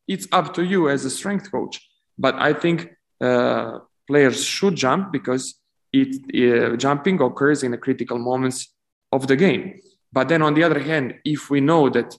It's 0.08 0.28
up 0.32 0.54
to 0.56 0.64
you 0.64 0.90
as 0.90 1.06
a 1.06 1.10
strength 1.10 1.52
coach. 1.52 1.82
But 2.18 2.36
I 2.36 2.54
think 2.54 2.92
uh, 3.20 3.80
players 4.08 4.44
should 4.44 4.76
jump 4.76 5.12
because 5.12 5.56
it 5.92 6.12
uh, 6.34 6.76
jumping 6.76 7.22
occurs 7.22 7.64
in 7.64 7.72
the 7.72 7.78
critical 7.78 8.20
moments 8.20 8.74
of 9.12 9.28
the 9.28 9.36
game. 9.36 9.80
But 10.12 10.30
then 10.30 10.42
on 10.42 10.54
the 10.54 10.64
other 10.64 10.80
hand, 10.80 11.16
if 11.26 11.50
we 11.50 11.62
know 11.62 11.90
that 11.90 12.16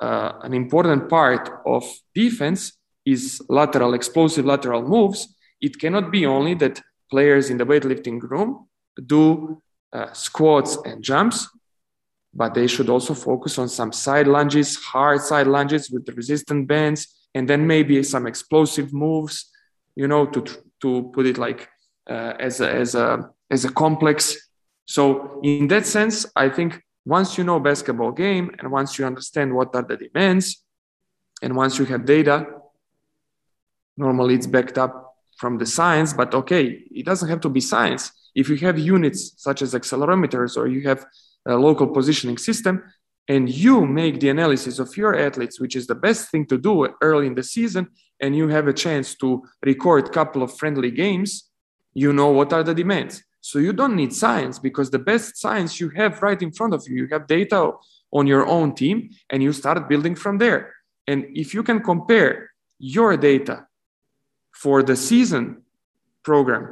uh, 0.00 0.32
an 0.42 0.54
important 0.54 1.08
part 1.08 1.50
of 1.66 1.84
defense 2.14 2.72
is 3.04 3.42
lateral 3.48 3.94
explosive 3.94 4.46
lateral 4.46 4.82
moves, 4.82 5.36
it 5.60 5.78
cannot 5.78 6.10
be 6.10 6.26
only 6.26 6.54
that 6.54 6.80
players 7.10 7.50
in 7.50 7.56
the 7.58 7.66
weightlifting 7.66 8.20
room 8.22 8.68
do 9.06 9.60
uh, 9.92 10.12
squats 10.12 10.78
and 10.84 11.02
jumps, 11.02 11.48
but 12.32 12.54
they 12.54 12.66
should 12.66 12.88
also 12.88 13.14
focus 13.14 13.58
on 13.58 13.68
some 13.68 13.92
side 13.92 14.26
lunges, 14.26 14.76
hard 14.76 15.20
side 15.20 15.46
lunges 15.46 15.90
with 15.90 16.06
the 16.06 16.12
resistant 16.12 16.68
bands, 16.68 17.28
and 17.34 17.48
then 17.48 17.66
maybe 17.66 18.02
some 18.02 18.26
explosive 18.26 18.92
moves 18.92 19.50
you 20.00 20.08
know, 20.08 20.26
to 20.26 20.44
to 20.80 21.10
put 21.12 21.26
it 21.26 21.38
like 21.38 21.68
uh, 22.08 22.34
as 22.38 22.60
a, 22.60 22.70
as 22.70 22.94
a 22.94 23.30
as 23.50 23.64
a 23.64 23.72
complex. 23.72 24.48
So 24.86 25.40
in 25.42 25.68
that 25.68 25.86
sense, 25.86 26.26
I 26.34 26.48
think 26.48 26.82
once 27.04 27.38
you 27.38 27.44
know 27.44 27.60
basketball 27.60 28.12
game 28.12 28.50
and 28.58 28.70
once 28.70 28.98
you 28.98 29.04
understand 29.06 29.54
what 29.54 29.74
are 29.74 29.82
the 29.82 29.96
demands, 29.96 30.64
and 31.42 31.56
once 31.56 31.78
you 31.78 31.84
have 31.86 32.04
data, 32.04 32.46
normally 33.96 34.34
it's 34.34 34.46
backed 34.46 34.78
up 34.78 35.09
from 35.40 35.58
the 35.58 35.66
science. 35.66 36.12
But 36.12 36.34
okay, 36.34 36.64
it 37.00 37.06
doesn't 37.06 37.28
have 37.28 37.40
to 37.40 37.48
be 37.48 37.60
science. 37.60 38.12
If 38.34 38.48
you 38.48 38.56
have 38.58 38.78
units 38.78 39.20
such 39.36 39.62
as 39.62 39.74
accelerometers 39.74 40.56
or 40.56 40.68
you 40.68 40.82
have 40.90 41.04
a 41.46 41.56
local 41.56 41.88
positioning 41.88 42.38
system, 42.38 42.82
and 43.28 43.48
you 43.48 43.86
make 43.86 44.18
the 44.18 44.28
analysis 44.28 44.78
of 44.80 44.96
your 44.96 45.16
athletes, 45.26 45.60
which 45.60 45.76
is 45.76 45.86
the 45.86 45.94
best 45.94 46.30
thing 46.30 46.44
to 46.46 46.58
do 46.58 46.88
early 47.00 47.26
in 47.28 47.34
the 47.34 47.44
season, 47.44 47.84
and 48.20 48.36
you 48.36 48.48
have 48.48 48.66
a 48.66 48.72
chance 48.72 49.14
to 49.14 49.28
record 49.62 50.12
couple 50.12 50.42
of 50.42 50.56
friendly 50.60 50.90
games, 50.90 51.30
you 51.94 52.12
know 52.12 52.30
what 52.38 52.52
are 52.52 52.64
the 52.64 52.74
demands. 52.74 53.22
So 53.40 53.58
you 53.58 53.72
don't 53.72 53.96
need 53.96 54.12
science 54.12 54.58
because 54.58 54.90
the 54.90 54.98
best 54.98 55.36
science 55.36 55.80
you 55.80 55.88
have 55.90 56.22
right 56.22 56.40
in 56.42 56.52
front 56.52 56.74
of 56.74 56.82
you. 56.86 56.96
You 57.02 57.08
have 57.12 57.26
data 57.26 57.72
on 58.12 58.26
your 58.26 58.46
own 58.46 58.74
team 58.74 59.10
and 59.30 59.42
you 59.42 59.52
start 59.52 59.88
building 59.88 60.16
from 60.16 60.38
there. 60.38 60.74
And 61.06 61.26
if 61.34 61.54
you 61.54 61.62
can 61.62 61.80
compare 61.80 62.50
your 62.78 63.16
data 63.16 63.66
for 64.62 64.82
the 64.82 64.94
season 64.94 65.62
program 66.22 66.64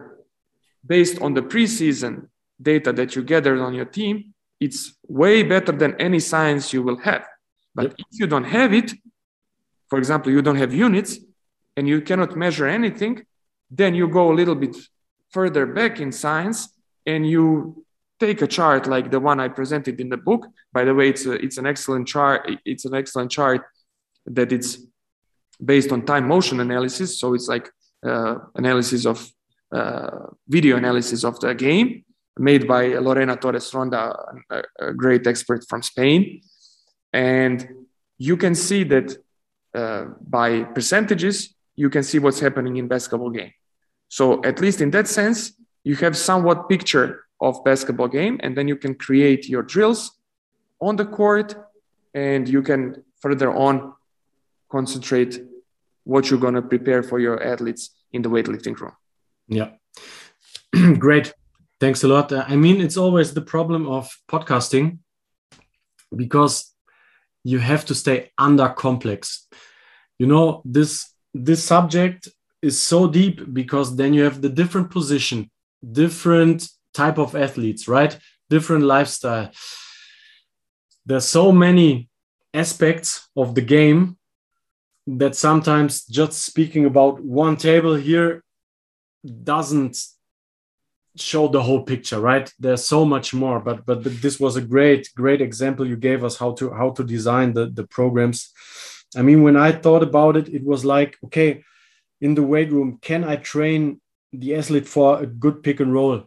based 0.86 1.20
on 1.22 1.32
the 1.32 1.41
preseason 1.41 2.28
data 2.61 2.93
that 2.93 3.16
you 3.16 3.22
gathered 3.22 3.61
on 3.61 3.72
your 3.72 3.86
team, 3.86 4.34
it's 4.61 4.95
way 5.09 5.43
better 5.43 5.72
than 5.72 5.95
any 5.99 6.20
science 6.20 6.72
you 6.72 6.82
will 6.82 6.99
have. 6.99 7.24
But 7.74 7.86
yep. 7.86 7.95
if 7.99 8.20
you 8.20 8.26
don't 8.26 8.45
have 8.59 8.74
it, 8.74 8.93
for 9.89 9.99
example, 9.99 10.30
you 10.30 10.43
don't 10.43 10.57
have 10.57 10.74
units 10.74 11.18
and 11.76 11.89
you 11.89 12.03
cannot 12.03 12.36
measure 12.36 12.66
anything, 12.66 13.24
then 13.70 13.95
you 13.95 14.07
go 14.09 14.32
a 14.32 14.34
little 14.34 14.55
bit 14.55 14.76
further 15.30 15.64
back 15.64 16.01
in 16.01 16.12
science 16.12 16.68
and 17.07 17.26
you 17.26 17.84
take 18.20 18.43
a 18.43 18.47
chart 18.47 18.86
like 18.86 19.11
the 19.11 19.20
one 19.20 19.41
I 19.41 19.49
presented 19.49 19.99
in 20.01 20.09
the 20.11 20.16
book. 20.16 20.47
By 20.72 20.84
the 20.84 20.95
way, 20.95 21.09
it's 21.09 21.24
a, 21.24 21.32
it's 21.32 21.57
an 21.57 21.66
excellent 21.66 22.07
chart. 22.09 22.51
It's 22.66 22.84
an 22.84 22.95
excellent 22.95 23.30
chart 23.30 23.62
that 24.26 24.53
it's 24.53 24.78
based 25.64 25.91
on 25.93 26.05
time 26.05 26.28
motion 26.28 26.61
analysis. 26.61 27.18
So 27.18 27.34
it's 27.34 27.49
like 27.49 27.70
analysis 28.03 29.07
of 29.07 29.30
uh, 29.72 30.26
video 30.49 30.76
analysis 30.76 31.24
of 31.24 31.38
the 31.40 31.55
game 31.55 32.05
made 32.38 32.66
by 32.68 32.86
Lorena 32.99 33.36
Torres 33.36 33.72
Ronda, 33.74 34.16
a, 34.51 34.62
a 34.78 34.92
great 34.92 35.26
expert 35.26 35.64
from 35.68 35.82
Spain. 35.82 36.40
And 37.12 37.68
you 38.16 38.36
can 38.36 38.55
see 38.55 38.84
that 38.84 39.16
uh, 39.74 40.07
by 40.20 40.64
percentages, 40.64 41.55
you 41.76 41.90
can 41.90 42.03
see 42.03 42.18
what's 42.18 42.40
happening 42.40 42.76
in 42.76 42.88
basketball 42.88 43.30
game. 43.30 43.53
So 44.09 44.42
at 44.44 44.61
least 44.61 44.80
in 44.80 44.90
that 44.92 45.09
sense, 45.09 45.53
you 45.84 45.96
have 45.96 46.16
somewhat 46.16 46.68
picture 46.68 47.24
of 47.40 47.62
basketball 47.64 48.09
game, 48.09 48.40
and 48.42 48.57
then 48.57 48.68
you 48.68 48.76
can 48.76 48.94
create 48.94 49.49
your 49.49 49.62
drills 49.62 50.12
on 50.80 50.96
the 50.96 51.05
court, 51.05 51.55
and 52.14 52.49
you 52.49 52.62
can 52.62 53.05
further 53.20 53.53
on 53.53 53.94
concentrate 54.70 55.40
what 56.09 56.30
you're 56.30 56.40
gonna 56.40 56.62
prepare 56.62 57.02
for 57.02 57.18
your 57.20 57.42
athletes 57.42 57.90
in 58.12 58.22
the 58.22 58.30
weightlifting 58.30 58.78
room. 58.80 58.92
Yeah, 59.46 59.70
great. 60.98 61.34
Thanks 61.80 62.02
a 62.02 62.09
lot. 62.09 62.32
Uh, 62.32 62.44
I 62.48 62.56
mean, 62.56 62.80
it's 62.80 62.96
always 62.96 63.34
the 63.34 63.42
problem 63.42 63.86
of 63.86 64.11
podcasting 64.26 64.98
because 66.16 66.74
you 67.44 67.59
have 67.59 67.84
to 67.84 67.94
stay 67.94 68.30
under 68.38 68.68
complex. 68.70 69.46
You 70.18 70.26
know, 70.26 70.62
this 70.64 71.12
this 71.34 71.62
subject 71.62 72.28
is 72.62 72.80
so 72.80 73.06
deep 73.06 73.36
because 73.52 73.94
then 73.94 74.14
you 74.14 74.22
have 74.24 74.40
the 74.40 74.48
different 74.48 74.90
position, 74.90 75.50
different 75.92 76.68
type 76.94 77.18
of 77.18 77.36
athletes, 77.36 77.86
right? 77.86 78.18
Different 78.48 78.84
lifestyle. 78.84 79.50
There's 81.04 81.28
so 81.28 81.52
many 81.52 82.09
aspects 82.54 83.28
of 83.36 83.54
the 83.54 83.61
game 83.61 84.17
that 85.16 85.34
sometimes 85.34 86.04
just 86.04 86.44
speaking 86.44 86.84
about 86.84 87.22
one 87.22 87.56
table 87.56 87.94
here 87.94 88.44
doesn't 89.42 89.96
show 91.16 91.48
the 91.48 91.62
whole 91.62 91.82
picture 91.82 92.20
right? 92.20 92.52
There's 92.59 92.84
so 92.84 93.04
much 93.04 93.32
more 93.32 93.59
but 93.59 93.86
but 93.86 94.04
this 94.04 94.38
was 94.38 94.56
a 94.56 94.61
great 94.61 95.09
great 95.16 95.40
example 95.40 95.86
you 95.86 95.96
gave 95.96 96.24
us 96.24 96.36
how 96.36 96.52
to 96.52 96.70
how 96.72 96.90
to 96.90 97.02
design 97.02 97.54
the 97.54 97.66
the 97.66 97.84
programs. 97.84 98.52
I 99.16 99.22
mean 99.22 99.42
when 99.42 99.56
i 99.56 99.72
thought 99.72 100.02
about 100.02 100.36
it 100.36 100.48
it 100.48 100.62
was 100.62 100.84
like 100.84 101.16
okay 101.24 101.64
in 102.20 102.34
the 102.34 102.42
weight 102.42 102.70
room 102.70 102.98
can 103.00 103.24
i 103.24 103.36
train 103.36 104.00
the 104.32 104.54
athlete 104.54 104.86
for 104.86 105.22
a 105.22 105.26
good 105.26 105.62
pick 105.62 105.80
and 105.80 105.92
roll? 105.92 106.24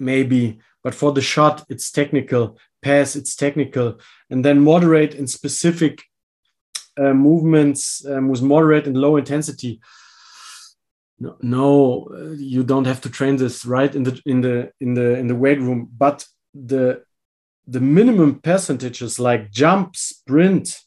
Maybe 0.00 0.58
but 0.82 0.94
for 0.94 1.12
the 1.12 1.22
shot 1.22 1.64
it's 1.68 1.90
technical. 1.90 2.58
Pass 2.80 3.14
it's 3.14 3.36
technical. 3.36 4.00
And 4.30 4.42
then 4.42 4.64
moderate 4.64 5.14
and 5.14 5.28
specific 5.28 6.02
uh, 6.96 7.12
movements 7.12 8.04
um, 8.06 8.28
with 8.28 8.42
moderate 8.42 8.86
and 8.86 8.96
low 8.96 9.16
intensity. 9.16 9.80
No, 11.18 11.36
no 11.40 12.08
uh, 12.12 12.32
you 12.32 12.64
don't 12.64 12.86
have 12.86 13.00
to 13.02 13.10
train 13.10 13.36
this 13.36 13.64
right 13.64 13.94
in 13.94 14.02
the 14.02 14.20
in 14.26 14.40
the 14.40 14.72
in 14.80 14.94
the 14.94 15.16
in 15.16 15.26
the 15.28 15.34
weight 15.34 15.60
room 15.60 15.88
but 15.96 16.26
the 16.52 17.02
the 17.66 17.80
minimum 17.80 18.40
percentages 18.40 19.18
like 19.18 19.50
jump 19.50 19.96
sprint 19.96 20.80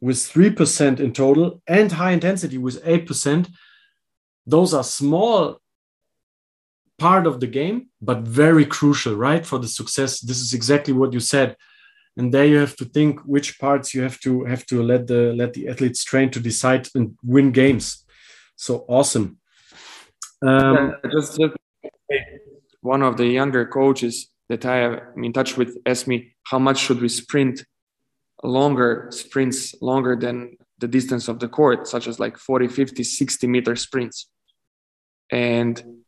with 0.00 0.16
3% 0.16 1.00
in 1.00 1.12
total 1.12 1.60
and 1.66 1.92
high 1.92 2.12
intensity 2.12 2.56
with 2.56 2.82
8% 2.84 3.48
those 4.46 4.72
are 4.72 4.84
small 4.84 5.60
part 6.98 7.26
of 7.26 7.40
the 7.40 7.46
game 7.46 7.88
but 8.00 8.18
very 8.20 8.64
crucial 8.64 9.14
right 9.14 9.44
for 9.44 9.58
the 9.58 9.68
success. 9.68 10.20
This 10.20 10.40
is 10.40 10.54
exactly 10.54 10.92
what 10.92 11.12
you 11.12 11.20
said 11.20 11.56
and 12.18 12.34
there 12.34 12.44
you 12.44 12.58
have 12.58 12.74
to 12.76 12.84
think 12.84 13.20
which 13.20 13.60
parts 13.60 13.94
you 13.94 14.02
have 14.02 14.18
to 14.20 14.44
have 14.44 14.66
to 14.66 14.82
let 14.82 15.06
the 15.06 15.32
let 15.34 15.52
the 15.54 15.68
athletes 15.68 16.02
train 16.02 16.30
to 16.30 16.40
decide 16.40 16.88
and 16.94 17.16
win 17.22 17.52
games. 17.52 18.04
So 18.56 18.84
awesome. 18.88 19.38
Um, 20.42 20.74
yeah, 20.74 21.10
just, 21.12 21.38
just 21.38 21.54
one 22.80 23.02
of 23.02 23.16
the 23.16 23.26
younger 23.26 23.64
coaches 23.66 24.30
that 24.48 24.66
I 24.66 24.78
am 24.78 25.24
in 25.24 25.32
touch 25.32 25.56
with 25.56 25.78
asked 25.86 26.08
me 26.08 26.34
how 26.42 26.58
much 26.58 26.78
should 26.78 27.00
we 27.00 27.08
sprint 27.08 27.64
longer 28.42 29.08
sprints 29.10 29.74
longer 29.80 30.16
than 30.16 30.56
the 30.78 30.88
distance 30.88 31.28
of 31.28 31.38
the 31.38 31.48
court 31.48 31.86
such 31.86 32.06
as 32.08 32.18
like 32.18 32.36
40 32.36 32.68
50 32.68 33.04
60 33.04 33.46
meter 33.46 33.76
sprints. 33.76 34.28
And 35.30 36.02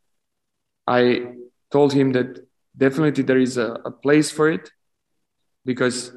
i 0.87 1.27
told 1.71 1.93
him 1.93 2.11
that 2.11 2.45
definitely 2.75 3.23
there 3.23 3.39
is 3.39 3.57
a, 3.57 3.79
a 3.85 3.91
place 3.91 4.29
for 4.29 4.49
it 4.49 4.69
because 5.65 6.11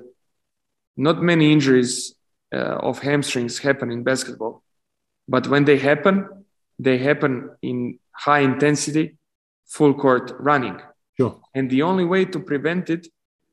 not 0.97 1.22
many 1.22 1.53
injuries 1.53 2.14
uh, 2.53 2.76
of 2.88 3.01
hamstrings 3.01 3.59
happen 3.59 3.90
in 3.90 4.03
basketball 4.03 4.62
but 5.28 5.47
when 5.49 5.64
they 5.64 5.78
happen 5.78 6.28
they 6.78 6.99
happen 6.99 7.51
in 7.62 7.99
high 8.12 8.40
intensity, 8.40 9.16
full 9.66 9.95
court 9.95 10.32
running. 10.38 10.80
Sure. 11.16 11.40
And 11.55 11.70
the 11.70 11.82
only 11.82 12.05
way 12.05 12.24
to 12.24 12.40
prevent 12.40 12.90
it 12.90 13.07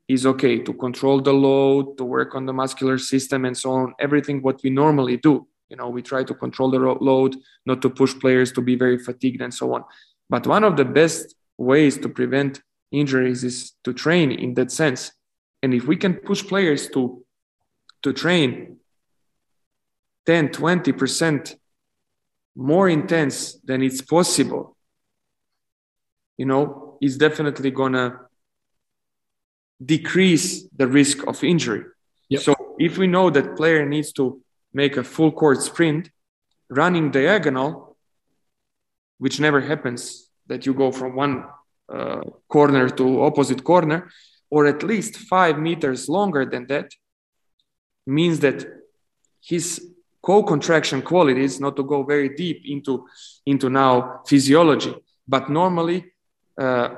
is 0.07 0.25
okay 0.25 0.59
to 0.59 0.73
control 0.73 1.21
the 1.21 1.33
load, 1.33 1.97
to 1.97 2.03
work 2.03 2.35
on 2.35 2.45
the 2.45 2.53
muscular 2.53 2.97
system, 2.97 3.45
and 3.45 3.57
so 3.57 3.71
on. 3.71 3.93
Everything 3.99 4.41
what 4.41 4.61
we 4.63 4.69
normally 4.69 5.17
do. 5.17 5.47
You 5.69 5.77
know, 5.77 5.89
we 5.89 6.01
try 6.01 6.23
to 6.23 6.33
control 6.33 6.69
the 6.69 6.79
load, 6.79 7.37
not 7.65 7.81
to 7.83 7.89
push 7.89 8.13
players 8.19 8.51
to 8.53 8.61
be 8.61 8.75
very 8.75 8.97
fatigued, 8.97 9.41
and 9.41 9.53
so 9.53 9.73
on. 9.73 9.85
But 10.29 10.47
one 10.47 10.63
of 10.63 10.75
the 10.75 10.85
best 10.85 11.35
ways 11.57 11.97
to 11.99 12.09
prevent 12.09 12.61
injuries 12.91 13.43
is 13.43 13.73
to 13.85 13.93
train 13.93 14.31
in 14.31 14.55
that 14.55 14.71
sense. 14.71 15.11
And 15.63 15.73
if 15.73 15.85
we 15.85 15.95
can 15.95 16.15
push 16.15 16.45
players 16.45 16.89
to 16.89 17.23
to 18.03 18.13
train 18.13 18.77
10, 20.25 20.49
20% 20.49 21.55
more 22.55 22.89
intense 22.89 23.55
than 23.63 23.81
it's 23.83 24.01
possible, 24.01 24.75
you 26.37 26.45
know, 26.45 26.97
is 27.01 27.17
definitely 27.17 27.71
gonna 27.71 28.19
decrease 29.83 30.67
the 30.75 30.87
risk 30.87 31.25
of 31.27 31.43
injury. 31.43 31.83
Yep. 32.29 32.41
So 32.41 32.55
if 32.79 32.97
we 32.97 33.07
know 33.07 33.29
that 33.29 33.55
player 33.55 33.85
needs 33.85 34.11
to 34.13 34.41
make 34.73 34.97
a 34.97 35.03
full 35.03 35.31
court 35.31 35.61
sprint, 35.61 36.09
running 36.69 37.11
diagonal, 37.11 37.97
which 39.17 39.39
never 39.39 39.61
happens, 39.61 40.29
that 40.47 40.65
you 40.65 40.73
go 40.73 40.91
from 40.91 41.15
one 41.15 41.45
uh, 41.89 42.21
corner 42.47 42.89
to 42.89 43.23
opposite 43.23 43.63
corner, 43.63 44.09
or 44.51 44.65
at 44.67 44.83
least 44.83 45.15
five 45.17 45.57
meters 45.57 46.07
longer 46.09 46.45
than 46.45 46.67
that, 46.67 46.91
means 48.05 48.41
that 48.41 48.65
his 49.43 49.87
co-contraction 50.21 51.01
qualities, 51.01 51.59
not 51.59 51.75
to 51.75 51.83
go 51.83 52.03
very 52.03 52.29
deep 52.29 52.61
into, 52.65 53.07
into 53.45 53.69
now 53.69 54.21
physiology, 54.27 54.93
but 55.27 55.49
normally 55.49 56.13
uh, 56.59 56.89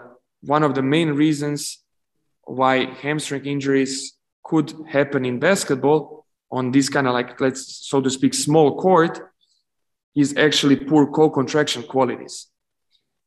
one 0.41 0.63
of 0.63 0.75
the 0.75 0.81
main 0.81 1.11
reasons 1.11 1.79
why 2.43 2.85
hamstring 2.85 3.45
injuries 3.45 4.17
could 4.43 4.73
happen 4.89 5.23
in 5.23 5.39
basketball 5.39 6.25
on 6.51 6.71
this 6.71 6.89
kind 6.89 7.07
of 7.07 7.13
like, 7.13 7.39
let's 7.39 7.87
so 7.87 8.01
to 8.01 8.09
speak, 8.09 8.33
small 8.33 8.77
court 8.77 9.19
is 10.15 10.35
actually 10.35 10.75
poor 10.75 11.07
co-contraction 11.07 11.83
qualities. 11.83 12.47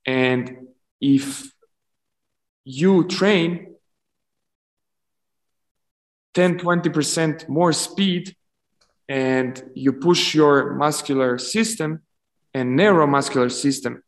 And 0.05 0.69
if 1.01 1.51
you 2.65 3.05
train 3.05 3.76
10, 6.37 6.59
20% 6.59 7.49
more 7.49 7.73
speed 7.73 8.37
and 9.09 9.63
you 9.75 9.91
push 9.91 10.35
your 10.35 10.75
muscular 10.75 11.39
system 11.39 12.03
and 12.53 12.79
neuromuscular 12.79 13.51
system 13.51 14.03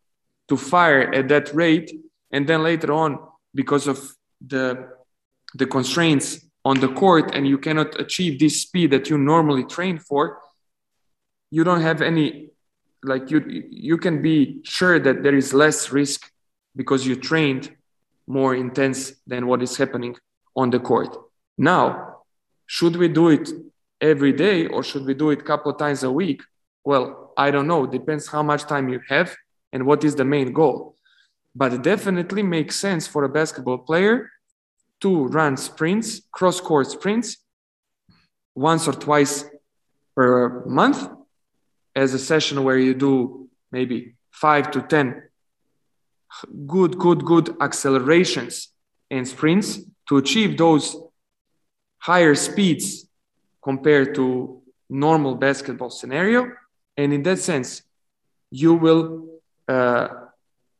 to 0.48 0.56
fire 0.56 1.14
at 1.14 1.28
that 1.28 1.54
rate. 1.54 1.90
And 2.30 2.46
then 2.46 2.62
later 2.62 2.92
on 2.92 3.18
because 3.54 3.88
of 3.88 3.98
the 4.46 4.90
the 5.54 5.66
constraints 5.66 6.44
on 6.66 6.78
the 6.80 6.88
court 6.88 7.34
and 7.34 7.48
you 7.48 7.56
cannot 7.56 7.98
achieve 7.98 8.38
this 8.38 8.60
speed 8.60 8.90
that 8.90 9.08
you 9.08 9.16
normally 9.16 9.64
train 9.64 9.98
for 9.98 10.38
you 11.50 11.64
don't 11.64 11.80
have 11.80 12.02
any 12.02 12.50
like 13.02 13.30
you 13.30 13.40
you 13.70 13.96
can 13.96 14.20
be 14.20 14.60
sure 14.64 14.98
that 15.00 15.22
there 15.22 15.34
is 15.34 15.54
less 15.54 15.90
risk 15.90 16.30
because 16.76 17.06
you 17.06 17.16
trained 17.16 17.74
more 18.26 18.54
intense 18.54 19.12
than 19.26 19.46
what 19.46 19.62
is 19.62 19.78
happening 19.78 20.14
on 20.54 20.68
the 20.68 20.78
court. 20.78 21.16
Now 21.56 22.17
should 22.68 22.96
we 22.96 23.08
do 23.08 23.30
it 23.30 23.50
every 24.00 24.32
day 24.32 24.66
or 24.66 24.82
should 24.84 25.04
we 25.06 25.14
do 25.14 25.30
it 25.30 25.40
a 25.40 25.42
couple 25.42 25.72
of 25.72 25.78
times 25.78 26.02
a 26.02 26.12
week? 26.12 26.42
Well, 26.84 27.32
I 27.36 27.50
don't 27.50 27.66
know. 27.66 27.86
Depends 27.86 28.28
how 28.28 28.42
much 28.42 28.64
time 28.66 28.88
you 28.88 29.00
have 29.08 29.34
and 29.72 29.86
what 29.86 30.04
is 30.04 30.14
the 30.14 30.24
main 30.24 30.52
goal. 30.52 30.94
But 31.54 31.72
it 31.72 31.82
definitely 31.82 32.42
makes 32.42 32.76
sense 32.76 33.06
for 33.06 33.24
a 33.24 33.28
basketball 33.28 33.78
player 33.78 34.30
to 35.00 35.26
run 35.28 35.56
sprints, 35.56 36.20
cross 36.30 36.60
court 36.60 36.88
sprints, 36.88 37.38
once 38.54 38.86
or 38.86 38.92
twice 38.92 39.44
per 40.14 40.64
month 40.66 41.08
as 41.96 42.12
a 42.12 42.18
session 42.18 42.62
where 42.64 42.78
you 42.78 42.92
do 42.92 43.48
maybe 43.72 44.14
five 44.30 44.70
to 44.72 44.82
10 44.82 45.22
good, 46.66 46.98
good, 46.98 47.24
good 47.24 47.56
accelerations 47.60 48.68
and 49.10 49.26
sprints 49.26 49.80
to 50.08 50.18
achieve 50.18 50.58
those 50.58 50.96
higher 51.98 52.34
speeds 52.34 53.06
compared 53.62 54.14
to 54.14 54.62
normal 54.88 55.34
basketball 55.34 55.90
scenario. 55.90 56.50
And 56.96 57.12
in 57.12 57.22
that 57.24 57.38
sense, 57.38 57.82
you 58.50 58.74
will 58.74 59.26
uh, 59.68 60.08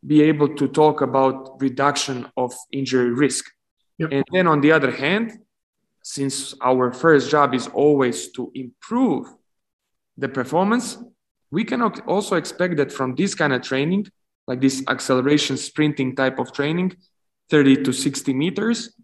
be 0.07 0.23
able 0.23 0.55
to 0.57 0.69
talk 0.69 1.01
about 1.01 1.61
reduction 1.61 2.27
of 2.37 2.55
injury 2.73 3.13
risk. 3.13 3.45
Yep. 3.99 4.11
And 4.13 4.25
then 4.33 4.47
on 4.47 4.61
the 4.61 4.73
other 4.73 4.91
hand, 4.91 5.39
since 6.03 6.55
our 6.63 6.93
first 6.93 7.31
job 7.31 7.55
is 7.55 7.67
always 7.69 8.31
to 8.33 8.51
improve 8.55 9.27
the 10.17 10.29
performance, 10.29 10.97
we 11.51 11.65
can 11.65 11.83
also 11.83 12.37
expect 12.37 12.77
that 12.77 12.93
from 12.93 13.15
this 13.15 13.35
kind 13.35 13.53
of 13.53 13.63
training, 13.63 14.07
like 14.47 14.61
this 14.61 14.83
acceleration 14.89 15.57
sprinting 15.57 16.15
type 16.17 16.39
of 16.39 16.53
training, 16.53 16.97
30 17.51 17.83
to 17.83 17.93
60 17.93 18.35
meters, 18.35 18.95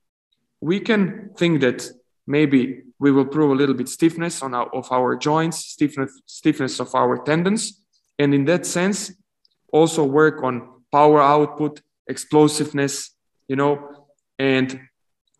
we 0.60 0.80
can 0.80 1.30
think 1.36 1.60
that 1.60 1.90
maybe 2.26 2.82
we 2.98 3.12
will 3.12 3.26
prove 3.26 3.50
a 3.50 3.54
little 3.54 3.74
bit 3.74 3.88
stiffness 3.88 4.42
on 4.42 4.54
our, 4.54 4.68
of 4.74 4.90
our 4.90 5.16
joints, 5.16 5.58
stiffness, 5.58 6.10
stiffness 6.26 6.80
of 6.80 6.94
our 6.94 7.22
tendons. 7.22 7.84
And 8.18 8.34
in 8.34 8.44
that 8.46 8.64
sense, 8.66 9.12
also 9.72 10.04
work 10.04 10.42
on 10.42 10.68
power 10.92 11.20
output, 11.20 11.80
explosiveness, 12.06 13.10
you 13.48 13.56
know, 13.56 14.06
and 14.38 14.80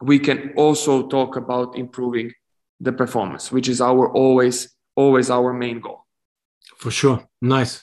we 0.03 0.19
can 0.19 0.53
also 0.57 1.07
talk 1.09 1.37
about 1.37 1.77
improving 1.77 2.33
the 2.81 2.93
performance, 2.93 3.51
which 3.53 3.69
is 3.69 3.81
our 3.81 4.13
always, 4.13 4.75
always 4.97 5.31
our 5.31 5.53
main 5.53 5.81
goal. 5.81 6.05
For 6.77 6.91
sure. 6.91 7.27
Nice. 7.41 7.83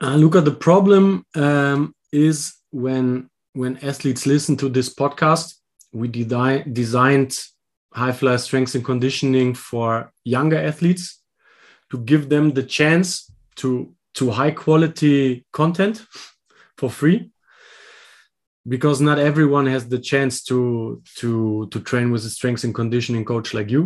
Uh, 0.00 0.16
Luka, 0.16 0.40
the 0.40 0.54
problem 0.54 1.24
um, 1.34 1.94
is 2.12 2.54
when 2.70 3.28
when 3.52 3.78
athletes 3.78 4.26
listen 4.26 4.54
to 4.54 4.68
this 4.68 4.94
podcast, 4.94 5.54
we 5.96 6.08
de- 6.08 6.64
designed 6.82 7.32
high 7.92 8.12
fly 8.12 8.36
strength 8.36 8.74
and 8.74 8.84
conditioning 8.84 9.54
for 9.54 10.12
younger 10.24 10.58
athletes 10.70 11.22
to 11.90 11.96
give 12.10 12.28
them 12.28 12.52
the 12.52 12.62
chance 12.62 13.32
to 13.60 13.68
to 14.14 14.30
high 14.30 14.50
quality 14.50 15.46
content 15.52 16.04
for 16.78 16.90
free 16.90 17.30
because 18.68 19.00
not 19.00 19.18
everyone 19.18 19.66
has 19.66 19.88
the 19.88 19.98
chance 19.98 20.42
to 20.42 21.02
to 21.20 21.68
to 21.72 21.78
train 21.80 22.10
with 22.10 22.24
a 22.24 22.30
strength 22.30 22.64
and 22.64 22.74
conditioning 22.74 23.24
coach 23.24 23.54
like 23.54 23.70
you. 23.70 23.82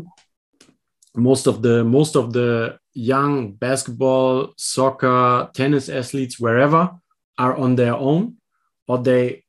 Most 1.14 1.46
of 1.46 1.62
the 1.62 1.84
most 1.84 2.16
of 2.16 2.32
the 2.32 2.78
young 2.92 3.52
basketball 3.52 4.52
soccer 4.56 5.48
tennis 5.54 5.88
athletes 5.88 6.40
wherever 6.40 6.82
are 7.38 7.56
on 7.56 7.76
their 7.76 7.94
own 7.94 8.36
or 8.88 8.98
they 8.98 9.44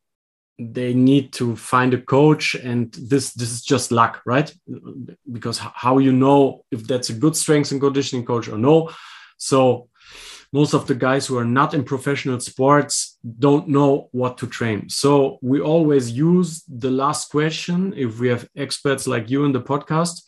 they 0.61 0.93
need 0.93 1.33
to 1.33 1.55
find 1.55 1.93
a 1.93 2.01
coach 2.01 2.55
and 2.55 2.93
this 2.93 3.33
this 3.33 3.51
is 3.51 3.61
just 3.61 3.91
luck 3.91 4.21
right? 4.25 4.53
Because 5.31 5.57
how 5.57 5.97
you 5.97 6.11
know 6.11 6.63
if 6.71 6.85
that's 6.87 7.09
a 7.09 7.13
good 7.13 7.35
strength 7.35 7.71
and 7.71 7.81
conditioning 7.81 8.25
coach 8.25 8.47
or 8.47 8.57
no. 8.57 8.91
So 9.37 9.89
most 10.53 10.73
of 10.73 10.85
the 10.85 10.95
guys 10.95 11.25
who 11.25 11.37
are 11.37 11.45
not 11.45 11.73
in 11.73 11.83
professional 11.83 12.39
sports 12.39 13.17
don't 13.39 13.69
know 13.69 14.09
what 14.11 14.37
to 14.39 14.47
train. 14.47 14.89
So 14.89 15.39
we 15.41 15.61
always 15.61 16.11
use 16.11 16.63
the 16.67 16.91
last 16.91 17.31
question 17.31 17.93
if 17.95 18.19
we 18.19 18.27
have 18.27 18.47
experts 18.55 19.07
like 19.07 19.29
you 19.29 19.45
in 19.45 19.53
the 19.53 19.61
podcast. 19.61 20.23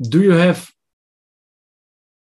Do 0.00 0.22
you 0.22 0.32
have 0.32 0.70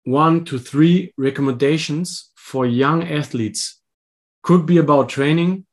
one 0.03 0.43
to 0.45 0.57
three 0.57 1.13
recommendations 1.17 2.31
for 2.35 2.65
young 2.65 3.07
athletes? 3.07 3.79
Could 4.41 4.65
be 4.65 4.79
about 4.79 5.07
training 5.07 5.67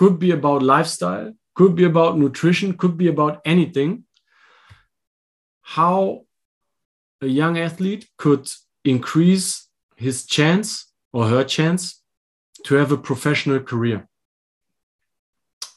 could 0.00 0.18
be 0.18 0.30
about 0.30 0.62
lifestyle, 0.62 1.30
could 1.54 1.74
be 1.74 1.84
about 1.84 2.16
nutrition, 2.16 2.72
could 2.72 2.96
be 2.96 3.06
about 3.06 3.42
anything. 3.44 4.04
How 5.60 6.22
a 7.20 7.26
young 7.26 7.58
athlete 7.58 8.08
could 8.16 8.48
increase 8.82 9.68
his 9.96 10.24
chance 10.24 10.90
or 11.12 11.26
her 11.26 11.44
chance 11.44 12.02
to 12.64 12.76
have 12.76 12.92
a 12.92 12.96
professional 12.96 13.60
career. 13.60 14.08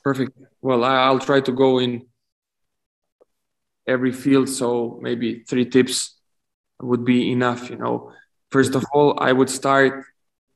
Perfect. 0.06 0.32
Well, 0.62 0.86
I'll 0.86 1.20
try 1.20 1.42
to 1.42 1.52
go 1.52 1.80
in 1.80 2.08
every 3.86 4.14
field. 4.14 4.48
So 4.48 5.00
maybe 5.02 5.44
three 5.50 5.66
tips 5.66 6.18
would 6.82 7.04
be 7.04 7.30
enough. 7.30 7.70
You 7.70 7.76
know, 7.76 8.14
first 8.52 8.74
of 8.76 8.86
all, 8.94 9.20
I 9.20 9.34
would 9.34 9.50
start 9.50 10.06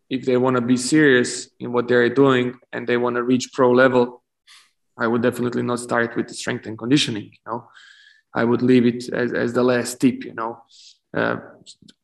if 0.10 0.26
they 0.26 0.38
want 0.38 0.56
to 0.56 0.62
be 0.62 0.78
serious 0.78 1.50
in 1.60 1.74
what 1.74 1.88
they're 1.88 2.10
doing 2.10 2.56
and 2.72 2.88
they 2.88 2.98
want 2.98 3.16
to 3.16 3.24
reach 3.24 3.52
pro 3.54 3.72
level, 3.72 4.24
I 4.98 5.08
would 5.08 5.22
definitely 5.22 5.64
not 5.64 5.80
start 5.80 6.16
with 6.16 6.28
the 6.28 6.34
strength 6.34 6.66
and 6.66 6.78
conditioning. 6.78 7.26
You 7.26 7.46
know, 7.46 7.68
I 8.34 8.44
would 8.44 8.62
leave 8.62 8.86
it 8.86 9.10
as, 9.14 9.34
as 9.34 9.54
the 9.54 9.64
last 9.64 10.00
tip. 10.00 10.24
You 10.24 10.34
know, 10.34 10.62
uh, 11.16 11.38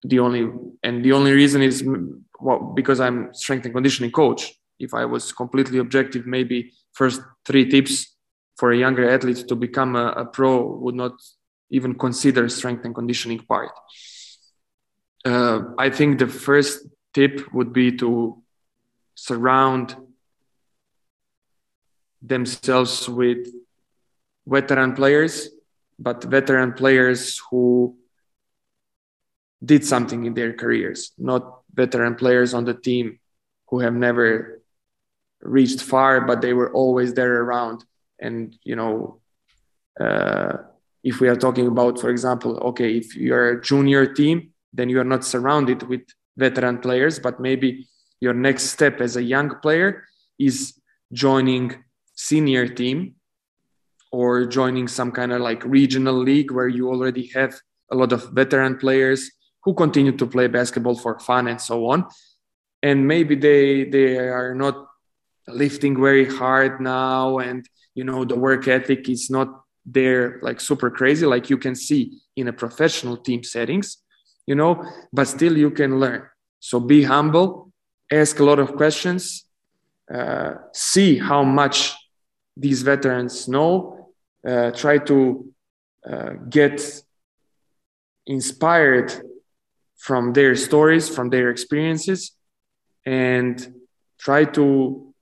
the 0.04 0.20
only 0.20 0.50
and 0.84 1.04
the 1.04 1.14
only 1.14 1.32
reason 1.32 1.62
is 1.62 1.84
well, 2.40 2.60
because 2.76 3.00
I'm 3.00 3.34
strength 3.34 3.66
and 3.66 3.74
conditioning 3.74 4.12
coach. 4.12 4.54
If 4.80 4.94
I 4.94 5.06
was 5.06 5.32
completely 5.32 5.80
objective, 5.80 6.26
maybe 6.26 6.74
first 6.92 7.22
three 7.46 7.70
tips 7.70 8.16
for 8.58 8.72
a 8.72 8.78
younger 8.78 9.10
athlete 9.10 9.48
to 9.48 9.56
become 9.56 9.96
a, 9.96 10.08
a 10.08 10.26
pro 10.26 10.62
would 10.62 10.96
not 10.96 11.14
even 11.70 11.96
consider 11.96 12.50
strength 12.50 12.86
and 12.86 12.94
conditioning 12.94 13.40
part. 13.40 13.72
Uh, 15.26 15.62
I 15.80 15.90
think 15.90 16.20
the 16.20 16.28
first 16.28 16.86
tip 17.14 17.54
would 17.54 17.74
be 17.74 17.96
to 17.98 18.42
surround 19.16 19.96
themselves 22.22 23.08
with 23.08 23.48
veteran 24.48 24.94
players, 24.94 25.50
but 26.00 26.24
veteran 26.24 26.74
players 26.74 27.40
who 27.50 27.96
did 29.64 29.86
something 29.86 30.26
in 30.26 30.34
their 30.34 30.54
careers, 30.54 31.12
not 31.18 31.62
veteran 31.74 32.16
players 32.16 32.54
on 32.54 32.66
the 32.66 32.74
team 32.74 33.20
who 33.68 33.80
have 33.80 33.94
never 33.94 34.62
reached 35.42 35.82
far, 35.82 36.22
but 36.22 36.42
they 36.42 36.54
were 36.54 36.72
always 36.74 37.14
there 37.14 37.42
around. 37.42 37.84
And, 38.20 38.58
you 38.64 38.76
know, 38.76 39.20
uh, 40.00 40.58
if 41.04 41.20
we 41.20 41.28
are 41.28 41.36
talking 41.36 41.68
about, 41.68 42.00
for 42.00 42.10
example, 42.10 42.58
okay, 42.58 42.98
if 42.98 43.16
you're 43.16 43.50
a 43.50 43.62
junior 43.62 44.06
team, 44.06 44.54
then 44.72 44.90
you 44.90 45.00
are 45.00 45.06
not 45.06 45.26
surrounded 45.26 45.84
with 45.84 46.02
veteran 46.38 46.80
players, 46.80 47.20
but 47.20 47.40
maybe 47.40 47.88
your 48.20 48.34
next 48.34 48.64
step 48.64 49.02
as 49.02 49.16
a 49.16 49.24
young 49.24 49.50
player 49.62 50.06
is 50.40 50.80
joining 51.12 51.84
senior 52.16 52.68
team 52.68 53.16
or 54.12 54.46
joining 54.46 54.88
some 54.88 55.12
kind 55.12 55.32
of 55.32 55.42
like 55.42 55.64
regional 55.66 56.16
league 56.16 56.52
where 56.52 56.68
you 56.68 56.90
already 56.90 57.28
have 57.34 57.54
a 57.92 57.96
lot 57.96 58.12
of 58.12 58.30
veteran 58.32 58.78
players 58.78 59.30
who 59.64 59.74
continue 59.74 60.12
to 60.12 60.26
play 60.26 60.48
basketball 60.48 60.96
for 60.96 61.20
fun 61.20 61.48
and 61.48 61.60
so 61.60 61.90
on. 61.90 62.06
And 62.82 63.08
maybe 63.08 63.36
they 63.36 63.86
they 63.86 64.18
are 64.18 64.54
not 64.54 64.88
lifting 65.48 66.00
very 66.00 66.26
hard 66.26 66.80
now 66.80 67.40
and 67.40 67.68
you 67.96 68.04
know 68.04 68.24
the 68.26 68.36
work 68.36 68.68
ethic 68.68 69.10
is 69.10 69.30
not 69.30 69.64
there 69.86 70.40
like 70.42 70.62
super 70.62 70.90
crazy 70.90 71.26
like 71.26 71.50
you 71.50 71.58
can 71.58 71.76
see 71.76 72.22
in 72.36 72.48
a 72.48 72.54
professional 72.54 73.18
team 73.18 73.44
settings 73.44 73.98
you 74.46 74.56
know, 74.56 74.84
but 75.12 75.26
still 75.28 75.58
you 75.58 75.72
can 75.72 76.00
learn. 76.00 76.24
So 76.60 76.80
be 76.80 77.04
humble, 77.04 77.72
ask 78.12 78.40
a 78.40 78.44
lot 78.44 78.60
of 78.60 78.76
questions, 78.76 79.46
uh, 80.14 80.56
see 80.74 81.18
how 81.18 81.44
much 81.44 81.96
these 82.56 82.82
veterans 82.82 83.48
know, 83.48 84.12
uh, 84.48 84.72
try 84.72 84.98
to 85.00 85.54
uh, 86.10 86.34
get 86.50 86.82
inspired 88.28 89.14
from 89.98 90.34
their 90.34 90.56
stories, 90.56 91.08
from 91.08 91.30
their 91.30 91.50
experiences, 91.50 92.32
and 93.06 93.74
try 94.20 94.46
to 94.46 95.14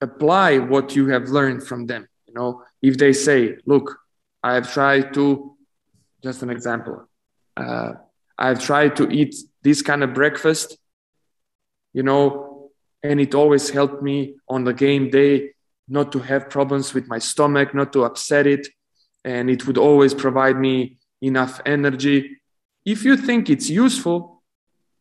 apply 0.00 0.58
what 0.58 0.94
you 0.94 1.08
have 1.08 1.28
learned 1.28 1.66
from 1.66 1.86
them. 1.86 2.06
You 2.26 2.34
know, 2.34 2.62
if 2.82 2.98
they 2.98 3.12
say, 3.12 3.56
look, 3.66 3.98
I 4.42 4.54
have 4.54 4.72
tried 4.72 5.14
to 5.14 5.56
just 6.22 6.42
an 6.42 6.50
example. 6.50 7.08
Uh, 7.56 7.92
I've 8.38 8.62
tried 8.62 8.96
to 8.96 9.08
eat 9.10 9.34
this 9.62 9.82
kind 9.82 10.02
of 10.04 10.14
breakfast, 10.14 10.78
you 11.92 12.02
know, 12.02 12.70
and 13.02 13.20
it 13.20 13.34
always 13.34 13.70
helped 13.70 14.02
me 14.02 14.36
on 14.48 14.64
the 14.64 14.72
game 14.72 15.10
day 15.10 15.50
not 15.88 16.12
to 16.12 16.18
have 16.18 16.50
problems 16.50 16.94
with 16.94 17.08
my 17.08 17.18
stomach, 17.18 17.74
not 17.74 17.92
to 17.94 18.04
upset 18.04 18.46
it. 18.46 18.68
And 19.24 19.50
it 19.50 19.66
would 19.66 19.78
always 19.78 20.14
provide 20.14 20.58
me 20.58 20.98
enough 21.20 21.60
energy. 21.64 22.38
If 22.84 23.04
you 23.04 23.16
think 23.16 23.50
it's 23.50 23.68
useful, 23.68 24.42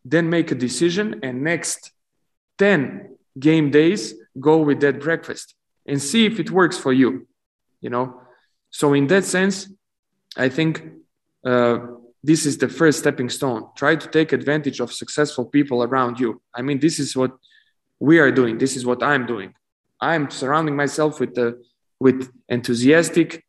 then 0.03 0.29
make 0.29 0.51
a 0.51 0.55
decision 0.55 1.19
and 1.23 1.43
next 1.43 1.91
10 2.57 3.17
game 3.37 3.69
days, 3.69 4.13
go 4.39 4.57
with 4.57 4.79
that 4.81 4.99
breakfast 4.99 5.55
and 5.85 6.01
see 6.01 6.25
if 6.25 6.39
it 6.39 6.51
works 6.51 6.77
for 6.77 6.93
you, 6.93 7.27
you 7.81 7.89
know. 7.89 8.21
So 8.69 8.93
in 8.93 9.07
that 9.07 9.25
sense, 9.25 9.69
I 10.35 10.49
think 10.49 10.83
uh, 11.47 11.79
this 12.23 12.45
is 12.45 12.57
the 12.57 12.67
first 12.67 12.99
stepping 12.99 13.29
stone. 13.29 13.69
Try 13.77 13.95
to 13.95 14.07
take 14.09 14.33
advantage 14.33 14.81
of 14.81 14.91
successful 14.91 15.45
people 15.45 15.81
around 15.81 16.19
you. 16.19 16.41
I 16.53 16.61
mean, 16.61 16.79
this 16.79 16.99
is 16.99 17.15
what 17.15 17.31
we 17.99 18.19
are 18.19 18.31
doing. 18.31 18.57
This 18.57 18.75
is 18.75 18.85
what 18.85 19.01
I'm 19.01 19.25
doing. 19.25 19.53
I'm 20.01 20.29
surrounding 20.29 20.75
myself 20.75 21.21
with 21.21 21.33
the 21.35 21.63
with 21.99 22.29
enthusiastic, 22.49 23.45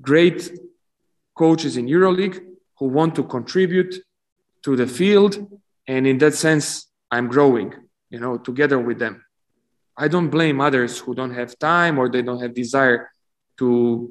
great 0.00 0.50
coaches 1.34 1.76
in 1.76 1.86
EuroLeague 1.86 2.38
who 2.78 2.86
want 2.86 3.14
to 3.14 3.22
contribute 3.22 3.94
to 4.64 4.76
the 4.76 4.86
field, 4.86 5.32
and 5.86 6.06
in 6.06 6.18
that 6.18 6.34
sense, 6.34 6.90
I'm 7.10 7.28
growing. 7.28 7.72
You 8.10 8.18
know, 8.18 8.38
together 8.38 8.78
with 8.78 8.98
them. 8.98 9.24
I 9.96 10.08
don't 10.08 10.30
blame 10.30 10.60
others 10.60 10.98
who 10.98 11.14
don't 11.14 11.34
have 11.34 11.58
time 11.58 11.98
or 11.98 12.08
they 12.08 12.22
don't 12.22 12.40
have 12.40 12.54
desire 12.54 13.12
to 13.58 13.68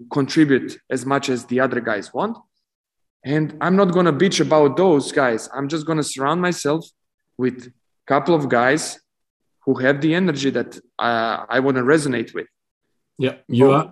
contribute 0.09 0.79
as 0.89 1.05
much 1.05 1.27
as 1.27 1.45
the 1.45 1.59
other 1.59 1.81
guys 1.81 2.13
want. 2.13 2.37
And 3.23 3.57
I'm 3.61 3.75
not 3.75 3.91
going 3.91 4.05
to 4.05 4.13
bitch 4.13 4.39
about 4.39 4.77
those 4.77 5.11
guys. 5.11 5.49
I'm 5.53 5.67
just 5.67 5.85
going 5.85 5.97
to 5.97 6.03
surround 6.03 6.41
myself 6.41 6.85
with 7.37 7.67
a 7.67 7.73
couple 8.07 8.33
of 8.33 8.47
guys 8.47 8.99
who 9.65 9.75
have 9.75 10.01
the 10.01 10.15
energy 10.15 10.49
that 10.51 10.77
uh, 10.97 11.45
I 11.49 11.59
want 11.59 11.77
to 11.77 11.83
resonate 11.83 12.33
with. 12.33 12.47
Yeah, 13.17 13.35
you 13.47 13.71
are 13.71 13.91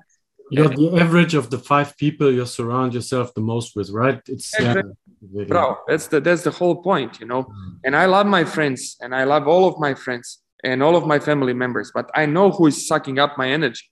you're 0.49 0.69
the 0.69 0.97
average 0.97 1.34
of 1.34 1.49
the 1.49 1.59
five 1.59 1.97
people 1.97 2.32
you 2.32 2.45
surround 2.45 2.93
yourself 2.93 3.34
the 3.34 3.41
most 3.41 3.75
with, 3.75 3.89
right? 3.89 4.21
It's 4.28 4.53
exactly. 4.53 4.93
yeah, 5.34 5.43
bro. 5.45 5.78
That's 5.88 6.07
the 6.07 6.21
that's 6.21 6.43
the 6.43 6.51
whole 6.51 6.82
point, 6.82 7.19
you 7.19 7.28
know. 7.28 7.43
Mm. 7.43 7.80
And 7.84 7.95
I 7.95 8.05
love 8.05 8.28
my 8.28 8.45
friends, 8.45 8.95
and 9.01 9.13
I 9.13 9.25
love 9.25 9.47
all 9.47 9.67
of 9.67 9.78
my 9.80 9.93
friends 9.93 10.41
and 10.63 10.82
all 10.82 10.95
of 10.95 11.05
my 11.05 11.19
family 11.19 11.53
members, 11.53 11.91
but 11.93 12.09
I 12.15 12.25
know 12.25 12.51
who 12.51 12.67
is 12.67 12.88
sucking 12.88 13.19
up 13.19 13.38
my 13.38 13.49
energy. 13.49 13.86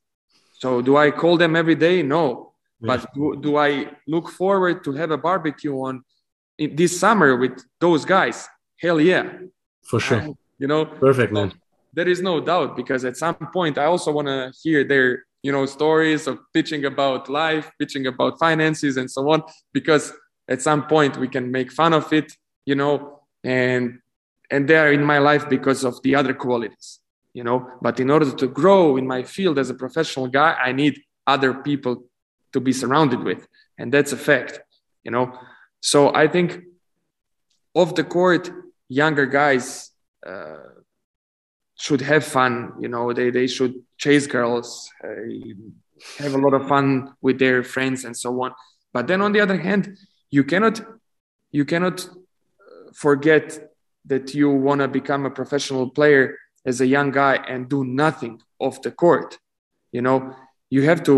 So 0.54 0.82
do 0.82 0.98
I 0.98 1.12
call 1.12 1.38
them 1.38 1.56
every 1.56 1.76
day? 1.76 2.02
No. 2.02 2.54
Yeah. 2.82 2.98
But 2.98 3.14
do, 3.14 3.40
do 3.42 3.58
I 3.58 3.92
look 4.08 4.30
forward 4.30 4.84
to 4.84 4.92
have 4.94 5.12
a 5.12 5.18
barbecue 5.18 5.74
on 5.74 6.04
this 6.58 7.00
summer 7.00 7.38
with 7.38 7.64
those 7.80 8.06
guys? 8.06 8.48
Hell 8.80 9.00
yeah. 9.00 9.24
For 9.84 10.00
sure. 10.00 10.20
And, 10.20 10.36
you 10.60 10.68
know, 10.68 10.86
perfect, 10.86 11.32
man. 11.32 11.54
There 11.94 12.08
is 12.08 12.22
no 12.22 12.42
doubt 12.42 12.76
because 12.76 13.06
at 13.06 13.18
some 13.18 13.36
point 13.54 13.78
I 13.78 13.86
also 13.86 14.12
want 14.12 14.28
to 14.28 14.52
hear 14.62 14.84
their, 14.84 15.24
you 15.44 15.52
know, 15.52 15.66
stories 15.66 16.28
of 16.28 16.40
pitching 16.54 16.86
about 16.86 17.30
life, 17.30 17.72
pitching 17.80 18.08
about 18.08 18.38
finances 18.40 18.98
and 18.98 19.10
so 19.10 19.30
on, 19.30 19.44
because 19.74 20.12
at 20.50 20.62
some 20.62 20.88
point 20.88 21.18
we 21.18 21.28
can 21.28 21.52
make 21.52 21.72
fun 21.72 21.94
of 21.94 22.12
it, 22.12 22.34
you 22.66 22.76
know, 22.76 23.22
and 23.44 24.00
and 24.52 24.68
they 24.68 24.78
are 24.78 24.92
in 24.92 25.04
my 25.04 25.20
life 25.20 25.48
because 25.50 25.84
of 25.84 26.02
the 26.04 26.16
other 26.16 26.34
qualities 26.34 27.00
you 27.34 27.44
know 27.44 27.70
but 27.82 28.00
in 28.00 28.10
order 28.10 28.32
to 28.32 28.48
grow 28.48 28.98
in 28.98 29.06
my 29.06 29.22
field 29.24 29.60
as 29.60 29.70
a 29.70 29.74
professional 29.74 30.28
guy 30.28 30.54
i 30.64 30.72
need 30.72 31.00
other 31.28 31.54
people 31.54 32.04
to 32.56 32.60
be 32.60 32.74
surrounded 32.74 33.22
with. 33.30 33.42
And 33.78 33.88
that's 33.94 34.14
a 34.20 34.22
fact 34.32 34.54
you 35.06 35.12
know? 35.12 35.26
So 35.80 36.14
i 36.24 36.28
think 36.28 36.50
off 37.74 37.96
the 38.00 38.04
court 38.04 38.44
younger 38.90 39.28
guys 39.40 39.92
uh, 40.32 40.70
should 41.84 42.02
have 42.02 42.24
fun 42.38 42.74
you 42.82 42.90
know? 42.90 43.14
They, 43.14 43.30
they 43.30 43.48
should 43.48 43.74
chase 44.04 44.26
girls 44.28 44.68
uh, 45.04 45.26
have 46.18 46.34
a 46.34 46.42
lot 46.46 46.54
of 46.60 46.68
fun 46.68 47.14
with 47.22 47.38
their 47.40 47.64
friends 47.64 48.04
and 48.04 48.16
so 48.24 48.30
on. 48.44 48.52
But 48.92 49.08
then 49.08 49.22
on 49.22 49.32
the 49.32 49.42
other 49.46 49.60
hand 49.68 49.98
you 50.36 50.44
cannot 50.44 50.76
you 51.58 51.64
cannot 51.72 51.98
forget 52.94 53.46
that 54.12 54.34
you 54.34 54.50
want 54.68 54.80
to 54.82 54.88
become 55.00 55.26
a 55.26 55.36
professional 55.40 55.90
player 55.98 56.38
as 56.66 56.82
a 56.82 56.88
young 56.96 57.12
guy 57.12 57.36
and 57.52 57.70
do 57.70 57.84
nothing 57.84 58.42
off 58.60 58.82
the 58.82 58.92
court 58.92 59.38
you 59.92 60.02
know? 60.02 60.36
You 60.70 60.82
have 60.90 61.04
to 61.04 61.16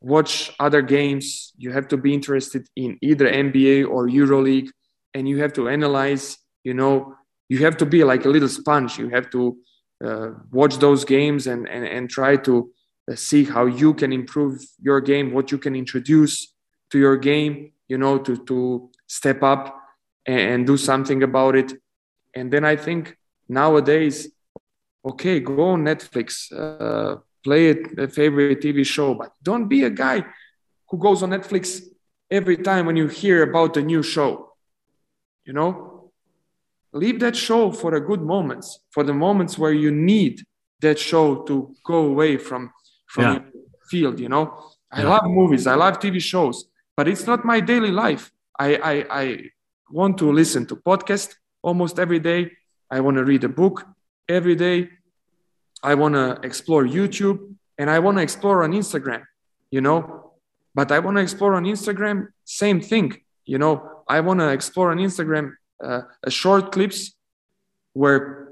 watch 0.00 0.52
other 0.60 0.82
games 0.82 1.52
you 1.56 1.72
have 1.72 1.88
to 1.88 1.96
be 1.96 2.14
interested 2.14 2.66
in 2.76 2.96
either 3.02 3.28
nba 3.28 3.88
or 3.88 4.06
euroleague 4.06 4.70
and 5.14 5.28
you 5.28 5.40
have 5.42 5.52
to 5.52 5.68
analyze 5.68 6.38
you 6.62 6.72
know 6.72 7.14
you 7.48 7.64
have 7.64 7.76
to 7.78 7.86
be 7.86 8.04
like 8.04 8.24
a 8.24 8.28
little 8.28 8.48
sponge. 8.48 8.98
You 8.98 9.08
have 9.08 9.30
to 9.30 9.56
uh, 10.04 10.30
watch 10.50 10.76
those 10.78 11.04
games 11.04 11.46
and, 11.46 11.68
and 11.68 11.84
and 11.84 12.08
try 12.08 12.36
to 12.36 12.70
uh, 13.10 13.14
see 13.14 13.44
how 13.44 13.66
you 13.66 13.94
can 13.94 14.12
improve 14.12 14.60
your 14.80 15.00
game 15.00 15.32
what 15.32 15.50
you 15.50 15.58
can 15.58 15.74
introduce 15.74 16.54
to 16.90 16.98
your 16.98 17.16
game 17.16 17.72
you 17.88 17.98
know 17.98 18.18
to 18.18 18.36
to 18.44 18.90
step 19.06 19.42
up 19.42 19.82
and, 20.26 20.40
and 20.40 20.66
do 20.66 20.76
something 20.76 21.22
about 21.22 21.56
it. 21.56 21.72
And 22.34 22.52
then 22.52 22.64
I 22.64 22.76
think 22.76 23.16
nowadays, 23.48 24.28
okay, 25.04 25.40
go 25.40 25.70
on 25.70 25.84
Netflix, 25.84 26.52
uh, 26.52 27.16
play 27.48 27.70
a 28.04 28.08
favorite 28.08 28.60
TV 28.64 28.84
show, 28.84 29.14
but 29.20 29.30
don't 29.42 29.68
be 29.74 29.80
a 29.84 29.94
guy 30.04 30.18
who 30.88 30.96
goes 31.06 31.22
on 31.22 31.30
Netflix 31.30 31.64
every 32.30 32.58
time 32.68 32.84
when 32.86 32.96
you 33.00 33.06
hear 33.22 33.38
about 33.50 33.76
a 33.78 33.82
new 33.92 34.02
show. 34.02 34.30
You 35.46 35.54
know, 35.58 36.10
leave 36.92 37.18
that 37.20 37.36
show 37.36 37.72
for 37.80 37.90
the 37.94 38.00
good 38.10 38.22
moments, 38.34 38.66
for 38.94 39.02
the 39.02 39.14
moments 39.26 39.52
where 39.62 39.76
you 39.84 39.90
need 39.90 40.34
that 40.80 40.98
show 40.98 41.26
to 41.48 41.54
go 41.92 41.98
away 42.12 42.36
from 42.36 42.62
from 43.12 43.24
yeah. 43.24 43.32
your 43.32 43.44
field. 43.90 44.16
You 44.20 44.30
know, 44.34 44.44
I 44.92 45.00
yeah. 45.00 45.08
love 45.12 45.24
movies, 45.40 45.66
I 45.66 45.76
love 45.84 45.94
TV 45.98 46.20
shows, 46.20 46.56
but 46.96 47.08
it's 47.08 47.26
not 47.30 47.46
my 47.52 47.60
daily 47.60 47.92
life. 48.04 48.24
I 48.66 48.68
I, 48.92 48.94
I 49.22 49.24
want 50.00 50.18
to 50.18 50.26
listen 50.40 50.66
to 50.66 50.76
podcast 50.76 51.28
almost 51.68 51.98
every 51.98 52.20
day. 52.32 52.42
I 52.96 53.00
want 53.00 53.16
to 53.16 53.24
read 53.24 53.44
a 53.44 53.52
book 53.62 53.76
every 54.38 54.56
day. 54.66 54.78
I 55.82 55.94
want 55.94 56.14
to 56.14 56.38
explore 56.42 56.84
YouTube 56.84 57.54
and 57.76 57.88
I 57.90 57.98
want 58.00 58.16
to 58.18 58.22
explore 58.22 58.64
on 58.64 58.72
Instagram, 58.72 59.22
you 59.70 59.80
know. 59.80 60.32
But 60.74 60.92
I 60.92 60.98
want 60.98 61.16
to 61.16 61.22
explore 61.22 61.54
on 61.54 61.64
Instagram, 61.64 62.28
same 62.44 62.80
thing, 62.80 63.20
you 63.44 63.58
know. 63.58 64.02
I 64.08 64.20
want 64.20 64.40
to 64.40 64.48
explore 64.48 64.90
on 64.90 64.98
Instagram 64.98 65.52
uh, 65.82 66.02
short 66.28 66.72
clips 66.72 67.14
where 67.92 68.50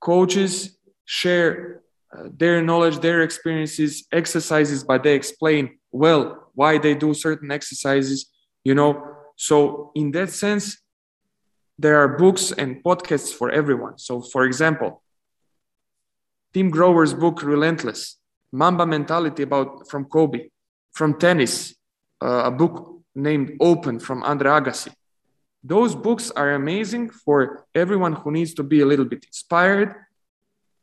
coaches 0.00 0.76
share 1.04 1.82
uh, 2.16 2.28
their 2.36 2.62
knowledge, 2.62 2.98
their 2.98 3.22
experiences, 3.22 4.06
exercises, 4.12 4.84
but 4.84 5.02
they 5.02 5.14
explain 5.14 5.78
well 5.90 6.50
why 6.54 6.78
they 6.78 6.94
do 6.94 7.14
certain 7.14 7.50
exercises, 7.50 8.30
you 8.64 8.74
know. 8.74 9.02
So, 9.36 9.90
in 9.94 10.12
that 10.12 10.30
sense, 10.30 10.80
there 11.78 11.98
are 11.98 12.08
books 12.16 12.52
and 12.52 12.82
podcasts 12.84 13.32
for 13.32 13.50
everyone. 13.50 13.98
So, 13.98 14.20
for 14.20 14.44
example, 14.44 15.02
Tim 16.54 16.70
Grover's 16.70 17.12
book 17.12 17.42
Relentless, 17.42 18.16
Mamba 18.52 18.86
Mentality 18.86 19.42
about 19.42 19.90
from 19.90 20.04
Kobe, 20.04 20.50
from 20.92 21.18
tennis, 21.18 21.74
uh, 22.22 22.44
a 22.44 22.50
book 22.52 23.02
named 23.14 23.56
Open 23.60 23.98
from 23.98 24.22
Andre 24.22 24.50
Agassi. 24.50 24.92
Those 25.64 25.96
books 25.96 26.30
are 26.30 26.52
amazing 26.52 27.10
for 27.10 27.66
everyone 27.74 28.12
who 28.12 28.30
needs 28.30 28.54
to 28.54 28.62
be 28.62 28.80
a 28.80 28.86
little 28.86 29.04
bit 29.04 29.24
inspired, 29.24 29.94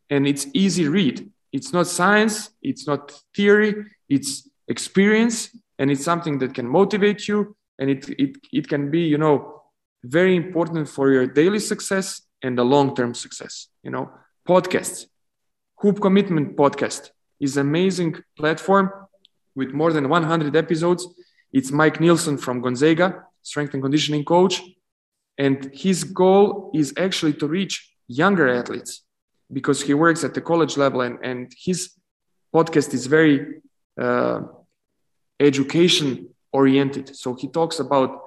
and 0.09 0.27
it's 0.27 0.45
easy 0.53 0.89
read. 0.89 1.31
It's 1.53 1.71
not 1.71 1.87
science, 1.87 2.49
it's 2.61 2.85
not 2.85 3.13
theory, 3.33 3.85
it's 4.09 4.49
experience, 4.67 5.55
and 5.79 5.89
it's 5.89 6.03
something 6.03 6.39
that 6.39 6.53
can 6.53 6.67
motivate 6.67 7.27
you, 7.29 7.55
and 7.79 7.89
it 7.89 8.09
it, 8.19 8.37
it 8.51 8.67
can 8.67 8.91
be 8.91 9.01
you 9.01 9.17
know 9.17 9.63
very 10.03 10.35
important 10.35 10.89
for 10.89 11.11
your 11.11 11.27
daily 11.27 11.59
success 11.59 12.21
and 12.41 12.57
the 12.57 12.63
long-term 12.63 13.13
success 13.13 13.67
you 13.83 13.91
know 13.91 14.09
podcasts 14.47 15.05
hoop 15.81 15.99
commitment 16.01 16.55
podcast 16.55 17.09
is 17.39 17.57
amazing 17.57 18.15
platform 18.37 18.89
with 19.55 19.71
more 19.71 19.91
than 19.93 20.09
100 20.09 20.55
episodes 20.55 21.07
it's 21.51 21.71
mike 21.71 21.99
nielsen 21.99 22.37
from 22.37 22.61
gonzaga 22.61 23.23
strength 23.41 23.73
and 23.73 23.83
conditioning 23.83 24.23
coach 24.23 24.61
and 25.37 25.71
his 25.73 26.03
goal 26.03 26.71
is 26.73 26.93
actually 26.97 27.33
to 27.33 27.47
reach 27.47 27.93
younger 28.07 28.47
athletes 28.47 29.03
because 29.51 29.81
he 29.81 29.93
works 29.93 30.23
at 30.23 30.33
the 30.33 30.41
college 30.41 30.77
level 30.77 31.01
and, 31.01 31.17
and 31.23 31.51
his 31.57 31.91
podcast 32.53 32.93
is 32.93 33.05
very 33.07 33.61
uh, 33.99 34.41
education 35.39 36.29
oriented 36.53 37.15
so 37.15 37.33
he 37.33 37.47
talks 37.47 37.79
about 37.79 38.21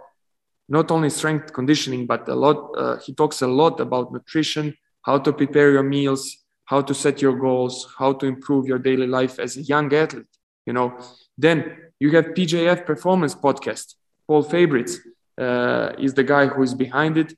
not 0.69 0.91
only 0.91 1.11
strength 1.11 1.53
conditioning, 1.53 2.07
but 2.07 2.29
a 2.29 2.35
lot. 2.35 2.71
Uh, 2.77 2.97
he 2.99 3.13
talks 3.13 3.43
a 3.43 3.47
lot 3.47 3.81
about 3.81 4.13
nutrition, 4.13 4.75
how 5.03 5.19
to 5.19 5.33
prepare 5.33 5.71
your 5.71 5.83
meals, 5.83 6.44
how 6.65 6.81
to 6.81 6.95
set 6.95 7.21
your 7.21 7.39
goals, 7.39 7.95
how 7.99 8.13
to 8.15 8.27
improve 8.27 8.67
your 8.67 8.79
daily 8.79 9.07
life 9.07 9.39
as 9.39 9.57
a 9.57 9.63
young 9.63 9.93
athlete. 9.95 10.27
You 10.67 10.73
know, 10.73 10.99
then 11.37 11.77
you 12.01 12.11
have 12.13 12.27
PJF 12.27 12.87
Performance 12.87 13.35
Podcast. 13.35 13.95
Paul 14.27 14.45
Fabritz 14.45 14.99
uh, 15.39 15.93
is 15.99 16.15
the 16.15 16.25
guy 16.25 16.47
who 16.47 16.63
is 16.63 16.75
behind 16.75 17.19
it, 17.19 17.37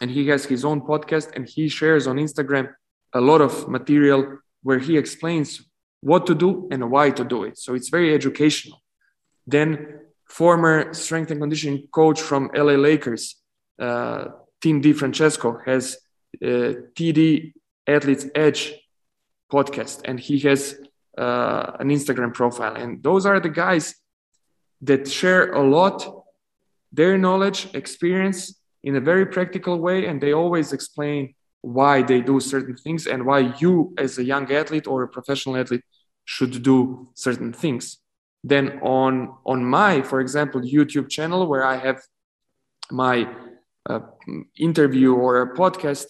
and 0.00 0.10
he 0.10 0.26
has 0.28 0.44
his 0.44 0.64
own 0.64 0.80
podcast, 0.80 1.34
and 1.36 1.48
he 1.48 1.68
shares 1.68 2.06
on 2.06 2.16
Instagram 2.16 2.72
a 3.12 3.20
lot 3.20 3.40
of 3.40 3.68
material 3.68 4.38
where 4.62 4.78
he 4.78 4.96
explains 4.96 5.62
what 6.00 6.26
to 6.26 6.34
do 6.34 6.68
and 6.70 6.90
why 6.90 7.10
to 7.10 7.24
do 7.24 7.44
it. 7.44 7.58
So 7.58 7.74
it's 7.74 7.88
very 7.88 8.14
educational. 8.14 8.82
Then 9.46 10.00
former 10.28 10.94
strength 10.94 11.30
and 11.30 11.40
conditioning 11.40 11.88
coach 11.92 12.20
from 12.20 12.50
LA 12.54 12.74
Lakers, 12.74 13.36
uh, 13.78 14.26
Tim 14.60 14.80
DiFrancesco, 14.80 15.64
has 15.66 15.98
uh, 16.42 16.86
TD 16.94 17.52
Athletes 17.86 18.26
Edge 18.34 18.74
podcast, 19.52 20.02
and 20.04 20.18
he 20.20 20.38
has 20.40 20.76
uh, 21.18 21.72
an 21.78 21.88
Instagram 21.88 22.32
profile. 22.32 22.74
And 22.76 23.02
those 23.02 23.26
are 23.26 23.40
the 23.40 23.48
guys 23.48 23.94
that 24.82 25.08
share 25.08 25.52
a 25.52 25.62
lot 25.62 26.20
their 26.92 27.16
knowledge, 27.18 27.68
experience 27.74 28.60
in 28.82 28.96
a 28.96 29.00
very 29.00 29.26
practical 29.26 29.78
way, 29.78 30.06
and 30.06 30.20
they 30.20 30.32
always 30.32 30.72
explain 30.72 31.34
why 31.62 32.02
they 32.02 32.20
do 32.20 32.40
certain 32.40 32.76
things 32.76 33.06
and 33.06 33.26
why 33.26 33.54
you, 33.58 33.94
as 33.98 34.18
a 34.18 34.24
young 34.24 34.50
athlete 34.50 34.86
or 34.86 35.02
a 35.02 35.08
professional 35.08 35.56
athlete, 35.56 35.84
should 36.24 36.62
do 36.62 37.08
certain 37.14 37.52
things. 37.52 37.98
Then 38.42 38.80
on 38.80 39.36
on 39.44 39.64
my, 39.64 40.02
for 40.02 40.20
example, 40.20 40.60
YouTube 40.62 41.10
channel 41.10 41.46
where 41.46 41.64
I 41.64 41.76
have 41.76 42.00
my 42.90 43.28
uh, 43.88 44.00
interview 44.58 45.14
or 45.14 45.42
a 45.42 45.54
podcast, 45.54 46.06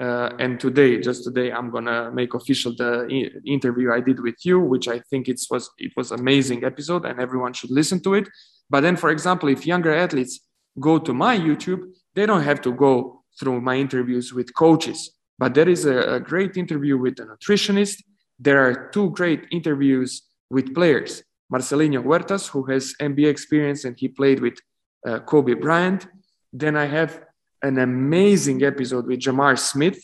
uh, 0.00 0.30
and 0.38 0.58
today, 0.58 0.98
just 0.98 1.24
today, 1.24 1.52
I'm 1.52 1.70
gonna 1.70 2.10
make 2.10 2.32
official 2.32 2.74
the 2.74 3.06
interview 3.44 3.92
I 3.92 4.00
did 4.00 4.20
with 4.20 4.36
you, 4.44 4.58
which 4.58 4.88
I 4.88 5.00
think 5.10 5.28
it 5.28 5.40
was 5.50 5.70
it 5.76 5.92
was 5.96 6.10
amazing 6.10 6.64
episode, 6.64 7.04
and 7.04 7.20
everyone 7.20 7.52
should 7.52 7.70
listen 7.70 8.00
to 8.04 8.14
it. 8.14 8.26
But 8.70 8.80
then, 8.80 8.96
for 8.96 9.10
example, 9.10 9.50
if 9.50 9.66
younger 9.66 9.94
athletes 9.94 10.40
go 10.78 10.98
to 10.98 11.12
my 11.12 11.36
YouTube, 11.36 11.82
they 12.14 12.24
don't 12.24 12.42
have 12.42 12.62
to 12.62 12.72
go 12.72 13.24
through 13.38 13.60
my 13.60 13.76
interviews 13.76 14.32
with 14.32 14.54
coaches. 14.54 15.10
But 15.38 15.52
there 15.52 15.68
is 15.68 15.84
a, 15.84 16.14
a 16.14 16.20
great 16.20 16.56
interview 16.56 16.96
with 16.96 17.18
a 17.20 17.26
nutritionist. 17.26 18.02
There 18.38 18.58
are 18.64 18.88
two 18.90 19.10
great 19.10 19.46
interviews 19.50 20.22
with 20.50 20.74
players. 20.74 21.22
Marcelinho 21.52 22.02
Huertas, 22.02 22.48
who 22.48 22.64
has 22.64 22.94
NBA 23.00 23.28
experience 23.28 23.84
and 23.84 23.98
he 23.98 24.08
played 24.08 24.40
with 24.40 24.58
uh, 25.06 25.18
Kobe 25.20 25.54
Bryant. 25.54 26.06
Then 26.52 26.76
I 26.76 26.86
have 26.86 27.20
an 27.62 27.78
amazing 27.78 28.62
episode 28.62 29.06
with 29.06 29.20
Jamar 29.20 29.58
Smith, 29.58 30.02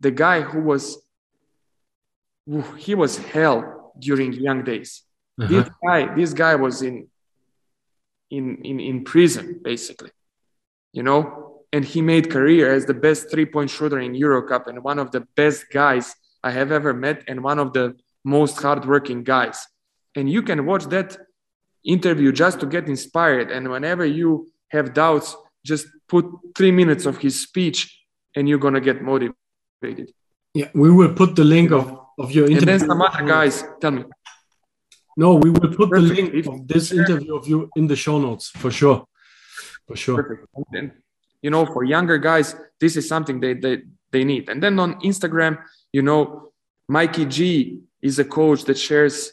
the 0.00 0.10
guy 0.10 0.40
who 0.40 0.60
was 0.60 0.98
he 2.76 2.94
was 2.94 3.16
hell 3.16 3.92
during 3.98 4.32
young 4.32 4.64
days. 4.64 5.02
Uh-huh. 5.40 5.48
This 5.48 5.68
guy, 5.84 6.14
this 6.14 6.32
guy 6.32 6.54
was 6.54 6.82
in 6.82 7.08
in, 8.30 8.58
in, 8.64 8.80
in 8.80 9.04
prison, 9.04 9.60
basically, 9.62 10.10
you 10.92 11.02
know, 11.02 11.62
and 11.72 11.84
he 11.84 12.02
made 12.02 12.30
career 12.30 12.72
as 12.72 12.86
the 12.86 12.94
best 12.94 13.30
three-point 13.30 13.70
shooter 13.70 14.00
in 14.00 14.12
Eurocup 14.12 14.66
and 14.66 14.82
one 14.82 14.98
of 14.98 15.10
the 15.10 15.20
best 15.36 15.66
guys 15.72 16.14
I 16.42 16.50
have 16.50 16.72
ever 16.72 16.92
met 16.92 17.24
and 17.28 17.44
one 17.44 17.58
of 17.58 17.72
the 17.72 17.96
most 18.24 18.60
hardworking 18.60 19.24
guys. 19.24 19.66
And 20.16 20.30
you 20.30 20.42
can 20.42 20.66
watch 20.66 20.84
that 20.86 21.16
interview 21.84 22.32
just 22.32 22.60
to 22.60 22.66
get 22.66 22.88
inspired. 22.88 23.50
And 23.50 23.70
whenever 23.70 24.04
you 24.04 24.50
have 24.68 24.94
doubts, 24.94 25.36
just 25.64 25.86
put 26.08 26.26
three 26.56 26.70
minutes 26.70 27.06
of 27.06 27.18
his 27.18 27.40
speech 27.40 28.04
and 28.34 28.48
you're 28.48 28.58
gonna 28.58 28.80
get 28.80 29.02
motivated. 29.02 30.12
Yeah, 30.54 30.68
we 30.74 30.90
will 30.90 31.12
put 31.12 31.34
the 31.34 31.44
link 31.44 31.72
of, 31.72 31.98
of 32.18 32.30
your 32.32 32.46
interview. 32.46 32.72
And 32.72 32.80
then 32.80 32.88
some 32.88 33.02
other 33.02 33.24
guys, 33.24 33.64
tell 33.80 33.90
me. 33.90 34.04
No, 35.16 35.34
we 35.34 35.50
will 35.50 35.72
put 35.74 35.90
Perfect. 35.90 35.92
the 35.92 36.32
link 36.32 36.46
of 36.46 36.68
this 36.68 36.92
interview 36.92 37.36
of 37.36 37.46
you 37.46 37.70
in 37.76 37.86
the 37.86 37.96
show 37.96 38.18
notes 38.18 38.50
for 38.50 38.70
sure. 38.70 39.06
For 39.86 39.96
sure. 39.96 40.22
Perfect. 40.22 40.48
And, 40.72 40.92
you 41.42 41.50
know, 41.50 41.66
for 41.66 41.84
younger 41.84 42.18
guys, 42.18 42.56
this 42.80 42.96
is 42.96 43.08
something 43.08 43.40
they, 43.40 43.54
they, 43.54 43.82
they 44.10 44.24
need. 44.24 44.48
And 44.48 44.62
then 44.62 44.78
on 44.78 45.00
Instagram, 45.00 45.62
you 45.92 46.02
know, 46.02 46.52
Mikey 46.88 47.26
G 47.26 47.80
is 48.02 48.18
a 48.18 48.24
coach 48.24 48.64
that 48.64 48.78
shares 48.78 49.32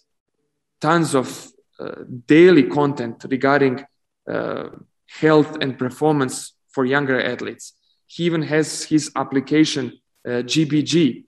tons 0.80 1.16
of 1.16 1.48
uh, 1.80 2.04
daily 2.28 2.64
content 2.64 3.26
regarding 3.30 3.84
uh, 4.30 4.70
health 5.08 5.58
and 5.62 5.78
performance 5.78 6.54
for 6.72 6.86
younger 6.86 7.22
athletes. 7.22 7.74
He 8.08 8.24
even 8.24 8.42
has 8.44 8.84
his 8.84 9.12
application, 9.16 10.00
uh, 10.28 10.44
GBG, 10.44 11.26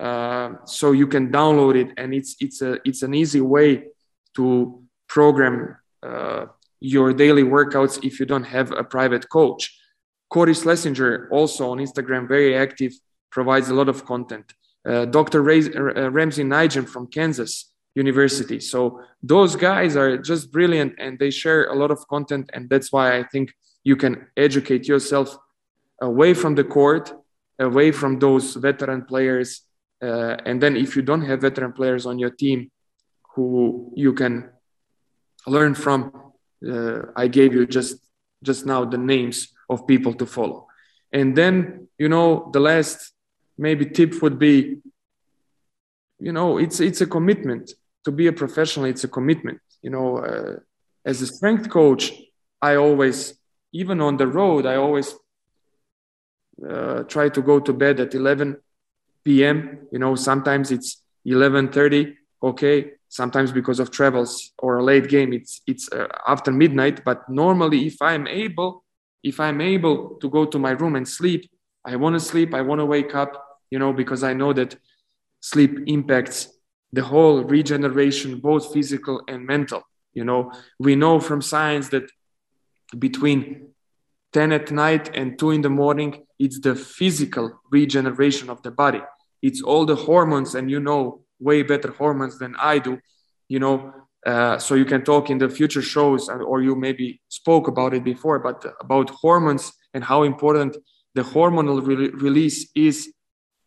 uh, 0.00 0.50
so 0.64 0.92
you 0.92 1.06
can 1.06 1.30
download 1.30 1.74
it 1.74 1.92
and 1.96 2.12
it's 2.12 2.36
it's 2.38 2.60
a 2.60 2.78
it's 2.84 3.02
an 3.02 3.14
easy 3.14 3.40
way 3.40 3.84
to 4.34 4.82
program 5.08 5.76
uh, 6.02 6.46
your 6.80 7.14
daily 7.14 7.42
workouts 7.42 8.04
if 8.04 8.20
you 8.20 8.26
don't 8.26 8.44
have 8.44 8.72
a 8.72 8.84
private 8.84 9.28
coach. 9.30 9.74
Corey 10.28 10.54
schlesinger 10.54 11.28
also 11.32 11.70
on 11.70 11.78
instagram 11.78 12.28
very 12.28 12.54
active 12.54 12.92
provides 13.30 13.70
a 13.70 13.74
lot 13.74 13.88
of 13.88 14.04
content. 14.04 14.52
Uh, 14.86 15.06
dr 15.06 15.40
Ray, 15.40 15.60
uh, 15.60 16.10
ramsey 16.10 16.44
nijem 16.44 16.86
from 16.86 17.06
kansas 17.06 17.72
university. 17.94 18.60
So 18.60 19.00
those 19.22 19.56
guys 19.56 19.96
are 19.96 20.18
just 20.18 20.52
brilliant 20.52 20.92
and 20.98 21.18
they 21.18 21.30
share 21.30 21.68
a 21.68 21.74
lot 21.74 21.90
of 21.90 22.06
content 22.08 22.50
and 22.52 22.68
that's 22.68 22.92
why 22.92 23.18
i 23.18 23.22
think 23.32 23.54
you 23.88 23.96
can 24.02 24.14
educate 24.46 24.84
yourself 24.92 25.28
away 26.10 26.30
from 26.34 26.52
the 26.54 26.66
court 26.76 27.04
away 27.58 27.88
from 28.00 28.12
those 28.24 28.46
veteran 28.68 29.02
players 29.10 29.48
uh, 30.02 30.36
and 30.44 30.62
then 30.62 30.76
if 30.76 30.94
you 30.96 31.02
don't 31.02 31.22
have 31.22 31.40
veteran 31.40 31.72
players 31.72 32.04
on 32.06 32.18
your 32.18 32.30
team 32.30 32.70
who 33.34 33.92
you 33.94 34.12
can 34.12 34.50
learn 35.46 35.74
from, 35.74 36.32
uh, 36.66 37.02
I 37.14 37.28
gave 37.28 37.54
you 37.54 37.66
just 37.66 37.98
just 38.42 38.66
now 38.66 38.84
the 38.84 38.98
names 38.98 39.48
of 39.68 39.86
people 39.86 40.12
to 40.14 40.26
follow. 40.26 40.66
And 41.12 41.36
then 41.36 41.88
you 41.98 42.08
know 42.08 42.50
the 42.52 42.60
last 42.60 43.12
maybe 43.56 43.86
tip 43.86 44.20
would 44.22 44.38
be, 44.38 44.78
you 46.18 46.32
know, 46.32 46.58
it's 46.58 46.80
it's 46.80 47.00
a 47.00 47.06
commitment 47.06 47.72
to 48.04 48.12
be 48.12 48.26
a 48.26 48.32
professional. 48.32 48.86
It's 48.86 49.04
a 49.04 49.08
commitment. 49.08 49.60
You 49.82 49.90
know, 49.90 50.18
uh, 50.18 50.56
as 51.04 51.22
a 51.22 51.26
strength 51.26 51.70
coach, 51.70 52.12
I 52.60 52.76
always 52.76 53.38
even 53.80 54.00
on 54.00 54.16
the 54.16 54.26
road 54.26 54.64
I 54.66 54.76
always 54.76 55.08
uh, 56.64 57.02
try 57.04 57.28
to 57.28 57.42
go 57.42 57.60
to 57.60 57.72
bed 57.72 58.00
at 58.00 58.14
11 58.14 58.56
p.m. 59.24 59.86
You 59.92 59.98
know, 59.98 60.14
sometimes 60.14 60.70
it's 60.70 61.02
11:30. 61.26 62.14
Okay, 62.42 62.92
sometimes 63.08 63.52
because 63.52 63.80
of 63.80 63.90
travels 63.90 64.52
or 64.58 64.78
a 64.78 64.84
late 64.84 65.08
game, 65.08 65.32
it's 65.32 65.60
it's 65.66 65.90
uh, 65.92 66.08
after 66.26 66.52
midnight. 66.52 67.04
But 67.04 67.28
normally, 67.28 67.86
if 67.86 68.00
I'm 68.00 68.26
able, 68.26 68.84
if 69.22 69.40
I'm 69.40 69.60
able 69.60 70.16
to 70.20 70.30
go 70.30 70.46
to 70.46 70.58
my 70.58 70.70
room 70.70 70.96
and 70.96 71.06
sleep, 71.06 71.50
I 71.84 71.96
want 71.96 72.14
to 72.14 72.20
sleep. 72.20 72.54
I 72.54 72.62
want 72.62 72.80
to 72.80 72.86
wake 72.86 73.14
up. 73.14 73.32
You 73.70 73.78
know, 73.78 73.92
because 73.92 74.22
I 74.22 74.32
know 74.32 74.52
that 74.52 74.76
sleep 75.40 75.72
impacts 75.86 76.48
the 76.92 77.02
whole 77.02 77.42
regeneration, 77.42 78.38
both 78.40 78.72
physical 78.72 79.22
and 79.28 79.44
mental. 79.44 79.82
You 80.14 80.24
know, 80.24 80.52
we 80.78 80.94
know 80.96 81.20
from 81.20 81.42
science 81.42 81.88
that 81.90 82.04
between 82.98 83.68
10 84.32 84.52
at 84.52 84.70
night 84.70 85.14
and 85.14 85.38
2 85.38 85.50
in 85.50 85.62
the 85.62 85.70
morning, 85.70 86.26
it's 86.38 86.60
the 86.60 86.74
physical 86.74 87.60
regeneration 87.70 88.50
of 88.50 88.62
the 88.62 88.70
body. 88.70 89.00
It's 89.42 89.62
all 89.62 89.86
the 89.86 89.96
hormones 89.96 90.54
and 90.54 90.70
you 90.70 90.80
know 90.80 91.26
way 91.38 91.62
better 91.62 91.90
hormones 91.92 92.38
than 92.38 92.54
i 92.58 92.78
do 92.78 92.98
you 93.48 93.58
know 93.58 93.92
uh, 94.26 94.58
so 94.58 94.74
you 94.74 94.84
can 94.84 95.04
talk 95.04 95.30
in 95.30 95.38
the 95.38 95.48
future 95.48 95.82
shows 95.82 96.28
or 96.28 96.60
you 96.60 96.74
maybe 96.74 97.20
spoke 97.28 97.68
about 97.68 97.94
it 97.94 98.02
before 98.02 98.38
but 98.38 98.64
about 98.80 99.10
hormones 99.10 99.72
and 99.94 100.02
how 100.02 100.24
important 100.24 100.76
the 101.14 101.22
hormonal 101.22 101.86
re- 101.86 102.10
release 102.10 102.68
is 102.74 103.12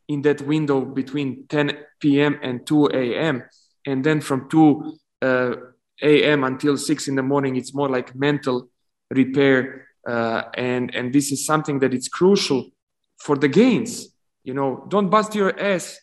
in 0.10 0.22
that 0.22 0.42
window 0.42 0.84
between 0.84 1.46
10 1.48 1.78
p.m 2.00 2.40
and 2.42 2.66
2 2.66 2.90
a.m 2.94 3.44
and 3.86 4.04
then 4.04 4.20
from 4.20 4.50
2 4.50 4.98
uh, 5.22 5.56
a.m 6.02 6.44
until 6.44 6.78
6 6.78 7.08
in 7.08 7.16
the 7.16 7.24
morning 7.24 7.56
it's 7.56 7.74
more 7.74 7.90
like 7.90 8.16
mental 8.16 8.70
repair 9.10 9.88
uh, 10.08 10.44
and 10.56 10.94
and 10.96 11.14
this 11.14 11.32
is 11.32 11.46
something 11.46 11.80
that 11.80 11.94
is 11.94 12.08
crucial 12.08 12.70
for 13.18 13.36
the 13.36 13.48
gains 13.48 14.10
you 14.44 14.54
know, 14.54 14.86
don't 14.88 15.10
bust 15.10 15.36
your 15.36 15.58
ass 15.60 16.00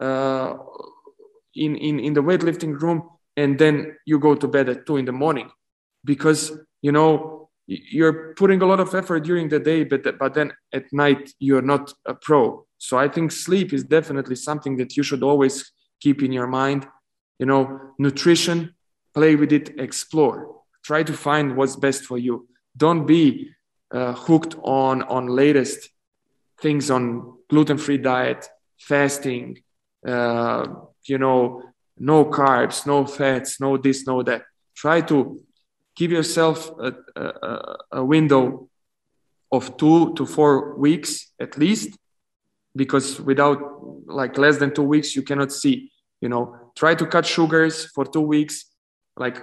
uh, 0.00 0.54
in, 1.54 1.76
in, 1.76 2.00
in 2.00 2.14
the 2.14 2.22
weightlifting 2.22 2.80
room 2.80 3.08
and 3.36 3.58
then 3.58 3.96
you 4.06 4.18
go 4.18 4.34
to 4.34 4.48
bed 4.48 4.68
at 4.68 4.86
two 4.86 4.96
in 4.96 5.04
the 5.04 5.12
morning 5.12 5.50
because, 6.04 6.52
you 6.82 6.92
know, 6.92 7.50
you're 7.66 8.34
putting 8.34 8.62
a 8.62 8.66
lot 8.66 8.80
of 8.80 8.94
effort 8.94 9.20
during 9.20 9.48
the 9.48 9.60
day, 9.60 9.84
but, 9.84 10.18
but 10.18 10.34
then 10.34 10.52
at 10.72 10.84
night 10.92 11.30
you're 11.38 11.62
not 11.62 11.92
a 12.06 12.14
pro. 12.14 12.66
So 12.78 12.96
I 12.96 13.08
think 13.08 13.32
sleep 13.32 13.72
is 13.72 13.84
definitely 13.84 14.36
something 14.36 14.76
that 14.78 14.96
you 14.96 15.02
should 15.02 15.22
always 15.22 15.70
keep 16.00 16.22
in 16.22 16.32
your 16.32 16.46
mind. 16.46 16.86
You 17.38 17.46
know, 17.46 17.92
nutrition, 17.98 18.74
play 19.14 19.36
with 19.36 19.52
it, 19.52 19.78
explore. 19.78 20.56
Try 20.84 21.02
to 21.02 21.12
find 21.12 21.56
what's 21.56 21.76
best 21.76 22.04
for 22.04 22.18
you. 22.18 22.48
Don't 22.76 23.06
be 23.06 23.50
uh, 23.92 24.14
hooked 24.14 24.54
on 24.62 25.02
on 25.02 25.26
latest 25.26 25.90
things 26.60 26.90
on 26.90 27.38
gluten-free 27.48 27.98
diet, 27.98 28.48
fasting, 28.78 29.58
uh, 30.06 30.66
you 31.06 31.18
know, 31.18 31.62
no 31.98 32.24
carbs, 32.24 32.86
no 32.86 33.04
fats, 33.04 33.60
no 33.60 33.76
this, 33.76 34.06
no 34.06 34.22
that. 34.22 34.42
Try 34.74 35.00
to 35.02 35.40
give 35.96 36.12
yourself 36.12 36.70
a, 36.78 36.94
a, 37.16 37.76
a 37.92 38.04
window 38.04 38.68
of 39.52 39.76
two 39.76 40.14
to 40.14 40.24
four 40.24 40.76
weeks 40.76 41.32
at 41.40 41.58
least, 41.58 41.98
because 42.76 43.20
without 43.20 43.58
like 44.06 44.38
less 44.38 44.58
than 44.58 44.72
two 44.72 44.82
weeks, 44.82 45.16
you 45.16 45.22
cannot 45.22 45.52
see. 45.52 45.90
You 46.20 46.28
know, 46.28 46.56
try 46.76 46.94
to 46.94 47.06
cut 47.06 47.26
sugars 47.26 47.86
for 47.94 48.04
two 48.04 48.20
weeks, 48.20 48.66
like 49.24 49.38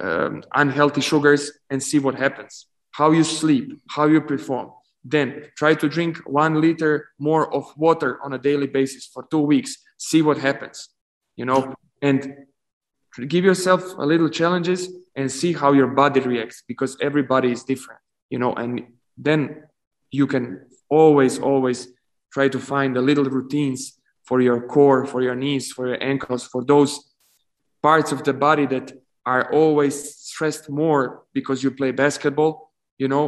um, 0.00 0.42
unhealthy 0.62 1.00
sugars, 1.00 1.42
and 1.70 1.78
see 1.80 2.00
what 2.06 2.16
happens. 2.24 2.66
How 2.90 3.08
you 3.12 3.24
sleep, 3.24 3.66
how 3.96 4.06
you 4.06 4.20
perform 4.20 4.72
then 5.04 5.28
try 5.56 5.72
to 5.72 5.88
drink 5.88 6.18
one 6.26 6.60
liter 6.60 7.10
more 7.18 7.44
of 7.54 7.64
water 7.76 8.18
on 8.24 8.32
a 8.34 8.38
daily 8.38 8.66
basis 8.66 9.06
for 9.06 9.22
two 9.30 9.44
weeks. 9.52 9.70
See 9.96 10.22
what 10.22 10.38
happens, 10.38 10.90
you 11.36 11.46
know, 11.46 11.72
and 12.02 12.20
give 13.26 13.44
yourself 13.44 13.82
a 13.98 14.06
little 14.06 14.28
challenges 14.28 14.88
and 15.16 15.30
see 15.30 15.52
how 15.52 15.72
your 15.72 15.88
body 15.88 16.20
reacts 16.20 16.62
because 16.66 16.96
everybody 17.00 17.50
is 17.50 17.64
different 17.64 18.00
you 18.30 18.38
know 18.38 18.52
and 18.54 18.86
then 19.16 19.64
you 20.10 20.26
can 20.26 20.66
always 20.88 21.38
always 21.38 21.88
try 22.32 22.48
to 22.48 22.58
find 22.58 22.94
the 22.94 23.02
little 23.02 23.24
routines 23.24 23.98
for 24.22 24.40
your 24.40 24.66
core 24.66 25.06
for 25.06 25.22
your 25.22 25.34
knees 25.34 25.72
for 25.72 25.88
your 25.88 26.02
ankles 26.02 26.46
for 26.46 26.64
those 26.64 27.14
parts 27.82 28.12
of 28.12 28.22
the 28.24 28.32
body 28.32 28.66
that 28.66 28.92
are 29.32 29.44
always 29.60 29.94
stressed 30.30 30.66
more 30.82 31.04
because 31.38 31.58
you 31.64 31.70
play 31.80 31.92
basketball 32.04 32.52
you 33.02 33.08
know 33.12 33.26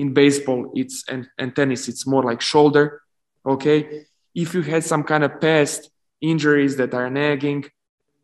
in 0.00 0.06
baseball 0.22 0.60
it's 0.80 0.96
and, 1.12 1.22
and 1.40 1.48
tennis 1.58 1.82
it's 1.90 2.04
more 2.06 2.24
like 2.30 2.40
shoulder 2.40 3.02
okay? 3.44 4.04
If 4.34 4.54
you 4.54 4.62
had 4.62 4.84
some 4.84 5.02
kind 5.04 5.24
of 5.24 5.40
past 5.40 5.90
injuries 6.20 6.76
that 6.76 6.94
are 6.94 7.10
nagging 7.10 7.64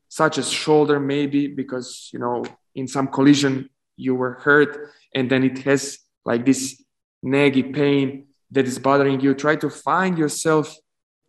such 0.09 0.39
as 0.39 0.51
shoulder 0.51 0.99
maybe 0.99 1.49
because 1.49 2.09
you 2.13 2.19
know 2.19 2.45
in 2.75 2.87
some 2.89 3.09
collision 3.09 3.69
you 3.97 4.15
were 4.15 4.35
hurt 4.35 4.73
and 5.15 5.29
then 5.31 5.43
it 5.45 5.59
has 5.59 5.99
like 6.25 6.47
this 6.47 6.83
naggy 7.25 7.75
pain 7.75 8.27
that 8.51 8.67
is 8.67 8.79
bothering 8.79 9.21
you 9.21 9.35
try 9.35 9.57
to 9.57 9.69
find 9.69 10.17
yourself 10.17 10.75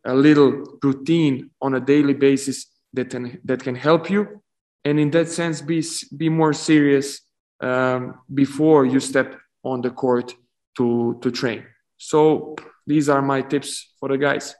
a 0.05 0.13
little 0.13 0.51
routine 0.81 1.49
on 1.61 1.73
a 1.73 1.79
daily 1.79 2.13
basis 2.13 2.67
that 2.93 3.09
can 3.09 3.41
that 3.43 3.61
can 3.61 3.75
help 3.75 4.09
you 4.09 4.41
and 4.85 4.99
in 4.99 5.11
that 5.11 5.29
sense 5.29 5.61
be 5.61 5.83
be 6.15 6.29
more 6.29 6.53
serious 6.53 7.21
um, 7.61 8.21
before 8.33 8.85
you 8.85 8.99
step 8.99 9.35
on 9.63 9.81
the 9.81 9.89
court 9.89 10.33
to 10.77 11.17
to 11.21 11.31
train. 11.31 11.65
So 11.97 12.55
these 12.87 13.09
are 13.09 13.21
my 13.21 13.41
tips 13.41 13.93
for 13.99 14.09
the 14.09 14.17
guys. 14.17 14.55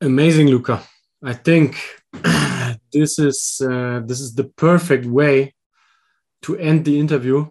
Amazing 0.00 0.48
Luka 0.48 0.82
i 1.24 1.32
think 1.32 1.76
this 2.92 3.18
is 3.18 3.60
uh, 3.64 4.00
this 4.04 4.20
is 4.20 4.34
the 4.34 4.44
perfect 4.44 5.06
way 5.06 5.54
to 6.42 6.56
end 6.58 6.84
the 6.84 7.00
interview. 7.00 7.46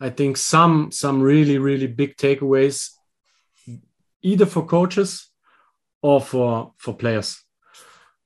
I 0.00 0.10
think 0.10 0.36
some 0.36 0.90
some 0.90 1.22
really 1.22 1.58
really 1.58 1.86
big 1.86 2.16
takeaways 2.16 2.90
either 4.22 4.46
for 4.46 4.66
coaches 4.66 5.30
or 6.02 6.20
for 6.20 6.72
for 6.76 6.94
players. 6.94 7.42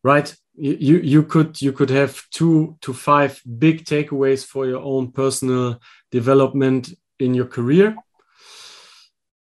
Right 0.03 0.35
you 0.61 0.99
you 0.99 1.23
could 1.23 1.61
you 1.63 1.73
could 1.73 1.91
have 1.91 2.23
two 2.31 2.77
to 2.83 2.93
five 2.93 3.41
big 3.59 3.85
takeaways 3.85 4.45
for 4.45 4.67
your 4.67 4.83
own 4.83 5.11
personal 5.11 5.81
development 6.11 6.93
in 7.19 7.35
your 7.35 7.47
career. 7.47 7.97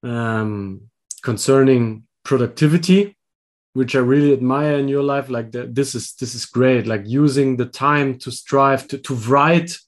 Um, 0.02 0.90
concerning 1.22 2.04
productivity 2.24 3.16
which 3.72 3.94
i 3.94 3.98
really 3.98 4.32
admire 4.32 4.76
in 4.78 4.88
your 4.88 5.02
life 5.02 5.30
like 5.30 5.50
the, 5.52 5.66
this 5.66 5.94
is 5.94 6.14
this 6.14 6.34
is 6.34 6.44
great 6.44 6.86
like 6.86 7.02
using 7.06 7.56
the 7.56 7.64
time 7.66 8.18
to 8.18 8.30
strive 8.30 8.86
to, 8.86 8.98
to 8.98 9.14
write 9.14 9.78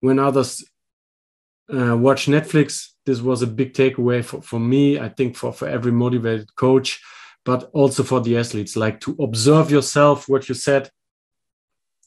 when 0.00 0.18
others 0.18 0.64
uh, 1.72 1.96
watch 1.96 2.26
netflix. 2.26 2.88
This 3.06 3.20
was 3.20 3.42
a 3.42 3.46
big 3.46 3.74
takeaway 3.74 4.24
for, 4.24 4.42
for 4.42 4.58
me 4.58 4.98
i 4.98 5.08
think 5.08 5.36
for, 5.36 5.52
for 5.52 5.68
every 5.68 5.92
motivated 5.92 6.54
coach 6.56 7.00
but 7.44 7.70
also 7.72 8.02
for 8.02 8.20
the 8.20 8.36
athletes 8.36 8.76
like 8.76 9.00
to 9.00 9.16
observe 9.20 9.70
yourself 9.70 10.28
what 10.28 10.48
you 10.48 10.54
said 10.54 10.90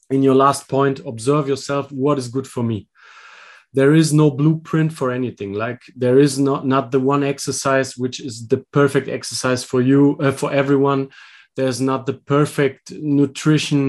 in 0.09 0.23
your 0.23 0.35
last 0.35 0.67
point 0.67 0.99
observe 1.05 1.47
yourself 1.47 1.91
what 1.91 2.17
is 2.17 2.27
good 2.27 2.47
for 2.47 2.63
me. 2.63 2.87
There 3.73 3.93
is 3.95 4.13
no 4.13 4.29
blueprint 4.29 4.93
for 4.93 5.11
anything. 5.11 5.53
Like 5.53 5.81
there 5.95 6.19
is 6.19 6.37
not 6.37 6.65
not 6.67 6.91
the 6.91 6.99
one 6.99 7.23
exercise 7.23 7.97
which 7.97 8.19
is 8.19 8.47
the 8.47 8.59
perfect 8.71 9.07
exercise 9.07 9.63
for 9.63 9.81
you 9.81 10.17
uh, 10.19 10.31
for 10.31 10.53
everyone. 10.53 11.09
There's 11.55 11.81
not 11.81 12.05
the 12.05 12.13
perfect 12.13 12.91
nutrition 12.91 13.81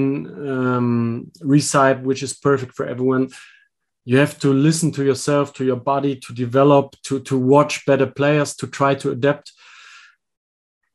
um, 0.49 1.31
recipe 1.41 2.01
which 2.01 2.23
is 2.23 2.33
perfect 2.33 2.73
for 2.75 2.85
everyone. 2.87 3.29
You 4.05 4.17
have 4.17 4.39
to 4.39 4.53
listen 4.53 4.91
to 4.93 5.03
yourself 5.03 5.53
to 5.53 5.65
your 5.65 5.81
body 5.93 6.15
to 6.15 6.33
develop 6.33 6.95
to 7.03 7.19
to 7.21 7.37
watch 7.37 7.85
better 7.85 8.07
players 8.07 8.55
to 8.55 8.67
try 8.67 8.95
to 8.95 9.11
adapt 9.11 9.51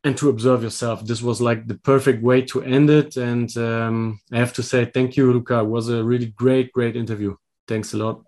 and 0.05 0.17
to 0.17 0.29
observe 0.31 0.63
yourself. 0.63 1.05
This 1.05 1.23
was 1.23 1.41
like 1.41 1.67
the 1.67 1.75
perfect 1.75 2.23
way 2.23 2.43
to 2.43 2.63
end 2.63 2.89
it 2.91 3.17
and 3.17 3.55
um, 3.59 4.21
i 4.33 4.39
have 4.39 4.53
to 4.55 4.63
say 4.63 4.85
thank 4.85 5.17
you 5.17 5.33
Luka. 5.33 5.59
it 5.59 5.67
was 5.67 5.89
a 5.89 6.03
really 6.03 6.27
great 6.27 6.73
great 6.73 6.97
interview. 6.97 7.37
Thanks 7.69 7.95
a 7.95 7.99
lot. 7.99 8.23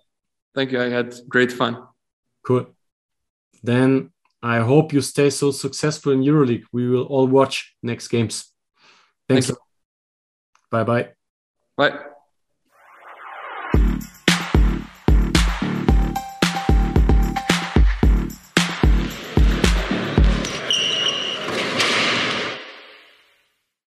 Thank 0.55 0.73
you. 0.73 0.81
I 0.83 0.89
had 0.89 1.15
great 1.29 1.53
fun. 1.53 1.87
Cool 2.47 2.67
then 3.63 4.11
i 4.43 4.59
hope 4.59 4.93
you 4.93 5.01
stay 5.01 5.31
so 5.31 5.51
successful 5.51 6.13
in 6.13 6.21
euroleague. 6.23 6.65
We 6.73 6.89
will 6.89 7.05
all 7.05 7.27
watch 7.27 7.75
next 7.83 8.09
games. 8.09 8.53
Thanks 9.29 9.47
thank 9.47 9.59
bye 10.71 10.85
bye 10.85 11.11
bye 11.77 12.12